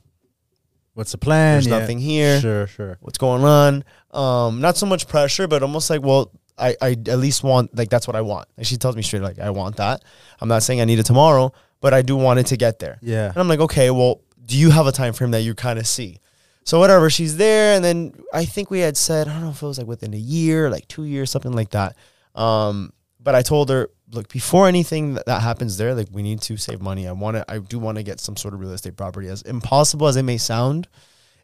What's 0.94 1.12
the 1.12 1.18
plan? 1.18 1.55
there's 1.55 1.66
Yeah. 1.66 1.79
nothing 1.79 1.99
here 1.99 2.40
Sure, 2.40 2.66
sure. 2.66 2.99
what's 3.01 3.16
going 3.18 3.44
on. 3.44 3.85
Um, 4.12 4.61
not 4.61 4.77
so 4.77 4.87
much 4.87 5.07
pressure, 5.07 5.46
but 5.46 5.62
almost 5.62 5.88
like, 5.88 6.03
well, 6.03 6.31
I, 6.59 6.77
I 6.83 6.90
at 6.90 7.18
least 7.18 7.42
want 7.44 7.77
like 7.77 7.88
that's 7.90 8.07
what 8.07 8.16
I 8.16 8.20
want. 8.23 8.49
And 8.57 8.66
she 8.66 8.77
tells 8.77 8.96
me 8.96 9.03
straight 9.03 9.23
like 9.23 9.38
I 9.38 9.51
want 9.51 9.77
that. 9.77 10.03
I'm 10.40 10.49
not 10.49 10.62
saying 10.62 10.81
I 10.81 10.85
need 10.85 10.99
it 10.99 11.07
tomorrow, 11.07 11.53
but 11.80 11.94
I 11.94 12.02
do 12.02 12.16
want 12.16 12.40
it 12.40 12.46
to 12.46 12.56
get 12.56 12.78
there. 12.78 12.98
Yeah. 13.00 13.28
And 13.28 13.36
I'm 13.36 13.48
like, 13.48 13.60
okay, 13.60 13.90
well, 13.90 14.20
do 14.44 14.56
you 14.56 14.70
have 14.70 14.86
a 14.86 14.92
time 14.92 15.12
frame 15.12 15.30
that 15.32 15.42
you 15.42 15.54
kind 15.54 15.78
of 15.78 15.86
see? 15.86 16.18
So 16.64 16.78
whatever, 16.78 17.08
she's 17.08 17.36
there, 17.36 17.74
and 17.74 17.84
then 17.84 18.12
I 18.32 18.44
think 18.44 18.70
we 18.70 18.80
had 18.80 18.96
said 18.96 19.28
I 19.28 19.32
don't 19.32 19.42
know 19.42 19.50
if 19.50 19.62
it 19.62 19.66
was 19.66 19.78
like 19.78 19.86
within 19.86 20.14
a 20.14 20.18
year, 20.18 20.70
like 20.70 20.86
two 20.88 21.04
years, 21.04 21.30
something 21.30 21.52
like 21.52 21.70
that. 21.70 21.96
Um, 22.34 22.92
but 23.18 23.34
I 23.34 23.42
told 23.42 23.70
her, 23.70 23.88
look, 24.12 24.28
before 24.28 24.68
anything 24.68 25.14
that, 25.14 25.26
that 25.26 25.42
happens 25.42 25.76
there, 25.78 25.94
like 25.94 26.08
we 26.12 26.22
need 26.22 26.40
to 26.42 26.56
save 26.56 26.80
money. 26.80 27.08
I 27.08 27.12
want 27.12 27.36
to, 27.36 27.44
I 27.50 27.58
do 27.58 27.78
want 27.78 27.96
to 27.96 28.02
get 28.02 28.20
some 28.20 28.36
sort 28.36 28.54
of 28.54 28.60
real 28.60 28.72
estate 28.72 28.96
property. 28.96 29.28
As 29.28 29.42
impossible 29.42 30.06
as 30.06 30.16
it 30.16 30.22
may 30.22 30.38
sound, 30.38 30.88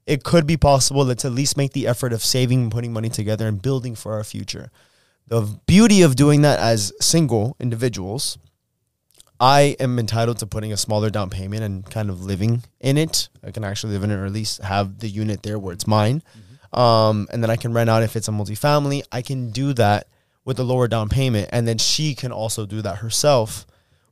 it 0.07 0.23
could 0.23 0.47
be 0.47 0.57
possible 0.57 1.05
to 1.13 1.27
at 1.27 1.33
least 1.33 1.57
make 1.57 1.73
the 1.73 1.87
effort 1.87 2.13
of 2.13 2.23
saving 2.23 2.63
and 2.63 2.73
putting 2.73 2.93
money 2.93 3.09
together 3.09 3.49
and 3.49 3.61
building 3.61 3.95
for 3.95 4.15
our 4.15 4.25
future. 4.25 4.71
The 5.29 5.43
beauty 5.67 6.03
of 6.03 6.15
doing 6.15 6.43
that 6.43 6.61
as 6.61 6.93
single 7.01 7.57
individuals, 7.59 8.39
I 9.39 9.77
am 9.81 9.99
entitled 9.99 10.39
to 10.39 10.47
putting 10.47 10.73
a 10.73 10.77
smaller 10.77 11.11
down 11.11 11.31
payment 11.31 11.63
and 11.63 11.85
kind 11.91 12.09
of 12.11 12.25
living 12.25 12.63
in 12.81 12.97
it. 12.97 13.29
I 13.45 13.51
can 13.51 13.65
actually 13.65 13.93
live 13.95 14.05
in 14.05 14.11
it 14.11 14.15
or 14.15 14.27
at 14.27 14.33
least 14.33 14.63
have 14.63 14.99
the 14.99 15.09
unit 15.09 15.43
there 15.43 15.59
where 15.59 15.73
it's 15.75 15.87
mine. 15.87 16.23
Um, 16.73 17.29
and 17.33 17.43
then 17.43 17.51
I 17.51 17.57
can 17.57 17.73
rent 17.73 17.91
out 17.91 18.03
if 18.03 18.17
it's 18.17 18.29
a 18.29 18.33
multifamily. 18.33 19.03
I 19.13 19.23
can 19.23 19.51
do 19.51 19.73
that 19.75 20.09
with 20.45 20.59
a 20.59 20.63
lower 20.63 20.89
down 20.89 21.09
payment. 21.09 21.51
And 21.53 21.67
then 21.69 21.79
she 21.79 22.15
can 22.15 22.33
also 22.33 22.67
do 22.67 22.81
that 22.83 22.99
herself. 22.99 23.67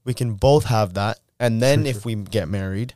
We 0.05 0.15
can 0.15 0.35
both 0.35 0.65
have 0.67 0.95
that. 0.95 1.21
And 1.41 1.61
then 1.63 1.87
if 1.87 2.05
we 2.05 2.15
get 2.15 2.49
married, 2.49 2.95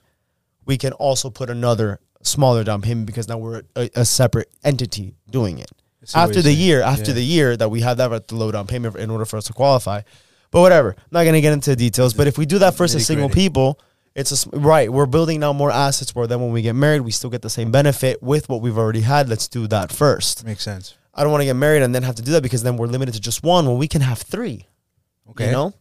we 0.64 0.76
can 0.76 0.92
also 0.92 1.30
put 1.30 1.50
another 1.50 2.00
smaller 2.22 2.64
down 2.64 2.82
payment 2.82 3.06
because 3.06 3.28
now 3.28 3.38
we're 3.38 3.62
a, 3.74 3.90
a 3.94 4.04
separate 4.04 4.48
entity 4.64 5.14
doing 5.30 5.58
it. 5.58 5.70
After 6.14 6.36
the 6.36 6.42
saying. 6.42 6.58
year, 6.58 6.82
after 6.82 7.10
Yeah. 7.10 7.14
the 7.14 7.24
year 7.24 7.56
that 7.56 7.70
we 7.70 7.80
have 7.80 7.96
that 7.96 8.12
at 8.12 8.28
the 8.28 8.36
low 8.36 8.50
down 8.52 8.66
payment 8.66 8.96
in 8.96 9.10
order 9.10 9.24
for 9.24 9.36
us 9.36 9.44
to 9.46 9.52
qualify. 9.52 10.02
But 10.50 10.60
whatever, 10.60 10.94
I'm 10.96 11.04
not 11.10 11.24
gonna 11.24 11.40
get 11.40 11.52
into 11.52 11.74
details. 11.76 12.14
But 12.14 12.26
if 12.26 12.38
we 12.38 12.46
do 12.46 12.58
that 12.60 12.74
first 12.74 12.94
as 12.94 13.06
single 13.06 13.28
people, 13.28 13.80
it's 14.14 14.46
a 14.46 14.50
right. 14.50 14.90
We're 14.92 15.06
building 15.06 15.40
now 15.40 15.52
more 15.52 15.70
assets. 15.70 16.14
Where 16.14 16.26
then 16.26 16.40
when 16.40 16.52
we 16.52 16.62
get 16.62 16.74
married, 16.74 17.02
we 17.02 17.10
still 17.10 17.30
get 17.30 17.42
the 17.42 17.50
same 17.50 17.70
benefit 17.70 18.22
with 18.22 18.48
what 18.48 18.62
we've 18.62 18.78
already 18.78 19.02
had. 19.02 19.28
Let's 19.28 19.46
do 19.48 19.66
that 19.68 19.92
first. 19.92 20.44
Makes 20.44 20.64
sense. 20.64 20.96
I 21.14 21.22
don't 21.22 21.32
want 21.32 21.42
to 21.42 21.46
get 21.46 21.56
married 21.56 21.82
and 21.82 21.94
then 21.94 22.02
have 22.04 22.14
to 22.16 22.22
do 22.22 22.32
that 22.32 22.42
because 22.42 22.62
then 22.62 22.76
we're 22.76 22.86
limited 22.86 23.12
to 23.14 23.20
just 23.20 23.42
one. 23.42 23.66
Well, 23.66 23.76
we 23.76 23.88
can 23.88 24.00
have 24.00 24.18
three. 24.18 24.66
Okay. 25.30 25.46
You 25.46 25.52
know? 25.52 25.74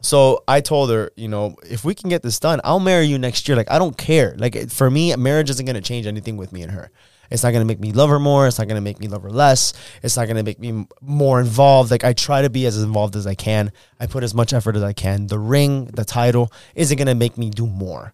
So 0.00 0.44
I 0.46 0.60
told 0.60 0.90
her, 0.90 1.10
you 1.16 1.26
know, 1.26 1.56
if 1.68 1.84
we 1.84 1.94
can 1.94 2.10
get 2.10 2.22
this 2.22 2.38
done, 2.38 2.60
I'll 2.62 2.78
marry 2.80 3.06
you 3.06 3.18
next 3.18 3.48
year. 3.48 3.56
Like, 3.56 3.70
I 3.70 3.78
don't 3.78 3.96
care. 3.96 4.34
Like, 4.38 4.70
for 4.70 4.90
me, 4.90 5.14
marriage 5.16 5.50
isn't 5.50 5.66
going 5.66 5.74
to 5.74 5.80
change 5.82 6.06
anything 6.06 6.36
with 6.36 6.52
me 6.52 6.62
and 6.62 6.70
her. 6.70 6.90
It's 7.30 7.42
not 7.42 7.52
to 7.52 7.64
make 7.64 7.80
me 7.80 7.92
love 7.92 8.10
her 8.10 8.18
more. 8.18 8.46
It's 8.46 8.58
not 8.58 8.68
to 8.68 8.80
make 8.80 9.00
me 9.00 9.08
love 9.08 9.22
her 9.22 9.30
less. 9.30 9.72
It's 10.02 10.16
not 10.16 10.26
to 10.28 10.42
make 10.42 10.58
me 10.58 10.86
more 11.00 11.40
involved. 11.40 11.90
Like, 11.90 12.04
I 12.04 12.12
try 12.12 12.42
to 12.42 12.50
be 12.50 12.66
as 12.66 12.82
involved 12.82 13.16
as 13.16 13.26
I 13.26 13.34
can. 13.34 13.72
I 13.98 14.06
put 14.06 14.22
as 14.22 14.34
much 14.34 14.52
effort 14.52 14.76
as 14.76 14.82
I 14.82 14.92
can. 14.92 15.26
The 15.26 15.38
ring, 15.38 15.86
the 15.86 16.04
title, 16.04 16.52
isn't 16.74 16.96
to 16.96 17.14
make 17.14 17.38
me 17.38 17.50
do 17.50 17.66
more. 17.66 18.12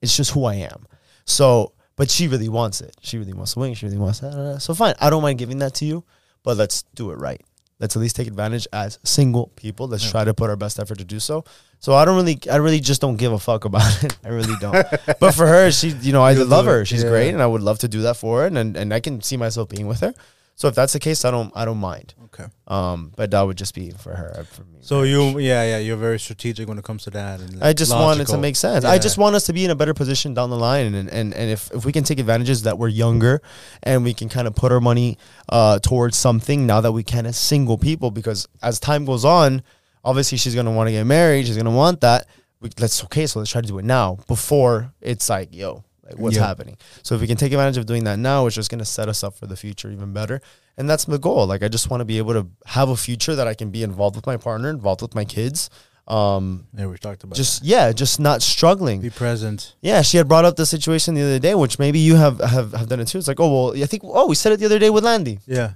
It's 0.00 0.16
just 0.16 0.32
who 0.32 0.44
I 0.44 0.54
am. 0.54 0.86
So, 1.24 1.72
but 1.96 2.10
she 2.10 2.28
really 2.28 2.48
wants 2.48 2.80
it. 2.80 2.96
She 3.00 3.18
really 3.18 3.32
wants 3.32 3.54
the 3.54 3.60
wing. 3.60 3.74
She 3.74 3.86
really 3.86 3.98
wants 3.98 4.20
that. 4.20 4.60
So 4.60 4.74
fine. 4.74 4.94
I 5.00 5.10
don't 5.10 5.22
mind 5.22 5.38
giving 5.38 5.58
that 5.58 5.74
to 5.74 5.84
you, 5.84 6.04
but 6.42 6.56
let's 6.56 6.82
do 6.94 7.10
it 7.10 7.18
right. 7.18 7.40
Let's 7.82 7.96
at 7.96 8.00
least 8.00 8.14
take 8.16 8.28
advantage 8.28 8.66
as 8.72 8.98
single 9.04 9.48
people. 9.56 9.88
Let's 9.88 10.08
try 10.08 10.22
to 10.24 10.32
put 10.32 10.48
our 10.48 10.56
best 10.56 10.78
effort 10.78 10.98
to 10.98 11.04
do 11.04 11.18
so. 11.20 11.44
So 11.80 11.94
I 11.94 12.04
don't 12.04 12.14
really, 12.16 12.38
I 12.50 12.56
really 12.56 12.78
just 12.78 13.00
don't 13.00 13.16
give 13.16 13.32
a 13.32 13.38
fuck 13.40 13.64
about 13.64 14.04
it. 14.04 14.16
I 14.24 14.28
really 14.28 14.54
don't. 14.60 14.86
but 15.20 15.32
for 15.34 15.46
her, 15.48 15.70
she, 15.72 15.88
you 16.00 16.12
know, 16.12 16.22
I 16.22 16.32
love 16.34 16.64
her. 16.66 16.84
She's 16.86 17.02
Yeah. 17.02 17.10
great, 17.10 17.30
and 17.34 17.42
I 17.42 17.46
would 17.46 17.60
love 17.60 17.80
to 17.80 17.88
do 17.88 18.02
that 18.02 18.16
for 18.16 18.40
her, 18.42 18.46
and 18.46 18.76
and 18.76 18.94
I 18.94 19.00
can 19.00 19.20
see 19.20 19.36
myself 19.36 19.68
being 19.68 19.88
with 19.88 20.00
her. 20.00 20.14
So 20.54 20.68
if 20.68 20.74
that's 20.74 20.92
the 20.92 21.00
case, 21.00 21.24
I 21.24 21.30
don't, 21.30 21.52
I 21.56 21.64
don't 21.64 21.78
mind. 21.78 22.14
Okay. 22.26 22.44
Um, 22.66 23.12
but 23.14 23.30
that 23.30 23.42
would 23.42 23.58
just 23.58 23.74
be 23.74 23.90
for 23.90 24.14
her. 24.14 24.46
For 24.50 24.62
me, 24.64 24.78
So 24.80 25.02
you, 25.02 25.38
yeah, 25.38 25.64
yeah, 25.64 25.78
you're 25.78 25.98
very 25.98 26.18
strategic 26.18 26.66
when 26.66 26.78
it 26.78 26.84
comes 26.84 27.04
to 27.04 27.10
that. 27.10 27.40
And 27.40 27.62
I 27.62 27.74
just 27.74 27.92
want 27.92 28.20
it 28.20 28.28
to 28.28 28.38
make 28.38 28.56
sense. 28.56 28.84
I 28.84 28.98
just 28.98 29.18
want 29.18 29.36
us 29.36 29.44
to 29.46 29.52
be 29.52 29.64
in 29.64 29.70
a 29.70 29.74
better 29.74 29.92
position 29.92 30.32
down 30.32 30.48
the 30.48 30.56
line, 30.56 30.94
and 30.94 31.08
and, 31.10 31.34
and 31.34 31.50
if, 31.50 31.70
if 31.72 31.84
we 31.84 31.92
can 31.92 32.04
take 32.04 32.18
advantages 32.18 32.62
that 32.62 32.78
we're 32.78 32.88
younger, 32.88 33.42
and 33.82 34.02
we 34.02 34.14
can 34.14 34.30
kind 34.30 34.46
of 34.48 34.54
put 34.54 34.72
our 34.72 34.80
money 34.80 35.18
uh, 35.50 35.78
towards 35.80 36.16
something 36.16 36.64
now 36.66 36.80
that 36.80 36.92
we 36.92 37.02
can 37.02 37.26
as 37.26 37.36
single 37.36 37.76
people, 37.76 38.10
because 38.10 38.48
as 38.62 38.80
time 38.80 39.04
goes 39.04 39.24
on, 39.26 39.62
obviously 40.04 40.38
she's 40.38 40.54
gonna 40.54 40.72
want 40.72 40.88
to 40.88 40.92
get 40.92 41.04
married. 41.04 41.46
She's 41.46 41.56
gonna 41.56 41.70
want 41.70 42.00
that. 42.00 42.26
We, 42.60 42.70
let's 42.78 43.04
okay, 43.04 43.26
so 43.26 43.40
let's 43.40 43.50
try 43.50 43.60
to 43.60 43.68
do 43.68 43.78
it 43.78 43.84
now 43.84 44.18
before 44.26 44.92
it's 45.02 45.28
like 45.28 45.54
yo, 45.54 45.84
like 46.04 46.18
what's 46.18 46.36
Yeah. 46.36 46.46
happening. 46.46 46.76
So 47.02 47.14
if 47.14 47.20
we 47.20 47.26
can 47.26 47.36
take 47.36 47.52
advantage 47.52 47.76
of 47.78 47.86
doing 47.86 48.04
that 48.04 48.18
now, 48.18 48.46
it's 48.46 48.56
just 48.56 48.70
gonna 48.70 48.84
set 48.84 49.08
us 49.08 49.22
up 49.24 49.34
for 49.36 49.46
the 49.46 49.56
future 49.56 49.90
even 49.90 50.12
better. 50.12 50.40
And 50.76 50.88
that's 50.88 51.04
the 51.04 51.18
goal. 51.18 51.46
Like 51.46 51.62
I 51.62 51.68
just 51.68 51.90
want 51.90 52.00
to 52.00 52.04
be 52.04 52.18
able 52.18 52.32
to 52.34 52.46
have 52.66 52.88
a 52.88 52.96
future 52.96 53.34
that 53.34 53.46
I 53.46 53.54
can 53.54 53.70
be 53.70 53.82
involved 53.82 54.16
with 54.16 54.26
my 54.26 54.36
partner, 54.36 54.70
involved 54.70 55.02
with 55.02 55.14
my 55.14 55.24
kids. 55.24 55.68
Um, 56.08 56.66
Yeah, 56.76 56.86
we 56.86 56.96
talked 56.98 57.22
about 57.22 57.36
just 57.36 57.62
yeah, 57.62 57.92
just 57.92 58.18
not 58.18 58.42
struggling. 58.42 59.00
be 59.00 59.10
present. 59.10 59.74
Yeah, 59.82 60.02
she 60.02 60.16
had 60.16 60.26
brought 60.26 60.44
up 60.44 60.56
the 60.56 60.66
situation 60.66 61.14
the 61.14 61.22
other 61.22 61.38
day, 61.38 61.54
which 61.54 61.78
maybe 61.78 62.00
you 62.00 62.16
have 62.16 62.40
have, 62.40 62.72
have 62.72 62.88
done 62.88 62.98
it 63.00 63.06
too. 63.06 63.18
It's 63.18 63.28
like, 63.28 63.38
oh 63.38 63.50
well, 63.72 63.82
I 63.82 63.86
think 63.86 64.02
oh 64.04 64.26
we 64.26 64.34
said 64.34 64.50
it 64.52 64.58
the 64.60 64.66
other 64.66 64.80
day 64.80 64.90
with 64.90 65.04
Landy 65.04 65.38
Yeah. 65.46 65.74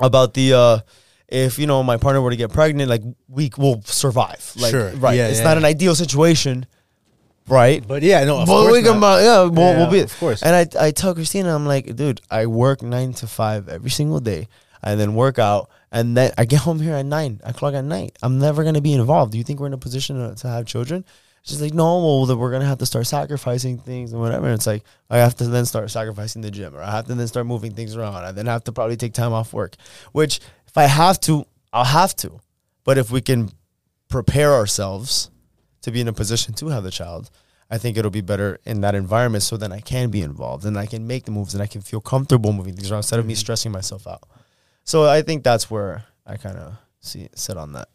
about 0.00 0.34
the 0.34 0.52
uh 0.54 0.78
if 1.28 1.58
you 1.58 1.66
know 1.66 1.82
my 1.82 1.96
partner 1.96 2.20
were 2.20 2.30
to 2.30 2.36
get 2.36 2.52
pregnant, 2.52 2.90
like 2.90 3.02
we 3.28 3.50
will 3.56 3.80
survive. 3.84 4.52
Like 4.56 4.70
Sure. 4.72 4.90
right, 4.96 5.16
Yeah, 5.16 5.28
it's 5.28 5.38
yeah. 5.38 5.44
not 5.44 5.56
an 5.56 5.64
ideal 5.64 5.94
situation, 5.94 6.66
right? 7.48 7.86
But 7.86 8.02
yeah, 8.02 8.24
no, 8.24 8.40
of 8.40 8.46
But 8.48 8.62
course 8.62 8.72
we 8.72 8.82
can, 8.82 9.00
not. 9.00 9.22
yeah, 9.22 9.42
we'll, 9.44 9.52
Yeah, 9.54 9.76
we'll 9.78 9.90
be. 9.90 10.00
of 10.00 10.18
course. 10.18 10.42
And 10.42 10.54
I 10.54 10.86
I 10.86 10.90
tell 10.90 11.14
Christina, 11.14 11.54
I'm 11.54 11.66
like, 11.66 11.94
dude, 11.96 12.20
I 12.30 12.46
work 12.46 12.82
nine 12.82 13.12
to 13.14 13.26
five 13.26 13.68
every 13.68 13.90
single 13.90 14.20
day. 14.20 14.48
and 14.86 15.00
then 15.00 15.14
work 15.14 15.38
out, 15.38 15.70
and 15.90 16.14
then 16.14 16.30
I 16.36 16.44
get 16.44 16.60
home 16.66 16.78
here 16.78 16.94
at 16.94 17.06
nine 17.06 17.40
o'clock 17.42 17.72
at 17.72 17.84
night. 17.84 18.18
I'm 18.22 18.38
never 18.38 18.64
gonna 18.64 18.82
be 18.82 18.92
involved. 18.92 19.32
Do 19.32 19.38
you 19.38 19.44
think 19.44 19.58
we're 19.60 19.68
in 19.68 19.72
a 19.72 19.78
position 19.78 20.16
to, 20.18 20.34
to 20.42 20.48
have 20.48 20.66
children? 20.66 21.06
She's 21.42 21.60
like, 21.60 21.72
no, 21.74 21.98
well, 22.04 22.26
then 22.26 22.36
we're 22.38 22.50
gonna 22.52 22.66
have 22.66 22.78
to 22.78 22.86
start 22.86 23.06
sacrificing 23.06 23.78
things 23.78 24.12
and 24.12 24.20
whatever. 24.20 24.44
And 24.46 24.54
it's 24.54 24.66
like 24.66 24.82
I 25.08 25.18
have 25.18 25.34
to 25.36 25.44
then 25.48 25.64
start 25.64 25.90
sacrificing 25.90 26.42
the 26.42 26.50
gym, 26.50 26.74
or 26.76 26.82
I 26.82 26.90
have 26.90 27.06
to 27.06 27.14
then 27.14 27.26
start 27.28 27.46
moving 27.46 27.72
things 27.72 27.96
around. 27.96 28.14
I 28.16 28.32
then 28.32 28.44
have 28.46 28.64
to 28.64 28.72
probably 28.72 28.96
take 28.96 29.14
time 29.14 29.32
off 29.32 29.52
work. 29.54 29.76
Which, 30.12 30.40
if 30.66 30.76
I 30.76 30.84
have 30.84 31.18
to, 31.20 31.46
I'll 31.72 31.84
have 31.84 32.14
to. 32.16 32.40
But 32.84 32.98
if 32.98 33.10
we 33.10 33.22
can 33.22 33.50
prepare 34.08 34.52
ourselves 34.52 35.30
to 35.84 35.90
be 35.90 36.00
in 36.00 36.08
a 36.08 36.12
position 36.12 36.54
to 36.54 36.68
have 36.68 36.82
the 36.82 36.90
child, 36.90 37.30
I 37.70 37.76
think 37.76 37.98
it'll 37.98 38.10
be 38.10 38.22
better 38.22 38.58
in 38.64 38.80
that 38.80 38.94
environment. 38.94 39.42
So 39.42 39.58
then 39.58 39.70
I 39.70 39.80
can 39.80 40.10
be 40.10 40.22
involved 40.22 40.64
and 40.64 40.78
I 40.78 40.86
can 40.86 41.06
make 41.06 41.24
the 41.24 41.30
moves 41.30 41.52
and 41.54 41.62
I 41.62 41.66
can 41.66 41.82
feel 41.82 42.00
comfortable 42.00 42.52
moving 42.52 42.74
things 42.74 42.90
around 42.90 43.00
instead 43.00 43.20
of 43.20 43.26
me 43.26 43.34
stressing 43.34 43.70
myself 43.70 44.06
out. 44.06 44.22
So 44.84 45.04
I 45.08 45.20
think 45.20 45.44
that's 45.44 45.70
where 45.70 46.04
I 46.26 46.38
kind 46.38 46.56
of 46.56 46.76
see 47.00 47.28
sit 47.34 47.58
on 47.58 47.72
that. 47.72 47.88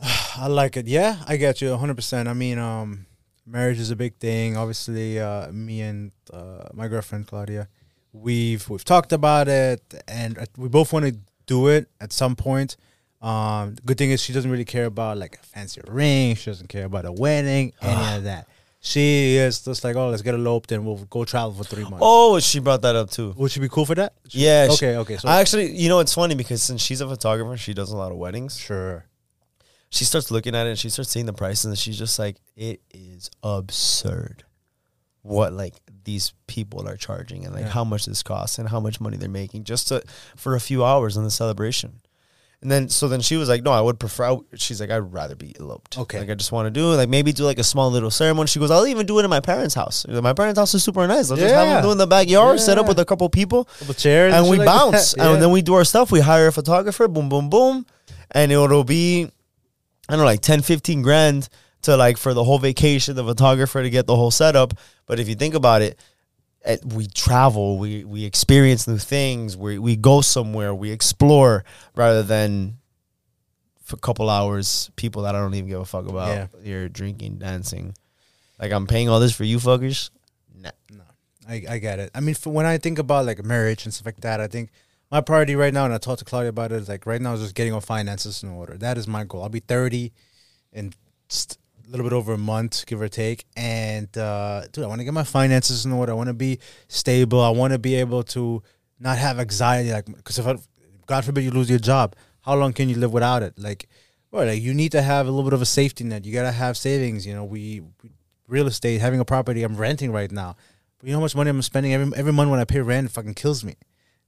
I 0.36 0.46
like 0.46 0.78
it. 0.78 0.86
Yeah, 0.86 1.18
I 1.26 1.36
get 1.36 1.60
you 1.60 1.68
100%. 1.68 2.26
I 2.26 2.32
mean, 2.32 2.58
um, 2.58 3.06
marriage 3.46 3.78
is 3.78 3.90
a 3.90 3.96
big 3.96 4.16
thing. 4.16 4.56
Obviously, 4.56 5.20
uh, 5.20 5.52
me 5.52 5.82
and 5.82 6.12
uh, 6.32 6.68
my 6.72 6.88
girlfriend 6.88 7.26
Claudia, 7.26 7.68
we've 8.12 8.66
we've 8.70 8.84
talked 8.84 9.12
about 9.12 9.46
it, 9.46 9.82
and 10.08 10.38
uh, 10.38 10.46
we 10.56 10.68
both 10.68 10.92
want 10.92 11.04
to 11.04 11.18
do 11.44 11.68
it 11.68 11.90
at 12.00 12.14
some 12.14 12.34
point. 12.34 12.76
Um, 13.20 13.74
the 13.74 13.82
good 13.82 13.98
thing 13.98 14.10
is 14.10 14.22
she 14.22 14.32
doesn't 14.32 14.50
really 14.50 14.64
care 14.64 14.86
about 14.86 15.18
like 15.18 15.38
a 15.42 15.46
fancy 15.46 15.80
ring. 15.86 16.34
She 16.36 16.50
doesn't 16.50 16.68
care 16.68 16.84
about 16.86 17.04
a 17.04 17.12
wedding, 17.12 17.72
any 17.82 18.16
of 18.16 18.24
that. 18.30 18.46
She 18.82 19.36
is 19.36 19.60
just 19.62 19.84
like, 19.84 19.94
oh, 19.96 20.08
let's 20.08 20.22
get 20.22 20.32
eloped 20.34 20.72
and 20.72 20.86
we'll 20.86 21.04
go 21.10 21.26
travel 21.26 21.52
for 21.52 21.64
three 21.64 21.82
months. 21.82 21.98
Oh, 22.00 22.38
she 22.40 22.60
brought 22.60 22.80
that 22.80 22.96
up 22.96 23.10
too. 23.10 23.34
Would 23.36 23.50
she 23.50 23.60
be 23.60 23.68
cool 23.68 23.84
for 23.84 23.94
that? 23.96 24.14
She- 24.28 24.38
Yeah. 24.46 24.68
she- 24.68 24.72
Okay. 24.86 24.96
Okay. 24.96 25.16
So 25.18 25.28
I 25.28 25.38
actually, 25.40 25.76
you 25.76 25.90
know, 25.90 25.98
it's 26.00 26.14
funny 26.14 26.34
because 26.34 26.62
since 26.62 26.80
she's 26.80 27.02
a 27.02 27.06
photographer, 27.08 27.58
she 27.58 27.74
does 27.74 27.90
a 27.90 27.96
lot 27.96 28.10
of 28.10 28.16
weddings. 28.16 28.56
sure. 28.58 29.04
She 29.90 30.04
starts 30.04 30.30
looking 30.30 30.54
at 30.54 30.66
it 30.66 30.70
and 30.70 30.78
she 30.78 30.88
starts 30.88 31.10
seeing 31.10 31.26
the 31.26 31.32
prices 31.32 31.64
and 31.66 31.76
she's 31.76 31.98
just 31.98 32.16
like, 32.18 32.36
it 32.56 32.80
is 32.94 33.28
absurd 33.42 34.44
what 35.22 35.52
like 35.52 35.74
these 36.04 36.32
people 36.46 36.88
are 36.88 36.96
charging 36.96 37.44
and 37.44 37.54
like 37.54 37.64
Yeah. 37.64 37.70
how 37.70 37.84
much 37.84 38.06
this 38.06 38.22
costs 38.22 38.58
and 38.58 38.68
how 38.68 38.80
much 38.80 39.00
money 39.00 39.18
they're 39.18 39.28
making 39.28 39.64
just 39.64 39.88
to 39.88 40.02
for 40.36 40.54
a 40.54 40.60
few 40.60 40.82
hours 40.84 41.16
in 41.18 41.24
the 41.24 41.30
celebration. 41.30 42.00
And 42.62 42.70
then 42.70 42.90
so 42.90 43.08
then 43.08 43.22
she 43.22 43.36
was 43.38 43.48
like, 43.48 43.62
no, 43.62 43.72
I 43.72 43.80
would 43.80 43.98
prefer. 43.98 44.36
She's 44.54 44.80
like, 44.82 44.90
I'd 44.90 44.98
rather 44.98 45.34
be 45.34 45.54
eloped. 45.58 45.96
Okay. 45.96 46.18
like 46.20 46.28
I 46.28 46.34
just 46.34 46.52
want 46.52 46.66
to 46.66 46.70
do 46.70 46.92
like 46.94 47.08
maybe 47.08 47.32
do 47.32 47.44
like 47.44 47.58
a 47.58 47.64
small 47.64 47.90
little 47.90 48.10
ceremony. 48.10 48.48
She 48.48 48.58
goes, 48.58 48.70
I'll 48.70 48.86
even 48.86 49.06
do 49.06 49.18
it 49.18 49.24
in 49.24 49.30
my 49.30 49.40
parents' 49.40 49.74
house. 49.74 50.06
My 50.06 50.34
parents' 50.34 50.58
house 50.58 50.74
is 50.74 50.84
super 50.84 51.06
nice. 51.06 51.30
I'll 51.30 51.38
just 51.38 51.54
have 51.54 51.66
Yeah. 51.66 51.74
them 51.76 51.82
do 51.84 51.88
it 51.88 51.92
in 51.92 51.98
the 51.98 52.06
backyard, 52.06 52.60
set 52.60 52.76
up 52.76 52.86
with 52.86 52.98
a 52.98 53.04
couple 53.06 53.28
people 53.30 53.64
Couple 53.78 53.94
chairs 53.94 54.34
and 54.34 54.44
shit 54.44 54.50
we 54.50 54.58
like 54.58 54.66
bounce. 54.66 55.14
Yeah. 55.16 55.32
and 55.32 55.42
then 55.42 55.50
we 55.52 55.62
do 55.62 55.72
our 55.74 55.84
stuff 55.84 56.12
we 56.12 56.20
hire 56.20 56.48
a 56.48 56.52
photographer 56.52 57.08
boom 57.08 57.30
boom 57.30 57.48
boom 57.48 57.86
and 58.32 58.52
it'll 58.52 58.84
be 58.84 59.24
i 59.24 60.12
don't 60.12 60.18
know 60.18 60.24
like 60.26 60.40
10 60.40 60.60
15 60.62 61.00
grand 61.02 61.48
to 61.82 61.96
like 61.96 62.18
for 62.18 62.34
the 62.34 62.44
whole 62.44 62.58
vacation 62.58 63.16
the 63.16 63.24
photographer 63.24 63.82
to 63.82 63.88
get 63.88 64.06
the 64.06 64.14
whole 64.16 64.30
setup 64.30 64.74
but 65.06 65.18
if 65.18 65.28
you 65.30 65.34
think 65.34 65.54
about 65.54 65.80
it 65.82 65.98
Eh, 66.64 66.76
we 66.84 67.06
travel 67.06 67.78
we 67.78 68.04
we 68.04 68.24
experience 68.24 68.86
new 68.86 68.98
things 68.98 69.56
we 69.56 69.78
we 69.78 69.96
go 69.96 70.20
somewhere 70.20 70.74
we 70.74 70.90
explore 70.90 71.64
rather 71.96 72.22
than 72.22 72.76
for 73.82 73.96
a 73.96 73.98
couple 73.98 74.28
hours 74.28 74.90
people 74.94 75.22
that 75.22 75.34
i 75.34 75.38
don't 75.38 75.54
even 75.54 75.70
give 75.70 75.80
a 75.80 75.84
fuck 75.86 76.06
about 76.06 76.28
Yeah. 76.28 76.46
You're 76.62 76.88
drinking 76.90 77.38
dancing 77.38 77.94
like 78.60 78.72
i'm 78.72 78.86
paying 78.86 79.08
all 79.08 79.20
this 79.20 79.34
for 79.34 79.44
you 79.44 79.56
fuckers 79.56 80.10
nah. 80.62 80.70
I, 81.48 81.64
I 81.68 81.78
get 81.78 81.98
it. 81.98 82.10
I 82.14 82.20
mean, 82.20 82.36
for 82.36 82.52
when 82.52 82.64
I 82.66 82.78
think 82.78 82.98
about 83.00 83.26
like 83.26 83.44
marriage 83.44 83.84
and 83.84 83.92
stuff 83.92 84.06
like 84.06 84.20
that, 84.20 84.40
I 84.40 84.46
think 84.46 84.70
my 85.10 85.20
priority 85.20 85.56
right 85.56 85.74
now, 85.74 85.84
and 85.84 85.92
I 85.92 85.98
talked 85.98 86.20
to 86.20 86.24
Claudia 86.24 86.50
about 86.50 86.70
it, 86.70 86.76
is 86.76 86.88
like 86.88 87.06
right 87.06 87.20
now 87.20 87.32
is 87.32 87.40
just 87.40 87.56
getting 87.56 87.72
our 87.72 87.80
finances 87.80 88.44
in 88.44 88.50
order. 88.50 88.76
That 88.76 88.96
is 88.96 89.08
my 89.08 89.24
goal. 89.24 89.42
I'll 89.42 89.48
be 89.48 89.58
30 89.58 90.12
and 90.72 90.94
just 91.28 91.58
a 91.90 91.96
little 91.96 92.08
bit 92.08 92.14
over 92.14 92.34
a 92.34 92.38
month, 92.38 92.86
give 92.86 93.00
or 93.00 93.08
take. 93.08 93.44
And, 93.56 94.16
uh, 94.16 94.62
dude, 94.70 94.84
I 94.84 94.86
want 94.86 95.00
to 95.00 95.04
get 95.04 95.12
my 95.12 95.24
finances 95.24 95.84
in 95.84 95.92
order. 95.92 96.12
I 96.12 96.14
want 96.14 96.28
to 96.28 96.34
be 96.34 96.60
stable. 96.86 97.40
I 97.40 97.50
want 97.50 97.72
to 97.72 97.80
be 97.80 97.96
able 97.96 98.22
to 98.24 98.62
not 99.00 99.18
have 99.18 99.40
anxiety. 99.40 99.92
Like, 99.92 100.06
because 100.06 100.38
if 100.38 100.46
I, 100.46 100.56
God 101.06 101.24
forbid 101.24 101.42
you 101.42 101.50
lose 101.50 101.68
your 101.68 101.80
job, 101.80 102.14
how 102.42 102.54
long 102.54 102.72
can 102.72 102.88
you 102.88 102.96
live 102.96 103.12
without 103.12 103.42
it? 103.42 103.58
Like, 103.58 103.88
bro, 104.30 104.44
like 104.44 104.62
you 104.62 104.72
need 104.72 104.92
to 104.92 105.02
have 105.02 105.26
a 105.26 105.30
little 105.30 105.44
bit 105.50 105.52
of 105.52 105.62
a 105.62 105.66
safety 105.66 106.04
net. 106.04 106.24
You 106.24 106.32
got 106.32 106.42
to 106.42 106.52
have 106.52 106.76
savings. 106.76 107.26
You 107.26 107.34
know, 107.34 107.44
we, 107.44 107.80
we 108.02 108.10
real 108.46 108.68
estate, 108.68 109.00
having 109.00 109.18
a 109.18 109.24
property 109.24 109.64
I'm 109.64 109.76
renting 109.76 110.12
right 110.12 110.30
now. 110.30 110.54
But 110.98 111.08
you 111.08 111.12
know 111.12 111.18
how 111.18 111.24
much 111.24 111.34
money 111.34 111.50
I'm 111.50 111.62
spending 111.62 111.92
every 111.92 112.16
every 112.16 112.32
month 112.32 112.50
when 112.50 112.60
I 112.60 112.64
pay 112.64 112.80
rent? 112.80 113.10
Fucking 113.10 113.34
kills 113.34 113.64
me. 113.64 113.74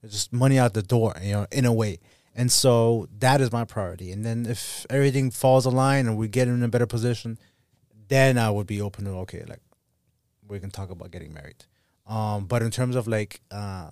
It's 0.03 0.13
just 0.13 0.33
money 0.33 0.59
out 0.59 0.75
the 0.75 0.83
door, 0.83 1.15
you 1.23 1.33
know, 1.33 1.47
in 1.53 1.65
a 1.65 1.73
way. 1.73 2.01
And 2.35 2.51
so 2.51 3.09
that 3.19 3.41
is 3.41 3.53
my 3.53 3.65
priority. 3.65 4.11
And 4.11 4.25
then 4.25 4.47
if 4.47 4.87
everything 4.89 5.31
falls 5.31 5.67
aligned 5.67 6.09
and 6.09 6.17
we 6.17 6.29
get 6.29 6.49
in 6.49 6.63
a 6.63 6.69
better 6.69 6.87
position, 6.87 7.39
then 8.13 8.39
I 8.39 8.51
would 8.51 8.67
be 8.67 8.81
open 8.81 9.07
to 9.07 9.11
okay, 9.23 9.45
like 9.49 9.63
we 10.47 10.61
can 10.61 10.71
talk 10.71 10.91
about 10.91 11.11
getting 11.11 11.33
married. 11.33 11.65
Um, 12.07 12.45
but 12.45 12.63
in 12.63 12.71
terms 12.71 12.95
of 12.95 13.09
like 13.09 13.41
uh, 13.51 13.89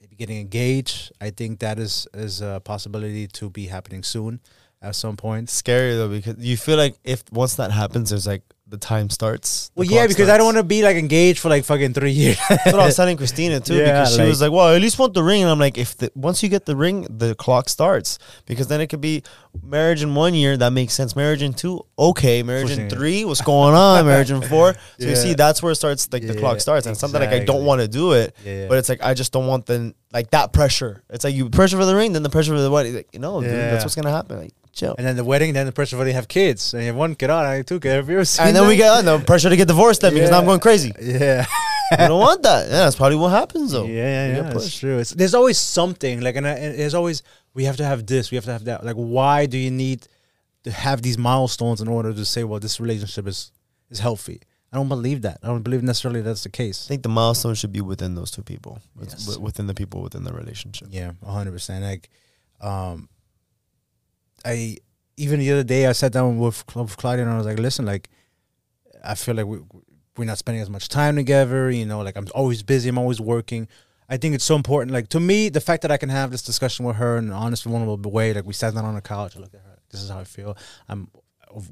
maybe 0.00 0.16
getting 0.16 0.38
engaged, 0.38 1.12
I 1.20 1.30
think 1.30 1.60
that 1.60 1.78
is 1.78 2.06
is 2.12 2.42
a 2.42 2.60
possibility 2.62 3.26
to 3.26 3.48
be 3.48 3.66
happening 3.66 4.02
soon 4.02 4.40
at 4.82 4.94
some 4.96 5.16
point. 5.16 5.48
Scary 5.48 5.94
though 5.94 6.08
because 6.08 6.36
you 6.38 6.56
feel 6.56 6.76
like 6.76 6.96
if 7.04 7.24
once 7.32 7.54
that 7.56 7.70
happens, 7.70 8.10
there's 8.10 8.26
like 8.26 8.42
the 8.70 8.76
time 8.76 9.08
starts. 9.08 9.70
Well, 9.74 9.86
yeah, 9.86 10.06
because 10.06 10.28
I 10.28 10.36
don't 10.36 10.44
want 10.46 10.58
to 10.58 10.62
be 10.62 10.82
like 10.82 10.96
engaged 10.96 11.38
for 11.38 11.48
like 11.48 11.64
fucking 11.64 11.94
three 11.94 12.10
years. 12.22 12.38
That's 12.48 12.66
what 12.66 12.80
I 12.80 12.86
was 12.86 12.96
telling 12.96 13.16
Christina 13.16 13.60
too, 13.60 13.76
Yeah, 13.76 14.02
because 14.02 14.12
she 14.14 14.18
like- 14.20 14.28
was 14.28 14.40
like, 14.42 14.52
"Well, 14.52 14.66
I 14.66 14.74
at 14.76 14.82
least 14.82 14.98
want 14.98 15.14
the 15.14 15.22
ring," 15.22 15.42
and 15.42 15.50
I'm 15.50 15.58
like, 15.58 15.78
"If 15.78 15.96
the, 15.96 16.12
once 16.14 16.42
you 16.42 16.48
get 16.48 16.66
the 16.66 16.76
ring, 16.76 17.06
the 17.08 17.34
clock 17.34 17.68
starts, 17.68 18.18
because 18.46 18.66
then 18.68 18.80
it 18.80 18.88
could 18.88 19.00
be 19.00 19.22
marriage 19.62 20.02
in 20.02 20.14
one 20.14 20.34
year 20.34 20.56
that 20.56 20.70
makes 20.72 20.92
sense. 20.94 21.16
Marriage 21.16 21.42
in 21.42 21.54
two, 21.54 21.84
okay. 21.98 22.42
Marriage 22.42 22.70
in 22.70 22.90
three, 22.90 23.24
what's 23.24 23.40
going 23.40 23.74
on? 23.74 24.04
marriage 24.06 24.30
in 24.30 24.42
four, 24.42 24.74
so 25.00 25.06
you 25.08 25.16
see, 25.16 25.34
that's 25.34 25.62
where 25.62 25.72
it 25.72 25.76
starts. 25.76 26.08
Like 26.12 26.26
the 26.26 26.36
clock 26.36 26.60
starts, 26.60 26.86
and 26.86 26.92
it's 26.92 27.00
something 27.00 27.20
like 27.20 27.30
I 27.30 27.40
don't 27.44 27.64
want 27.64 27.80
to 27.80 27.88
do 27.88 28.12
it, 28.12 28.36
Yeah, 28.44 28.52
yeah. 28.52 28.68
but 28.68 28.78
it's 28.78 28.88
like 28.88 29.02
I 29.02 29.14
just 29.14 29.32
don't 29.32 29.46
want 29.46 29.66
the 29.66 29.94
like 30.12 30.30
that 30.30 30.52
pressure. 30.52 31.02
It's 31.10 31.24
like 31.24 31.34
you 31.34 31.48
pressure 31.50 31.76
for 31.78 31.84
the 31.86 31.96
ring, 31.96 32.12
then 32.12 32.22
the 32.22 32.30
pressure 32.30 32.52
for 32.54 32.60
the 32.60 32.70
wedding. 32.70 32.94
Like, 32.94 33.08
you 33.12 33.18
know, 33.18 33.40
dude, 33.40 33.50
that's 33.50 33.84
what's 33.84 33.94
gonna 33.94 34.10
happen. 34.10 34.38
Like, 34.38 34.52
chill. 34.78 34.94
and 34.98 35.06
then 35.06 35.16
the 35.16 35.24
wedding, 35.24 35.52
then 35.54 35.66
the 35.66 35.72
pressure 35.72 35.96
for 35.96 36.04
they 36.04 36.12
have 36.20 36.28
kids, 36.28 36.72
and 36.74 36.82
you 36.82 36.88
have 36.88 36.96
one 36.96 37.14
kid 37.20 37.30
on, 37.30 37.44
I 37.44 37.62
two 37.62 37.80
kids. 37.80 37.94
Have 37.94 38.08
you 38.08 38.16
ever 38.16 38.24
seen 38.24 38.46
And 38.46 38.56
then 38.56 38.64
we 38.66 38.76
that? 38.76 38.82
get 38.84 38.90
on 38.98 39.04
the 39.20 39.24
pressure 39.30 39.50
to 39.50 39.56
get 39.56 39.68
divorced 39.68 40.00
then 40.02 40.14
because 40.14 40.30
now 40.30 40.38
I'm 40.40 40.44
going 40.46 40.60
crazy. 40.68 40.92
yeah. 41.00 41.44
I 41.90 42.06
don't 42.06 42.20
want 42.20 42.42
that. 42.42 42.60
Yeah, 42.68 42.84
that's 42.84 42.96
probably 42.96 43.16
what 43.16 43.30
happens 43.30 43.72
though. 43.72 43.84
Yeah, 43.86 43.92
We 44.28 44.34
yeah, 44.36 44.42
yeah. 44.42 44.52
Pushed. 44.52 44.80
true. 44.80 44.98
It's, 44.98 45.10
there's 45.10 45.34
always 45.34 45.58
something 45.58 46.20
like, 46.20 46.36
and, 46.36 46.46
and 46.46 46.78
there's 46.78 46.94
always 47.00 47.22
we 47.54 47.64
have 47.64 47.76
to 47.78 47.84
have 47.84 48.00
this, 48.06 48.30
we 48.30 48.36
have 48.36 48.44
to 48.44 48.52
have 48.52 48.64
that. 48.66 48.84
Like, 48.84 48.96
why 48.96 49.46
do 49.46 49.56
you 49.56 49.70
need 49.70 50.06
to 50.64 50.70
have 50.70 51.00
these 51.02 51.16
milestones 51.18 51.80
in 51.80 51.88
order 51.88 52.12
to 52.12 52.24
say, 52.24 52.44
well, 52.44 52.60
this 52.60 52.78
relationship 52.78 53.26
is 53.26 53.52
is 53.90 54.00
healthy? 54.00 54.40
I 54.70 54.76
don't 54.76 54.88
believe 54.88 55.22
that. 55.22 55.38
I 55.42 55.46
don't 55.46 55.62
believe 55.62 55.82
necessarily 55.82 56.20
that's 56.20 56.42
the 56.42 56.50
case. 56.50 56.78
I 56.86 56.88
think 56.88 57.02
the 57.02 57.08
milestone 57.08 57.54
should 57.54 57.72
be 57.72 57.80
within 57.80 58.14
those 58.14 58.30
two 58.30 58.42
people, 58.42 58.74
Yes. 59.00 59.38
within 59.38 59.66
the 59.66 59.72
people 59.72 60.02
within 60.02 60.24
the 60.24 60.32
relationship. 60.34 60.88
Yeah, 60.90 61.12
hundred 61.26 61.52
percent. 61.52 61.82
Like, 61.84 62.10
um, 62.60 63.08
I 64.44 64.76
even 65.16 65.40
the 65.40 65.50
other 65.52 65.64
day 65.64 65.86
I 65.86 65.92
sat 65.92 66.12
down 66.12 66.38
with, 66.38 66.64
with 66.76 66.96
Claudia 66.96 67.24
and 67.24 67.34
I 67.34 67.36
was 67.36 67.46
like, 67.46 67.58
listen, 67.58 67.84
like, 67.84 68.08
I 69.04 69.14
feel 69.14 69.34
like 69.34 69.46
we 69.46 69.58
we're 70.16 70.24
not 70.24 70.38
spending 70.38 70.62
as 70.62 70.68
much 70.68 70.88
time 70.88 71.16
together. 71.16 71.70
You 71.70 71.86
know, 71.86 72.00
like 72.00 72.16
I'm 72.16 72.26
always 72.34 72.62
busy. 72.62 72.88
I'm 72.88 72.98
always 72.98 73.20
working. 73.20 73.68
I 74.08 74.16
think 74.16 74.34
it's 74.34 74.44
so 74.44 74.56
important. 74.56 74.92
Like 74.92 75.08
to 75.10 75.20
me, 75.20 75.48
the 75.48 75.60
fact 75.60 75.82
that 75.82 75.90
I 75.90 75.96
can 75.96 76.08
have 76.08 76.30
this 76.30 76.42
discussion 76.42 76.84
with 76.84 76.96
her 76.96 77.16
in 77.18 77.26
an 77.26 77.32
honest, 77.32 77.64
vulnerable 77.64 78.10
way. 78.10 78.32
Like 78.32 78.44
we 78.44 78.52
sat 78.52 78.74
down 78.74 78.84
on 78.84 78.94
the 78.94 79.00
couch. 79.00 79.36
I 79.36 79.40
looked 79.40 79.54
at 79.54 79.60
her. 79.60 79.78
This 79.90 80.02
is 80.02 80.10
how 80.10 80.18
I 80.18 80.24
feel. 80.24 80.56
I'm 80.88 81.08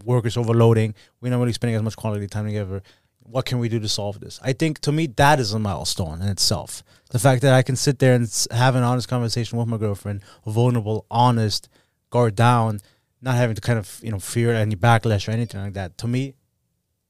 work 0.04 0.26
is 0.26 0.36
overloading. 0.36 0.94
We're 1.20 1.30
not 1.30 1.38
really 1.38 1.52
spending 1.52 1.76
as 1.76 1.82
much 1.82 1.96
quality 1.96 2.26
time 2.26 2.46
together. 2.46 2.82
What 3.20 3.44
can 3.44 3.58
we 3.58 3.68
do 3.68 3.80
to 3.80 3.88
solve 3.88 4.20
this? 4.20 4.38
I 4.42 4.52
think 4.52 4.78
to 4.80 4.92
me 4.92 5.06
that 5.08 5.40
is 5.40 5.52
a 5.52 5.58
milestone 5.58 6.22
in 6.22 6.28
itself. 6.28 6.84
The 7.10 7.18
fact 7.18 7.42
that 7.42 7.54
I 7.54 7.62
can 7.62 7.76
sit 7.76 7.98
there 7.98 8.14
and 8.14 8.46
have 8.52 8.76
an 8.76 8.82
honest 8.82 9.08
conversation 9.08 9.58
with 9.58 9.66
my 9.66 9.76
girlfriend, 9.76 10.22
vulnerable, 10.46 11.06
honest, 11.10 11.68
guard 12.16 12.34
down, 12.34 12.80
not 13.20 13.34
having 13.34 13.54
to 13.56 13.60
kind 13.60 13.78
of 13.78 14.00
you 14.02 14.10
know 14.10 14.18
fear 14.18 14.52
any 14.54 14.76
backlash 14.76 15.28
or 15.28 15.32
anything 15.32 15.60
like 15.60 15.74
that. 15.74 15.98
To 15.98 16.06
me, 16.08 16.34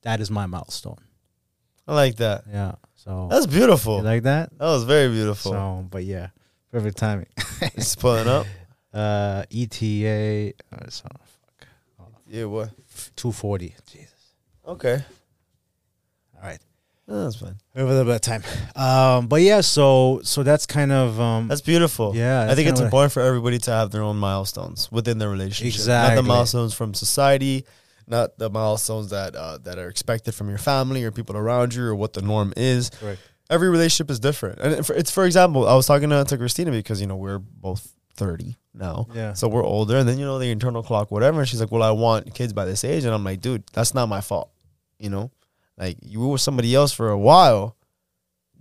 that 0.03 0.21
is 0.21 0.31
my 0.31 0.47
milestone. 0.47 1.03
I 1.87 1.95
like 1.95 2.17
that. 2.17 2.45
Yeah. 2.53 2.73
So 2.95 3.29
That's 3.31 3.47
beautiful. 3.47 3.99
you 3.99 4.03
like 4.03 4.25
that? 4.25 4.51
that 4.59 4.65
was 4.77 4.83
very 4.85 5.09
beautiful. 5.09 5.53
So, 5.53 5.87
but 5.89 6.03
yeah, 6.05 6.29
perfect 6.73 6.97
timing. 6.99 7.31
It's 7.75 7.95
pulling 7.97 8.29
up. 8.29 8.47
Uh, 8.97 9.45
ETA. 9.51 10.55
Uh, 10.73 10.89
so, 10.89 11.05
fuck. 11.99 12.09
Yeah, 12.27 12.47
what? 12.47 12.71
Two 13.15 13.31
forty. 13.31 13.75
Jesus. 13.93 14.33
Okay. 14.67 15.05
All 16.35 16.43
right. 16.49 16.61
Oh, 17.09 17.23
that's 17.25 17.37
fine. 17.37 17.55
We 17.75 17.81
have 17.81 17.89
a 17.89 17.93
little 17.93 18.05
bit 18.07 18.17
of 18.17 18.21
time. 18.21 18.43
Um, 18.75 19.29
but 19.29 19.41
yeah, 19.41 19.61
so 19.61 20.21
so 20.25 20.43
that's 20.43 20.67
kind 20.67 20.91
of 20.91 21.21
um 21.21 21.47
That's 21.49 21.61
beautiful. 21.61 22.15
Yeah, 22.17 22.43
I 22.43 22.47
that's 22.47 22.57
think 22.57 22.69
it's 22.69 22.81
what 22.81 22.85
I- 22.85 22.89
important 22.89 23.13
for 23.13 23.21
everybody 23.23 23.59
to 23.59 23.71
have 23.71 23.91
their 23.93 24.03
own 24.03 24.17
milestones 24.17 24.91
within 24.91 25.19
their 25.19 25.31
relationship. 25.31 25.75
Not 25.79 25.81
Exactly. 25.81 26.17
the 26.17 26.23
milestones 26.25 26.75
from 26.75 26.95
society, 26.95 27.65
not 28.09 28.37
the 28.39 28.51
milestones 28.51 29.11
that 29.11 29.37
uh, 29.37 29.59
that 29.59 29.79
are 29.79 29.89
expected 29.89 30.35
from 30.35 30.49
your 30.49 30.59
family 30.59 31.05
or 31.05 31.13
people 31.13 31.37
around 31.37 31.75
you 31.75 31.85
or 31.85 31.95
what 31.95 32.13
the 32.13 32.23
norm 32.23 32.53
is. 32.57 32.91
correct. 32.91 33.21
Every 33.49 33.69
relationship 33.71 34.11
is 34.11 34.19
different. 34.19 34.59
And 34.59 34.85
for, 34.85 34.93
it's 34.95 35.13
for 35.13 35.25
example, 35.25 35.69
I 35.69 35.75
was 35.77 35.87
talking 35.87 36.11
to, 36.11 36.25
to 36.25 36.37
Christina 36.37 36.73
because 36.73 37.01
you 37.01 37.07
know 37.07 37.15
we're 37.15 37.39
both 37.39 37.93
30 38.17 38.57
now. 38.75 39.07
Yeah. 39.15 39.35
So 39.35 39.47
we're 39.47 39.65
older 39.65 39.97
and 39.97 40.09
then 40.09 40.19
you 40.19 40.25
know 40.25 40.41
the 40.41 40.51
internal 40.51 40.83
clock 40.83 41.13
whatever 41.13 41.39
and 41.39 41.49
she's 41.49 41.61
like, 41.61 41.71
"Well, 41.71 41.85
I 41.85 41.93
want 41.93 42.35
kids 42.35 42.53
by 42.53 42.65
this 42.65 42.83
age." 42.83 43.05
And 43.05 43.15
I'm 43.15 43.23
like, 43.23 43.41
"Dude, 43.41 43.63
that's 43.73 43.95
not 43.95 44.09
my 44.09 44.21
fault." 44.21 44.51
You 44.99 45.11
know? 45.11 45.31
Like 45.79 45.97
you 46.03 46.21
were 46.21 46.29
with 46.29 46.41
somebody 46.41 46.75
else 46.75 46.93
for 46.93 47.11
a 47.11 47.19
while. 47.19 47.77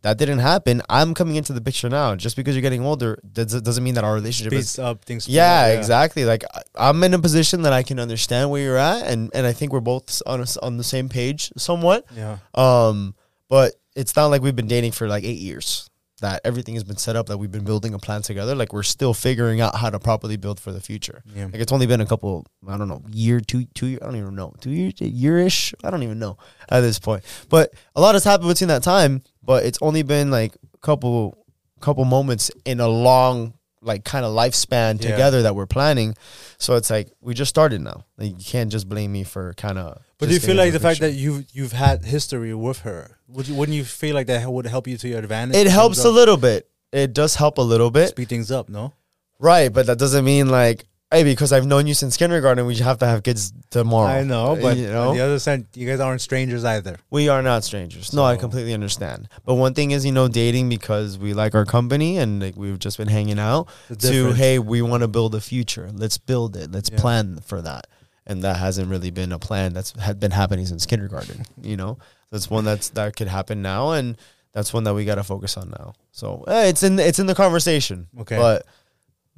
That 0.02 0.20
didn't 0.20 0.38
happen. 0.40 0.84
I'm 0.88 1.16
coming 1.16 1.36
into 1.36 1.52
the 1.52 1.62
picture 1.62 1.90
now. 1.90 2.16
Just 2.16 2.36
because 2.36 2.54
you're 2.54 2.62
getting 2.62 2.86
older 2.86 3.18
does- 3.34 3.60
doesn't 3.60 3.84
mean 3.84 3.96
that 3.96 4.04
our 4.04 4.14
relationship 4.14 4.54
is 4.54 4.70
Speeds 4.70 4.80
up 4.80 5.04
things. 5.04 5.28
yeah, 5.28 5.68
exactly. 5.70 6.26
Like 6.26 6.44
I'm 6.76 7.04
in 7.04 7.16
a 7.16 7.20
position 7.20 7.64
that 7.64 7.74
I 7.74 7.82
can 7.82 8.00
understand 8.00 8.52
where 8.52 8.62
you're 8.62 8.78
at, 8.78 9.08
and 9.08 9.32
and 9.34 9.48
I 9.48 9.54
think 9.54 9.74
we're 9.74 9.80
both 9.80 10.22
on 10.28 10.42
a 10.42 10.46
on 10.62 10.78
the 10.78 10.84
same 10.84 11.10
page 11.10 11.52
somewhat. 11.58 12.06
Yeah. 12.16 12.38
Um, 12.54 13.16
but 13.50 13.74
it's 13.96 14.16
not 14.16 14.28
like 14.28 14.44
we've 14.44 14.56
been 14.56 14.68
dating 14.68 14.92
for 14.92 15.08
like 15.08 15.24
eight 15.24 15.40
years. 15.40 15.90
That 16.22 16.42
everything 16.46 16.76
has 16.76 16.84
been 16.84 16.98
set 16.98 17.16
up. 17.16 17.28
That 17.28 17.38
we've 17.38 17.52
been 17.52 17.66
building 17.66 17.94
a 17.94 18.00
plan 18.00 18.22
together. 18.22 18.56
Like 18.56 18.72
we're 18.72 18.84
still 18.84 19.14
figuring 19.14 19.60
out 19.60 19.76
how 19.76 19.90
to 19.90 20.00
properly 20.00 20.38
build 20.38 20.60
for 20.60 20.72
the 20.72 20.80
future. 20.80 21.24
Yeah. 21.36 21.46
Like 21.46 21.56
it's 21.56 21.72
only 21.72 21.88
been 21.88 22.02
a 22.02 22.06
couple. 22.06 22.46
I 22.68 22.78
don't 22.78 22.88
know, 22.88 23.02
year, 23.12 23.40
two, 23.42 23.66
two 23.74 23.88
year. 23.88 24.00
I 24.02 24.06
don't 24.06 24.16
even 24.16 24.36
know, 24.36 24.54
two 24.62 24.72
years, 24.72 24.94
year-ish. 25.00 25.74
I 25.84 25.92
don't 25.92 26.04
even 26.04 26.20
know 26.20 26.38
at 26.70 26.82
this 26.82 27.00
point. 27.00 27.24
But 27.50 27.74
a 27.96 28.02
lot 28.02 28.16
has 28.16 28.24
happened 28.24 28.50
between 28.50 28.70
that 28.70 28.84
time. 28.84 29.24
But 29.44 29.66
it's 29.66 29.80
only 29.82 30.04
been 30.04 30.32
like 30.32 30.56
a 30.74 30.78
couple, 30.78 31.38
couple 31.82 32.06
moments 32.06 32.50
in 32.64 32.80
a 32.80 32.88
long, 32.88 33.54
like 33.86 34.04
kind 34.04 34.26
of 34.26 34.34
lifespan 34.36 35.02
Yeah. 35.02 35.12
together 35.12 35.42
that 35.44 35.56
we're 35.56 35.66
planning. 35.68 36.16
So 36.58 36.76
it's 36.76 36.90
like 36.90 37.12
we 37.22 37.34
just 37.34 37.50
started 37.50 37.82
now. 37.82 38.06
Like 38.18 38.38
you 38.40 38.46
can't 38.46 38.72
just 38.72 38.90
blame 38.90 39.12
me 39.12 39.24
for 39.24 39.54
kind 39.54 39.78
of. 39.78 40.02
But 40.18 40.30
do 40.30 40.34
you 40.34 40.40
feel 40.40 40.56
like 40.56 40.74
the 40.74 40.80
fact 40.80 41.00
that 41.02 41.12
you've 41.14 41.46
you've 41.54 41.74
had 41.74 42.04
history 42.06 42.54
with 42.54 42.80
her, 42.80 43.18
would 43.28 43.48
you 43.48 43.56
wouldn't 43.56 43.76
you 43.78 43.84
feel 43.86 44.16
like 44.16 44.28
that 44.28 44.50
would 44.52 44.66
help 44.66 44.88
you 44.88 44.98
to 44.98 45.08
your 45.08 45.20
advantage? 45.20 45.56
it 45.58 45.68
helps 45.68 46.04
a 46.04 46.10
little 46.10 46.38
bit. 46.38 46.70
It 46.92 47.14
does 47.14 47.36
help 47.36 47.58
a 47.58 47.62
little 47.62 47.92
bit. 47.92 48.10
speed 48.10 48.30
things 48.30 48.52
up, 48.52 48.70
no? 48.70 48.94
Right, 49.40 49.72
but 49.72 49.86
that 49.88 50.00
doesn't 50.00 50.24
mean 50.24 50.48
like, 50.48 50.86
hey, 51.16 51.24
because 51.24 51.54
I've 51.54 51.66
known 51.66 51.88
you 51.88 51.94
since 51.94 52.18
kindergarten, 52.18 52.66
we 52.66 52.76
have 52.78 53.00
to 53.00 53.06
have 53.06 53.24
kids 53.24 53.54
tomorrow. 53.70 54.10
I 54.10 54.24
know, 54.24 54.58
but 54.62 54.78
you 54.78 54.88
know, 54.88 55.10
on 55.10 55.16
the 55.16 55.24
other 55.24 55.40
side, 55.40 55.66
you 55.74 55.88
guys 55.88 56.00
aren't 56.00 56.22
strangers 56.22 56.64
either. 56.66 56.98
we 57.10 57.30
are 57.30 57.42
not 57.42 57.64
strangers. 57.64 58.14
No, 58.14 58.24
I 58.24 58.36
completely 58.36 58.74
understand. 58.74 59.30
But 59.46 59.56
one 59.56 59.74
thing 59.74 59.92
is, 59.92 60.06
you 60.06 60.12
know, 60.12 60.28
dating 60.28 60.70
because 60.70 61.18
we 61.18 61.34
like 61.34 61.56
our 61.56 61.66
company 61.66 62.18
and 62.18 62.42
like 62.42 62.56
we've 62.56 62.80
just 62.80 62.98
been 62.98 63.08
hanging 63.08 63.40
out. 63.40 63.70
To 64.00 64.34
hey, 64.34 64.60
we 64.60 64.82
want 64.82 65.02
to 65.04 65.08
build 65.08 65.36
a 65.36 65.42
future. 65.42 65.90
Let's 65.94 66.18
build 66.18 66.56
it. 66.58 66.72
Let's 66.72 66.90
Yeah. 66.92 67.00
plan 67.00 67.40
for 67.46 67.62
that. 67.62 67.88
And 68.28 68.44
that 68.44 68.58
hasn't 68.58 68.90
really 68.90 69.12
been 69.12 69.32
a 69.32 69.40
plan 69.40 69.74
that's 69.74 69.94
had 70.00 70.20
been 70.20 70.32
happening 70.32 70.66
since 70.66 70.86
kindergarten. 70.86 71.46
You 71.62 71.78
know, 71.78 71.98
that's 72.32 72.50
one 72.50 72.66
that's 72.66 72.90
that 72.90 73.16
could 73.16 73.28
happen 73.28 73.62
now, 73.62 73.92
and 73.92 74.18
that's 74.52 74.74
one 74.74 74.84
that 74.86 74.96
we 74.96 75.06
got 75.06 75.16
to 75.16 75.24
focus 75.24 75.58
on 75.58 75.70
now. 75.70 75.94
So 76.12 76.44
eh, 76.48 76.66
it's 76.70 76.82
in 76.82 76.98
it's 77.00 77.20
in 77.20 77.28
the 77.28 77.36
conversation. 77.36 78.08
Okay. 78.22 78.38
but. 78.38 78.66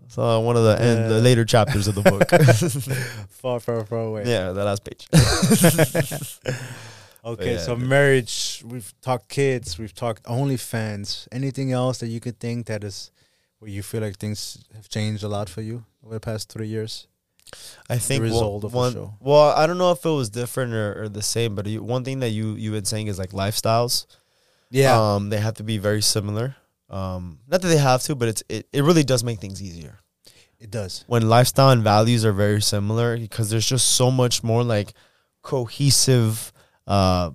So 0.08 0.40
one 0.40 0.56
of 0.56 0.64
the 0.64 0.82
end, 0.82 1.12
the 1.12 1.20
later 1.22 1.44
chapters 1.46 1.88
of 1.88 1.96
the 1.96 2.02
book. 2.02 2.30
Far, 3.30 3.60
far, 3.60 3.84
far 3.86 4.00
away. 4.00 4.24
Yeah, 4.26 4.52
the 4.52 4.64
last 4.64 4.84
page. 4.84 5.08
Okay, 7.26 7.56
yeah, 7.56 7.60
so 7.60 7.76
dude. 7.76 7.88
marriage. 7.90 8.64
We've 8.66 8.94
talked 9.02 9.28
kids. 9.28 9.78
We've 9.78 9.94
talked 9.94 10.24
OnlyFans. 10.24 11.28
Anything 11.30 11.74
else 11.74 11.98
that 11.98 12.08
you 12.08 12.22
could 12.22 12.40
think 12.40 12.68
that 12.68 12.86
is 12.86 13.12
where 13.60 13.70
you 13.70 13.84
feel 13.84 14.00
like 14.02 14.16
things 14.18 14.64
have 14.74 14.88
changed 14.88 15.24
a 15.24 15.28
lot 15.28 15.50
for 15.50 15.62
you 15.62 15.84
over 16.06 16.14
the 16.14 16.20
past 16.22 16.50
three 16.50 16.68
years? 16.68 17.08
I 17.90 17.98
think 17.98 18.22
one- 18.22 18.32
result 18.32 18.64
of 18.64 18.72
the 18.72 18.78
one. 18.78 18.94
show. 18.94 19.14
Well, 19.20 19.50
I 19.50 19.68
don't 19.68 19.78
know 19.78 19.92
if 19.92 20.06
it 20.06 20.10
was 20.10 20.30
different 20.30 20.74
or, 20.74 21.04
or 21.04 21.10
the 21.10 21.22
same, 21.22 21.54
but 21.54 21.66
you, 21.66 21.84
one 21.84 22.06
thing 22.06 22.22
that 22.22 22.30
you 22.30 22.54
you've 22.56 22.74
been 22.74 22.86
saying 22.86 23.08
is 23.08 23.20
like 23.20 23.32
lifestyles. 23.32 24.06
Yeah, 24.70 24.98
um, 25.16 25.30
they 25.30 25.40
have 25.40 25.56
to 25.56 25.64
be 25.64 25.78
very 25.78 26.02
similar. 26.02 26.56
Um, 26.90 27.40
not 27.48 27.62
that 27.62 27.68
they 27.68 27.78
have 27.78 28.02
to, 28.04 28.16
but 28.16 28.30
it's 28.30 28.44
it, 28.50 28.68
it 28.72 28.84
really 28.84 29.04
does 29.04 29.24
make 29.24 29.40
things 29.40 29.62
easier 29.62 30.00
it 30.60 30.72
does. 30.72 31.04
when 31.08 31.28
lifestyle 31.28 31.70
and 31.72 31.84
values 31.84 32.24
are 32.24 32.32
very 32.32 32.62
similar 32.62 33.18
because 33.18 33.50
there's 33.50 33.68
just 33.68 33.92
so 33.96 34.10
much 34.10 34.44
more 34.44 34.64
like 34.64 34.94
cohesive. 35.42 36.52
Uh, 36.86 37.32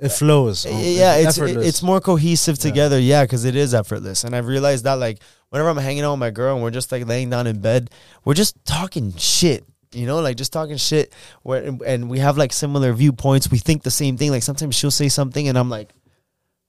It 0.00 0.10
flows. 0.10 0.64
Yeah, 0.64 1.16
it's 1.16 1.36
effortless. 1.38 1.66
it's 1.66 1.82
more 1.82 2.00
cohesive 2.00 2.58
together. 2.58 2.98
Yeah, 3.00 3.24
because 3.24 3.44
it 3.44 3.56
is 3.56 3.74
effortless, 3.74 4.22
and 4.24 4.34
I've 4.36 4.46
realized 4.46 4.84
that 4.84 4.94
like 4.94 5.18
whenever 5.50 5.68
I'm 5.68 5.76
hanging 5.76 6.04
out 6.04 6.12
with 6.12 6.20
my 6.20 6.30
girl 6.30 6.54
and 6.54 6.62
we're 6.62 6.70
just 6.70 6.92
like 6.92 7.06
laying 7.06 7.30
down 7.30 7.46
in 7.48 7.60
bed, 7.60 7.90
we're 8.24 8.34
just 8.34 8.54
talking 8.64 9.12
shit. 9.16 9.64
You 9.92 10.06
know, 10.06 10.20
like 10.20 10.36
just 10.36 10.52
talking 10.52 10.76
shit. 10.76 11.12
Where 11.42 11.74
and 11.84 12.08
we 12.08 12.20
have 12.20 12.36
like 12.38 12.52
similar 12.52 12.92
viewpoints. 12.92 13.50
We 13.50 13.58
think 13.58 13.82
the 13.82 13.90
same 13.90 14.16
thing. 14.16 14.30
Like 14.30 14.42
sometimes 14.44 14.76
she'll 14.76 14.90
say 14.92 15.08
something, 15.08 15.48
and 15.48 15.58
I'm 15.58 15.70
like, 15.70 15.90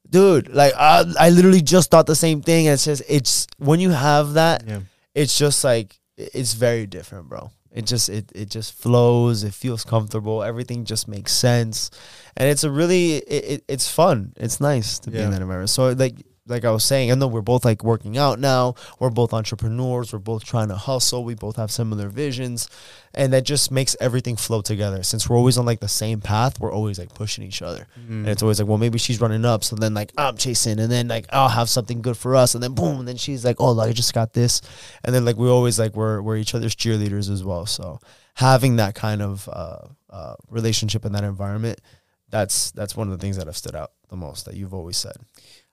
dude, 0.10 0.50
like 0.54 0.74
I, 0.78 1.04
I 1.20 1.30
literally 1.30 1.62
just 1.62 1.92
thought 1.92 2.06
the 2.08 2.16
same 2.16 2.42
thing. 2.42 2.68
And 2.68 2.74
it's 2.74 2.86
just 2.86 3.04
it's 3.08 3.48
when 3.58 3.80
you 3.80 3.92
have 3.92 4.34
that, 4.34 4.64
yeah. 4.68 4.80
it's 5.14 5.38
just 5.38 5.64
like 5.64 6.00
it's 6.18 6.54
very 6.54 6.86
different, 6.86 7.30
bro. 7.30 7.52
It 7.72 7.86
just 7.86 8.08
it 8.10 8.32
it 8.34 8.50
just 8.50 8.74
flows. 8.74 9.44
It 9.44 9.54
feels 9.54 9.84
comfortable. 9.84 10.44
Everything 10.44 10.86
just 10.86 11.08
makes 11.10 11.34
sense, 11.34 11.92
and 12.38 12.48
it's 12.50 12.64
a 12.64 12.72
really 12.72 13.16
it, 13.18 13.46
it 13.52 13.64
it's 13.68 13.90
fun. 13.92 14.32
It's 14.38 14.62
nice 14.62 14.98
to 15.00 15.12
be 15.12 15.18
in 15.18 15.24
Yeah. 15.26 15.30
that 15.32 15.42
environment. 15.42 15.70
So 15.70 15.90
like 15.92 16.16
like 16.48 16.64
I 16.64 16.72
was 16.72 16.84
saying, 16.84 17.12
I 17.12 17.16
know 17.16 17.28
we're 17.28 17.42
both 17.42 17.66
like 17.66 17.84
working 17.84 18.18
out 18.18 18.40
now. 18.40 18.76
We're 19.00 19.10
both 19.10 19.34
entrepreneurs. 19.34 20.14
We're 20.14 20.20
both 20.20 20.44
trying 20.44 20.68
to 20.68 20.76
hustle. 20.76 21.24
We 21.24 21.34
both 21.34 21.56
have 21.56 21.72
similar 21.72 22.08
visions, 22.10 22.70
and 23.16 23.34
that 23.34 23.46
just 23.46 23.72
makes 23.72 23.96
everything 24.00 24.36
flow 24.36 24.62
together. 24.62 25.02
Since 25.02 25.28
we're 25.28 25.38
always 25.38 25.58
on 25.58 25.66
like 25.66 25.80
the 25.80 25.88
same 25.88 26.22
path, 26.22 26.60
we're 26.60 26.72
always 26.72 27.00
like 27.00 27.14
pushing 27.16 27.44
each 27.44 27.64
other. 27.64 27.88
And 28.08 28.28
it's 28.30 28.44
always 28.44 28.60
like, 28.60 28.68
well, 28.68 28.78
maybe 28.78 29.00
she's 29.00 29.20
running 29.20 29.44
up, 29.44 29.64
so 29.64 29.76
then 29.76 29.96
like 29.96 30.12
I'm 30.18 30.38
chasing, 30.38 30.80
and 30.80 30.92
then 30.92 31.08
like 31.08 31.26
I'll 31.32 31.50
have 31.50 31.68
something 31.70 32.02
good 32.04 32.18
for 32.18 32.36
us, 32.36 32.54
and 32.54 32.64
then 32.64 32.74
boom, 32.74 33.00
and 33.00 33.08
then 33.08 33.18
she's 33.18 33.44
like, 33.44 33.56
oh, 33.60 33.80
I 33.80 33.92
just 33.92 34.14
got 34.14 34.34
this, 34.34 34.62
and 35.04 35.16
then 35.16 35.26
like 35.26 35.38
we 35.38 35.50
always 35.50 35.80
like 35.80 35.96
we're 35.96 36.22
we're 36.22 36.38
each 36.38 36.54
other's 36.54 36.76
cheerleaders 36.76 37.32
as 37.32 37.44
well. 37.44 37.66
So 37.66 38.00
having 38.36 38.76
that 38.76 38.94
kind 38.94 39.24
of 39.24 39.50
uh, 39.52 39.88
uh, 40.12 40.36
relationship 40.50 41.06
in 41.06 41.14
that 41.14 41.24
environment, 41.24 41.82
that's 42.30 42.70
that's 42.72 42.96
one 42.96 43.08
of 43.08 43.18
the 43.18 43.22
things 43.22 43.38
that 43.38 43.48
have 43.48 43.58
stood 43.58 43.76
out 43.76 43.94
the 44.10 44.16
most 44.16 44.46
that 44.46 44.56
you've 44.56 44.74
always 44.74 44.98
said. 44.98 45.16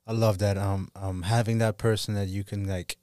I 0.06 0.12
love 0.12 0.38
that. 0.38 0.58
Um, 0.58 0.88
um, 0.96 1.22
having 1.22 1.58
that 1.58 1.78
person 1.78 2.14
that 2.14 2.28
you 2.28 2.44
can 2.44 2.66
like 2.66 2.96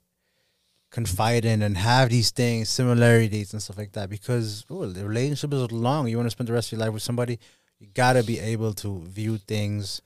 confide 0.91 1.45
in 1.45 1.61
and 1.61 1.77
have 1.77 2.09
these 2.09 2.31
things, 2.31 2.69
similarities 2.69 3.53
and 3.53 3.61
stuff 3.61 3.77
like 3.77 3.93
that. 3.93 4.09
Because 4.09 4.65
oh, 4.69 4.85
the 4.85 5.07
relationship 5.07 5.53
is 5.53 5.71
long. 5.71 6.07
You 6.07 6.17
want 6.17 6.27
to 6.27 6.31
spend 6.31 6.49
the 6.49 6.53
rest 6.53 6.71
of 6.71 6.77
your 6.77 6.85
life 6.85 6.93
with 6.93 7.03
somebody. 7.03 7.39
You 7.79 7.87
gotta 7.93 8.23
be 8.23 8.39
able 8.39 8.73
to 8.75 9.01
view 9.05 9.37
things 9.37 10.01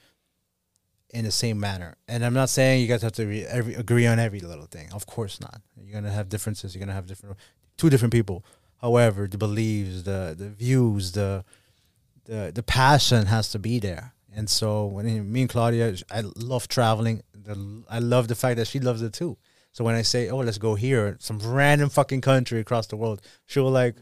in 1.09 1.25
the 1.25 1.31
same 1.31 1.59
manner. 1.59 1.95
And 2.07 2.25
I'm 2.25 2.33
not 2.33 2.49
saying 2.49 2.81
you 2.81 2.87
guys 2.87 3.01
have 3.03 3.13
to 3.13 3.25
re- 3.25 3.45
every, 3.45 3.75
agree 3.75 4.05
on 4.05 4.19
every 4.19 4.39
little 4.39 4.65
thing. 4.65 4.91
Of 4.91 5.05
course 5.05 5.39
not. 5.39 5.61
You're 5.77 5.93
gonna 5.93 6.13
have 6.13 6.29
differences. 6.29 6.75
You're 6.75 6.79
gonna 6.79 6.93
have 6.93 7.07
different 7.07 7.37
two 7.77 7.89
different 7.89 8.13
people. 8.13 8.43
However, 8.81 9.27
the 9.27 9.37
beliefs, 9.37 10.03
the 10.03 10.35
the 10.37 10.49
views, 10.49 11.13
the 11.13 11.45
the 12.25 12.51
the 12.53 12.63
passion 12.63 13.27
has 13.27 13.49
to 13.51 13.59
be 13.59 13.79
there. 13.79 14.13
And 14.35 14.49
so 14.49 14.85
when 14.87 15.31
me 15.31 15.41
and 15.41 15.49
Claudia, 15.49 15.95
I 16.11 16.21
love 16.35 16.67
traveling. 16.67 17.21
The, 17.33 17.83
I 17.89 17.99
love 17.99 18.27
the 18.27 18.35
fact 18.35 18.57
that 18.57 18.67
she 18.67 18.79
loves 18.79 19.01
it 19.01 19.13
too. 19.13 19.37
So 19.71 19.83
when 19.83 19.95
I 19.95 20.01
say, 20.03 20.29
"Oh, 20.29 20.37
let's 20.37 20.57
go 20.57 20.75
here," 20.75 21.17
some 21.19 21.39
random 21.39 21.89
fucking 21.89 22.21
country 22.21 22.59
across 22.59 22.87
the 22.87 22.95
world, 22.95 23.21
she'll 23.45 23.69
like 23.69 23.95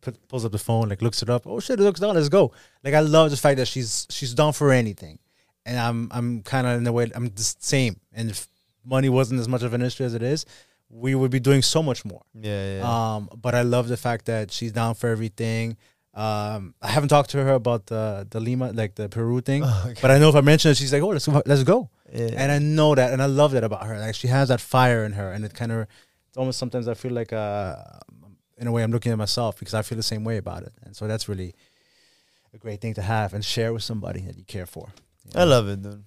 put, 0.00 0.28
pulls 0.28 0.44
up 0.44 0.52
the 0.52 0.58
phone, 0.58 0.88
like 0.88 1.02
looks 1.02 1.22
it 1.22 1.30
up. 1.30 1.46
Oh 1.46 1.60
shit, 1.60 1.80
it 1.80 1.82
looks 1.82 2.00
down. 2.00 2.14
Let's 2.14 2.28
go. 2.28 2.52
Like 2.84 2.94
I 2.94 3.00
love 3.00 3.30
the 3.30 3.36
fact 3.36 3.56
that 3.58 3.68
she's 3.68 4.06
she's 4.10 4.34
down 4.34 4.52
for 4.52 4.72
anything, 4.72 5.18
and 5.64 5.78
I'm 5.78 6.08
I'm 6.12 6.42
kind 6.42 6.66
of 6.66 6.78
in 6.78 6.84
the 6.84 6.92
way 6.92 7.10
I'm 7.14 7.28
the 7.28 7.54
same. 7.58 8.00
And 8.12 8.30
if 8.30 8.48
money 8.84 9.08
wasn't 9.08 9.40
as 9.40 9.48
much 9.48 9.62
of 9.62 9.74
an 9.74 9.82
issue 9.82 10.04
as 10.04 10.14
it 10.14 10.22
is, 10.22 10.46
we 10.88 11.14
would 11.14 11.30
be 11.30 11.40
doing 11.40 11.62
so 11.62 11.82
much 11.82 12.04
more. 12.04 12.22
Yeah, 12.34 12.78
yeah. 12.78 13.14
Um, 13.14 13.28
but 13.36 13.54
I 13.54 13.62
love 13.62 13.88
the 13.88 13.96
fact 13.96 14.26
that 14.26 14.52
she's 14.52 14.72
down 14.72 14.94
for 14.94 15.08
everything. 15.08 15.76
Um, 16.16 16.74
I 16.80 16.88
haven't 16.88 17.10
talked 17.10 17.30
to 17.30 17.44
her 17.44 17.52
about 17.52 17.86
the 17.86 18.26
the 18.30 18.40
Lima, 18.40 18.72
like 18.72 18.94
the 18.94 19.08
Peru 19.08 19.42
thing, 19.42 19.62
but 20.02 20.10
I 20.10 20.18
know 20.18 20.30
if 20.30 20.34
I 20.34 20.40
mention 20.40 20.70
it, 20.70 20.78
she's 20.78 20.92
like, 20.92 21.02
"Oh, 21.02 21.08
let's 21.08 21.26
go, 21.26 21.42
let's 21.44 21.62
go." 21.62 21.90
yeah. 22.10 22.30
And 22.36 22.50
I 22.50 22.58
know 22.58 22.94
that, 22.94 23.12
and 23.12 23.20
I 23.22 23.26
love 23.26 23.52
that 23.52 23.64
about 23.64 23.84
her. 23.86 23.98
Like 23.98 24.14
she 24.14 24.28
has 24.28 24.48
that 24.48 24.62
fire 24.62 25.04
in 25.04 25.12
her, 25.12 25.30
and 25.30 25.44
it 25.44 25.52
kind 25.52 25.72
of, 25.72 25.86
it's 26.28 26.36
almost 26.38 26.58
sometimes 26.58 26.88
I 26.88 26.94
feel 26.94 27.12
like, 27.12 27.34
uh, 27.34 27.76
in 28.56 28.66
a 28.66 28.72
way, 28.72 28.82
I'm 28.82 28.92
looking 28.92 29.12
at 29.12 29.18
myself 29.18 29.58
because 29.58 29.74
I 29.74 29.82
feel 29.82 29.96
the 29.96 30.02
same 30.02 30.24
way 30.24 30.38
about 30.38 30.62
it, 30.62 30.72
and 30.84 30.96
so 30.96 31.06
that's 31.06 31.28
really 31.28 31.54
a 32.54 32.58
great 32.58 32.80
thing 32.80 32.94
to 32.94 33.02
have 33.02 33.34
and 33.34 33.44
share 33.44 33.74
with 33.74 33.82
somebody 33.82 34.20
that 34.20 34.38
you 34.38 34.44
care 34.44 34.66
for. 34.66 34.88
you 35.26 35.32
I 35.38 35.44
love 35.44 35.68
it, 35.68 35.82
dude. 35.82 36.04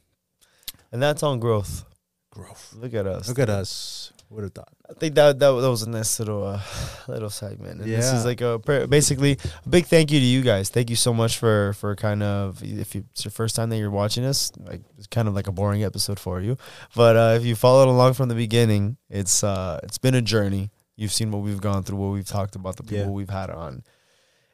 And 0.92 1.02
that's 1.04 1.22
on 1.22 1.40
growth. 1.40 1.84
growth. 2.32 2.74
Look 2.76 2.96
at 2.96 3.06
us. 3.06 3.28
Look 3.28 3.38
at 3.38 3.50
us. 3.50 4.12
Would 4.32 4.44
have 4.44 4.54
thought. 4.54 4.70
I 4.88 4.94
think 4.94 5.16
that 5.16 5.40
that, 5.40 5.50
that 5.52 5.70
was 5.70 5.82
a 5.82 5.90
nice 5.90 6.20
little 6.20 6.46
uh, 6.46 6.62
little 7.08 7.32
segment. 7.32 7.82
And 7.82 7.90
this 7.90 8.14
is 8.14 8.26
like 8.26 8.42
a 8.42 8.60
basically 8.88 9.40
a 9.66 9.70
big 9.70 9.88
thank 9.88 10.12
you 10.12 10.20
to 10.20 10.26
you 10.26 10.44
guys. 10.44 10.70
Thank 10.70 10.92
you 10.92 10.96
so 10.96 11.14
much 11.16 11.40
for 11.40 11.74
for 11.74 11.96
kind 11.96 12.22
of 12.22 12.62
if 12.62 12.94
you, 12.94 13.06
it's 13.12 13.26
your 13.26 13.32
first 13.32 13.56
time 13.56 13.70
that 13.72 13.78
you're 13.78 13.90
watching 13.90 14.26
us, 14.26 14.52
like 14.60 14.82
it's 15.00 15.08
kind 15.08 15.28
of 15.28 15.34
like 15.34 15.48
a 15.48 15.52
boring 15.52 15.84
episode 15.84 16.20
for 16.20 16.42
you. 16.42 16.58
But 16.96 17.16
uh, 17.18 17.34
if 17.38 17.44
you 17.46 17.56
followed 17.56 17.90
along 17.90 18.14
from 18.14 18.30
the 18.30 18.36
beginning, 18.36 18.98
it's 19.10 19.44
uh 19.44 19.80
it's 19.82 19.98
been 19.98 20.14
a 20.14 20.22
journey. 20.22 20.70
You've 20.96 21.14
seen 21.14 21.32
what 21.32 21.42
we've 21.42 21.62
gone 21.62 21.82
through, 21.84 21.98
what 21.98 22.12
we've 22.12 22.28
talked 22.28 22.56
about, 22.56 22.76
the 22.76 22.84
people 22.84 23.06
Yeah. 23.06 23.10
we've 23.10 23.30
had 23.32 23.50
on. 23.50 23.84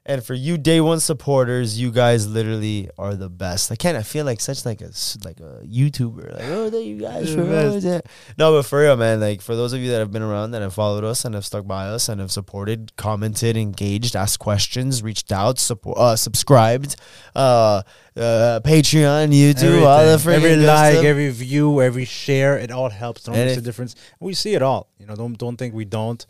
And 0.07 0.23
for 0.23 0.35
you 0.35 0.59
day 0.59 0.81
one 0.81 0.99
supporters, 0.99 1.79
you 1.81 1.89
guys 1.91 2.27
literally 2.27 2.91
are 2.95 3.15
the 3.15 3.27
best. 3.27 3.71
I 3.71 3.75
can't. 3.75 3.97
I 3.97 4.03
feel 4.03 4.23
like 4.23 4.39
such 4.39 4.63
like 4.63 4.81
a 4.81 4.91
like 5.23 5.39
a 5.39 5.61
YouTuber. 5.65 6.31
Like 6.33 6.43
oh, 6.43 6.69
thank 6.69 6.85
you 6.85 6.99
guys 6.99 7.33
for 7.33 7.41
the. 7.41 8.03
No, 8.37 8.51
but 8.51 8.67
for 8.67 8.81
real, 8.81 8.97
man. 8.97 9.19
Like 9.19 9.41
for 9.41 9.55
those 9.55 9.73
of 9.73 9.79
you 9.79 9.89
that 9.89 9.97
have 9.97 10.11
been 10.11 10.21
around 10.21 10.51
that 10.51 10.61
have 10.61 10.75
followed 10.75 11.03
us 11.03 11.25
and 11.25 11.33
have 11.33 11.43
stuck 11.43 11.65
by 11.65 11.87
us 11.87 12.07
and 12.07 12.21
have 12.21 12.31
supported, 12.31 12.95
commented, 12.97 13.57
engaged, 13.57 14.15
asked 14.15 14.37
questions, 14.37 15.01
reached 15.01 15.31
out, 15.31 15.57
support, 15.57 15.97
uh, 15.97 16.15
subscribed, 16.15 16.97
uh, 17.35 17.81
uh, 18.15 18.59
Patreon, 18.63 19.33
YouTube, 19.33 19.87
all 19.87 20.05
the 20.05 20.11
Everything. 20.11 20.43
every 20.51 20.65
like, 20.67 20.93
stuff. 20.93 21.05
every 21.05 21.29
view, 21.31 21.81
every 21.81 22.05
share, 22.05 22.59
it 22.59 22.69
all 22.69 22.91
helps. 22.91 23.23
Don't 23.23 23.33
And 23.33 23.45
miss 23.45 23.57
if- 23.57 23.63
the 23.63 23.67
difference. 23.67 23.95
We 24.19 24.35
see 24.35 24.53
it 24.53 24.61
all. 24.61 24.91
You 24.99 25.07
know, 25.07 25.15
don't 25.15 25.35
don't 25.35 25.57
think 25.57 25.73
we 25.73 25.83
don't. 25.85 26.23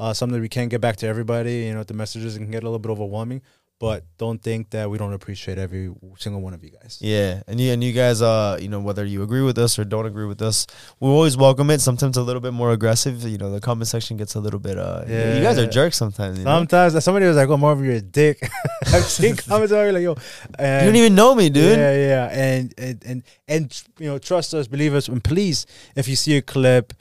Uh, 0.00 0.14
something 0.14 0.40
we 0.40 0.48
can't 0.48 0.70
get 0.70 0.80
back 0.80 0.96
to 0.96 1.06
everybody. 1.06 1.64
You 1.64 1.74
know, 1.74 1.84
the 1.84 1.92
messages 1.92 2.38
can 2.38 2.50
get 2.50 2.62
a 2.62 2.66
little 2.66 2.78
bit 2.78 2.88
overwhelming, 2.88 3.42
but 3.78 4.04
don't 4.16 4.42
think 4.42 4.70
that 4.70 4.88
we 4.88 4.96
don't 4.96 5.12
appreciate 5.12 5.58
every 5.58 5.92
single 6.16 6.40
one 6.40 6.54
of 6.54 6.64
you 6.64 6.70
guys. 6.70 6.96
Yeah, 7.02 7.42
and 7.46 7.60
you 7.60 7.70
and 7.70 7.84
you 7.84 7.92
guys, 7.92 8.22
uh, 8.22 8.56
you 8.58 8.70
know, 8.70 8.80
whether 8.80 9.04
you 9.04 9.22
agree 9.22 9.42
with 9.42 9.58
us 9.58 9.78
or 9.78 9.84
don't 9.84 10.06
agree 10.06 10.24
with 10.24 10.40
us, 10.40 10.66
we 11.00 11.08
always 11.10 11.36
welcome 11.36 11.68
it. 11.68 11.82
Sometimes 11.82 12.16
a 12.16 12.22
little 12.22 12.40
bit 12.40 12.54
more 12.54 12.72
aggressive. 12.72 13.24
You 13.24 13.36
know, 13.36 13.50
the 13.50 13.60
comment 13.60 13.88
section 13.88 14.16
gets 14.16 14.34
a 14.36 14.40
little 14.40 14.58
bit. 14.58 14.78
Uh, 14.78 15.04
yeah, 15.06 15.36
you 15.36 15.42
guys 15.42 15.58
are 15.58 15.66
jerks 15.66 15.98
sometimes. 15.98 16.38
You, 16.38 16.44
know? 16.44 16.60
Sometimes 16.60 17.04
somebody 17.04 17.26
was 17.26 17.36
like, 17.36 17.50
"Oh, 17.50 17.58
Marvin, 17.58 17.84
you're 17.84 17.96
a 17.96 18.00
dick." 18.00 18.40
I've 18.86 19.04
seen 19.04 19.36
comments 19.48 19.70
already 19.70 19.92
like, 19.92 20.02
"Yo," 20.02 20.12
you 20.12 20.86
don't 20.86 20.96
even 20.96 21.14
know 21.14 21.34
me, 21.34 21.50
dude. 21.50 21.76
Yeah, 21.76 21.94
yeah, 21.94 22.26
and 22.32 22.72
and 22.78 23.04
and 23.04 23.22
and 23.46 23.82
you 23.98 24.06
know, 24.06 24.18
trust 24.18 24.54
us, 24.54 24.66
believe 24.66 24.94
us, 24.94 25.08
and 25.08 25.22
please, 25.22 25.66
if 25.94 26.08
you 26.08 26.16
see 26.16 26.38
a 26.38 26.42
clip, 26.42 26.94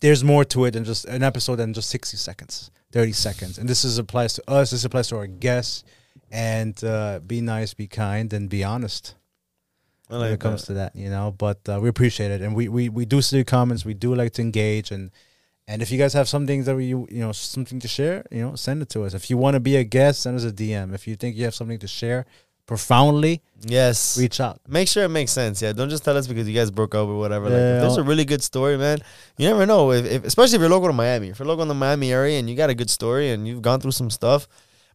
there's 0.00 0.22
more 0.24 0.44
to 0.46 0.64
it 0.64 0.72
than 0.72 0.84
just 0.84 1.04
an 1.06 1.22
episode 1.22 1.56
than 1.56 1.72
just 1.72 1.90
sixty 1.90 2.16
seconds, 2.16 2.70
thirty 2.92 3.12
seconds, 3.12 3.58
and 3.58 3.68
this 3.68 3.84
is 3.84 3.98
applies 3.98 4.34
to 4.34 4.50
us. 4.50 4.70
This 4.70 4.84
applies 4.84 5.08
to 5.08 5.16
our 5.16 5.26
guests, 5.26 5.84
and 6.30 6.82
uh, 6.84 7.20
be 7.26 7.40
nice, 7.40 7.74
be 7.74 7.86
kind, 7.86 8.32
and 8.32 8.48
be 8.48 8.64
honest 8.64 9.14
I 10.08 10.12
when 10.14 10.20
like 10.22 10.32
it 10.32 10.40
comes 10.40 10.62
that. 10.62 10.66
to 10.66 10.74
that, 10.74 10.96
you 10.96 11.10
know. 11.10 11.34
But 11.36 11.68
uh, 11.68 11.78
we 11.80 11.88
appreciate 11.88 12.30
it, 12.30 12.40
and 12.40 12.54
we, 12.54 12.68
we 12.68 12.88
we 12.88 13.04
do 13.04 13.22
see 13.22 13.38
the 13.38 13.44
comments. 13.44 13.84
We 13.84 13.94
do 13.94 14.14
like 14.14 14.32
to 14.34 14.42
engage, 14.42 14.90
and 14.90 15.10
and 15.68 15.82
if 15.82 15.90
you 15.90 15.98
guys 15.98 16.12
have 16.12 16.28
something 16.28 16.64
that 16.64 16.76
we 16.76 16.86
you 16.86 17.06
know 17.10 17.32
something 17.32 17.80
to 17.80 17.88
share, 17.88 18.24
you 18.30 18.42
know, 18.42 18.54
send 18.54 18.82
it 18.82 18.88
to 18.90 19.04
us. 19.04 19.14
If 19.14 19.30
you 19.30 19.36
want 19.36 19.54
to 19.54 19.60
be 19.60 19.76
a 19.76 19.84
guest, 19.84 20.22
send 20.22 20.36
us 20.36 20.44
a 20.44 20.52
DM. 20.52 20.94
If 20.94 21.06
you 21.08 21.16
think 21.16 21.36
you 21.36 21.44
have 21.44 21.54
something 21.54 21.78
to 21.78 21.88
share 21.88 22.26
profoundly, 22.66 23.42
Yes. 23.62 24.18
reach 24.18 24.40
out. 24.40 24.60
Make 24.68 24.88
sure 24.88 25.04
it 25.04 25.08
makes 25.08 25.32
sense. 25.32 25.62
Yeah, 25.62 25.72
don't 25.72 25.88
just 25.88 26.04
tell 26.04 26.16
us 26.16 26.26
because 26.26 26.46
you 26.48 26.54
guys 26.54 26.70
broke 26.70 26.94
up 26.94 27.08
or 27.08 27.16
whatever. 27.18 27.44
like, 27.46 27.52
Yeah. 27.58 27.76
if 27.76 27.80
there's 27.82 27.96
a 27.96 28.02
really 28.02 28.24
good 28.24 28.42
story, 28.42 28.76
man. 28.76 28.98
You 29.38 29.48
never 29.48 29.64
know. 29.66 29.92
If, 29.92 30.04
if 30.04 30.24
especially 30.24 30.56
if 30.56 30.60
you're 30.60 30.68
local 30.70 30.88
to 30.88 30.92
Miami, 30.92 31.28
if 31.28 31.38
you're 31.38 31.48
local 31.48 31.62
in 31.62 31.68
the 31.68 31.74
Miami 31.74 32.12
area 32.12 32.38
and 32.38 32.48
you 32.50 32.56
got 32.56 32.70
a 32.70 32.74
good 32.74 32.90
story 32.90 33.30
and 33.30 33.46
you've 33.48 33.62
gone 33.62 33.80
through 33.80 33.92
some 33.92 34.10
stuff, 34.10 34.46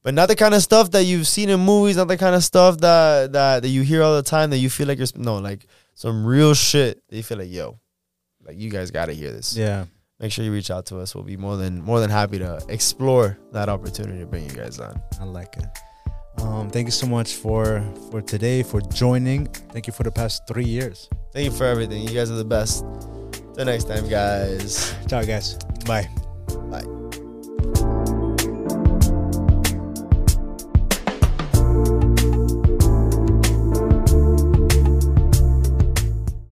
but 0.04 0.14
not 0.14 0.28
the 0.28 0.36
kind 0.36 0.54
of 0.54 0.62
stuff 0.62 0.92
that 0.92 1.04
you've 1.04 1.28
seen 1.28 1.50
in 1.50 1.60
movies, 1.60 1.98
not 1.98 2.08
the 2.08 2.18
kind 2.18 2.36
of 2.36 2.44
stuff 2.44 2.78
that 2.80 3.32
that 3.34 3.62
that 3.64 3.70
you 3.70 3.82
hear 3.84 4.04
all 4.04 4.16
the 4.16 4.24
time 4.24 4.50
that 4.52 4.58
you 4.58 4.70
feel 4.70 4.88
like 4.88 4.98
you're 4.98 5.08
no 5.16 5.38
like 5.38 5.66
some 5.96 6.26
real 6.26 6.54
shit. 6.54 7.02
That 7.10 7.18
you 7.18 7.24
feel 7.24 7.38
like 7.38 7.52
yo, 7.52 7.80
like 8.46 8.58
you 8.60 8.70
guys 8.70 8.92
got 8.92 9.06
to 9.08 9.14
hear 9.14 9.32
this. 9.32 9.56
Yeah. 9.56 9.86
Make 10.20 10.32
sure 10.32 10.46
you 10.46 10.52
reach 10.52 10.70
out 10.72 10.86
to 10.88 11.00
us. 11.00 11.16
We'll 11.16 11.24
be 11.24 11.38
more 11.38 11.58
than 11.58 11.82
more 11.82 12.00
than 12.00 12.10
happy 12.10 12.38
to 12.40 12.64
explore 12.70 13.38
that 13.54 13.70
opportunity 13.70 14.20
to 14.20 14.26
bring 14.28 14.44
you 14.44 14.56
guys 14.56 14.80
on. 14.80 15.02
I 15.20 15.24
like 15.26 15.56
it. 15.58 15.66
Um, 16.42 16.70
thank 16.70 16.88
you 16.88 16.92
so 16.92 17.08
much 17.08 17.36
for 17.36 17.84
for 18.10 18.22
today 18.22 18.64
for 18.64 18.82
joining. 18.82 19.46
Thank 19.72 19.88
you 19.88 19.94
for 19.94 20.04
the 20.04 20.12
past 20.12 20.48
three 20.48 20.66
years. 20.66 21.10
Thank 21.34 21.46
you 21.46 21.52
for 21.52 21.66
everything. 21.66 22.02
You 22.08 22.14
guys 22.14 22.32
are 22.32 22.36
the 22.36 22.46
best. 22.46 22.84
Till 23.56 23.66
next 23.66 23.86
time, 23.86 24.08
guys. 24.10 24.94
Ciao, 25.08 25.24
guys. 25.24 25.56
Bye. 25.86 26.10
Bye. 26.70 27.01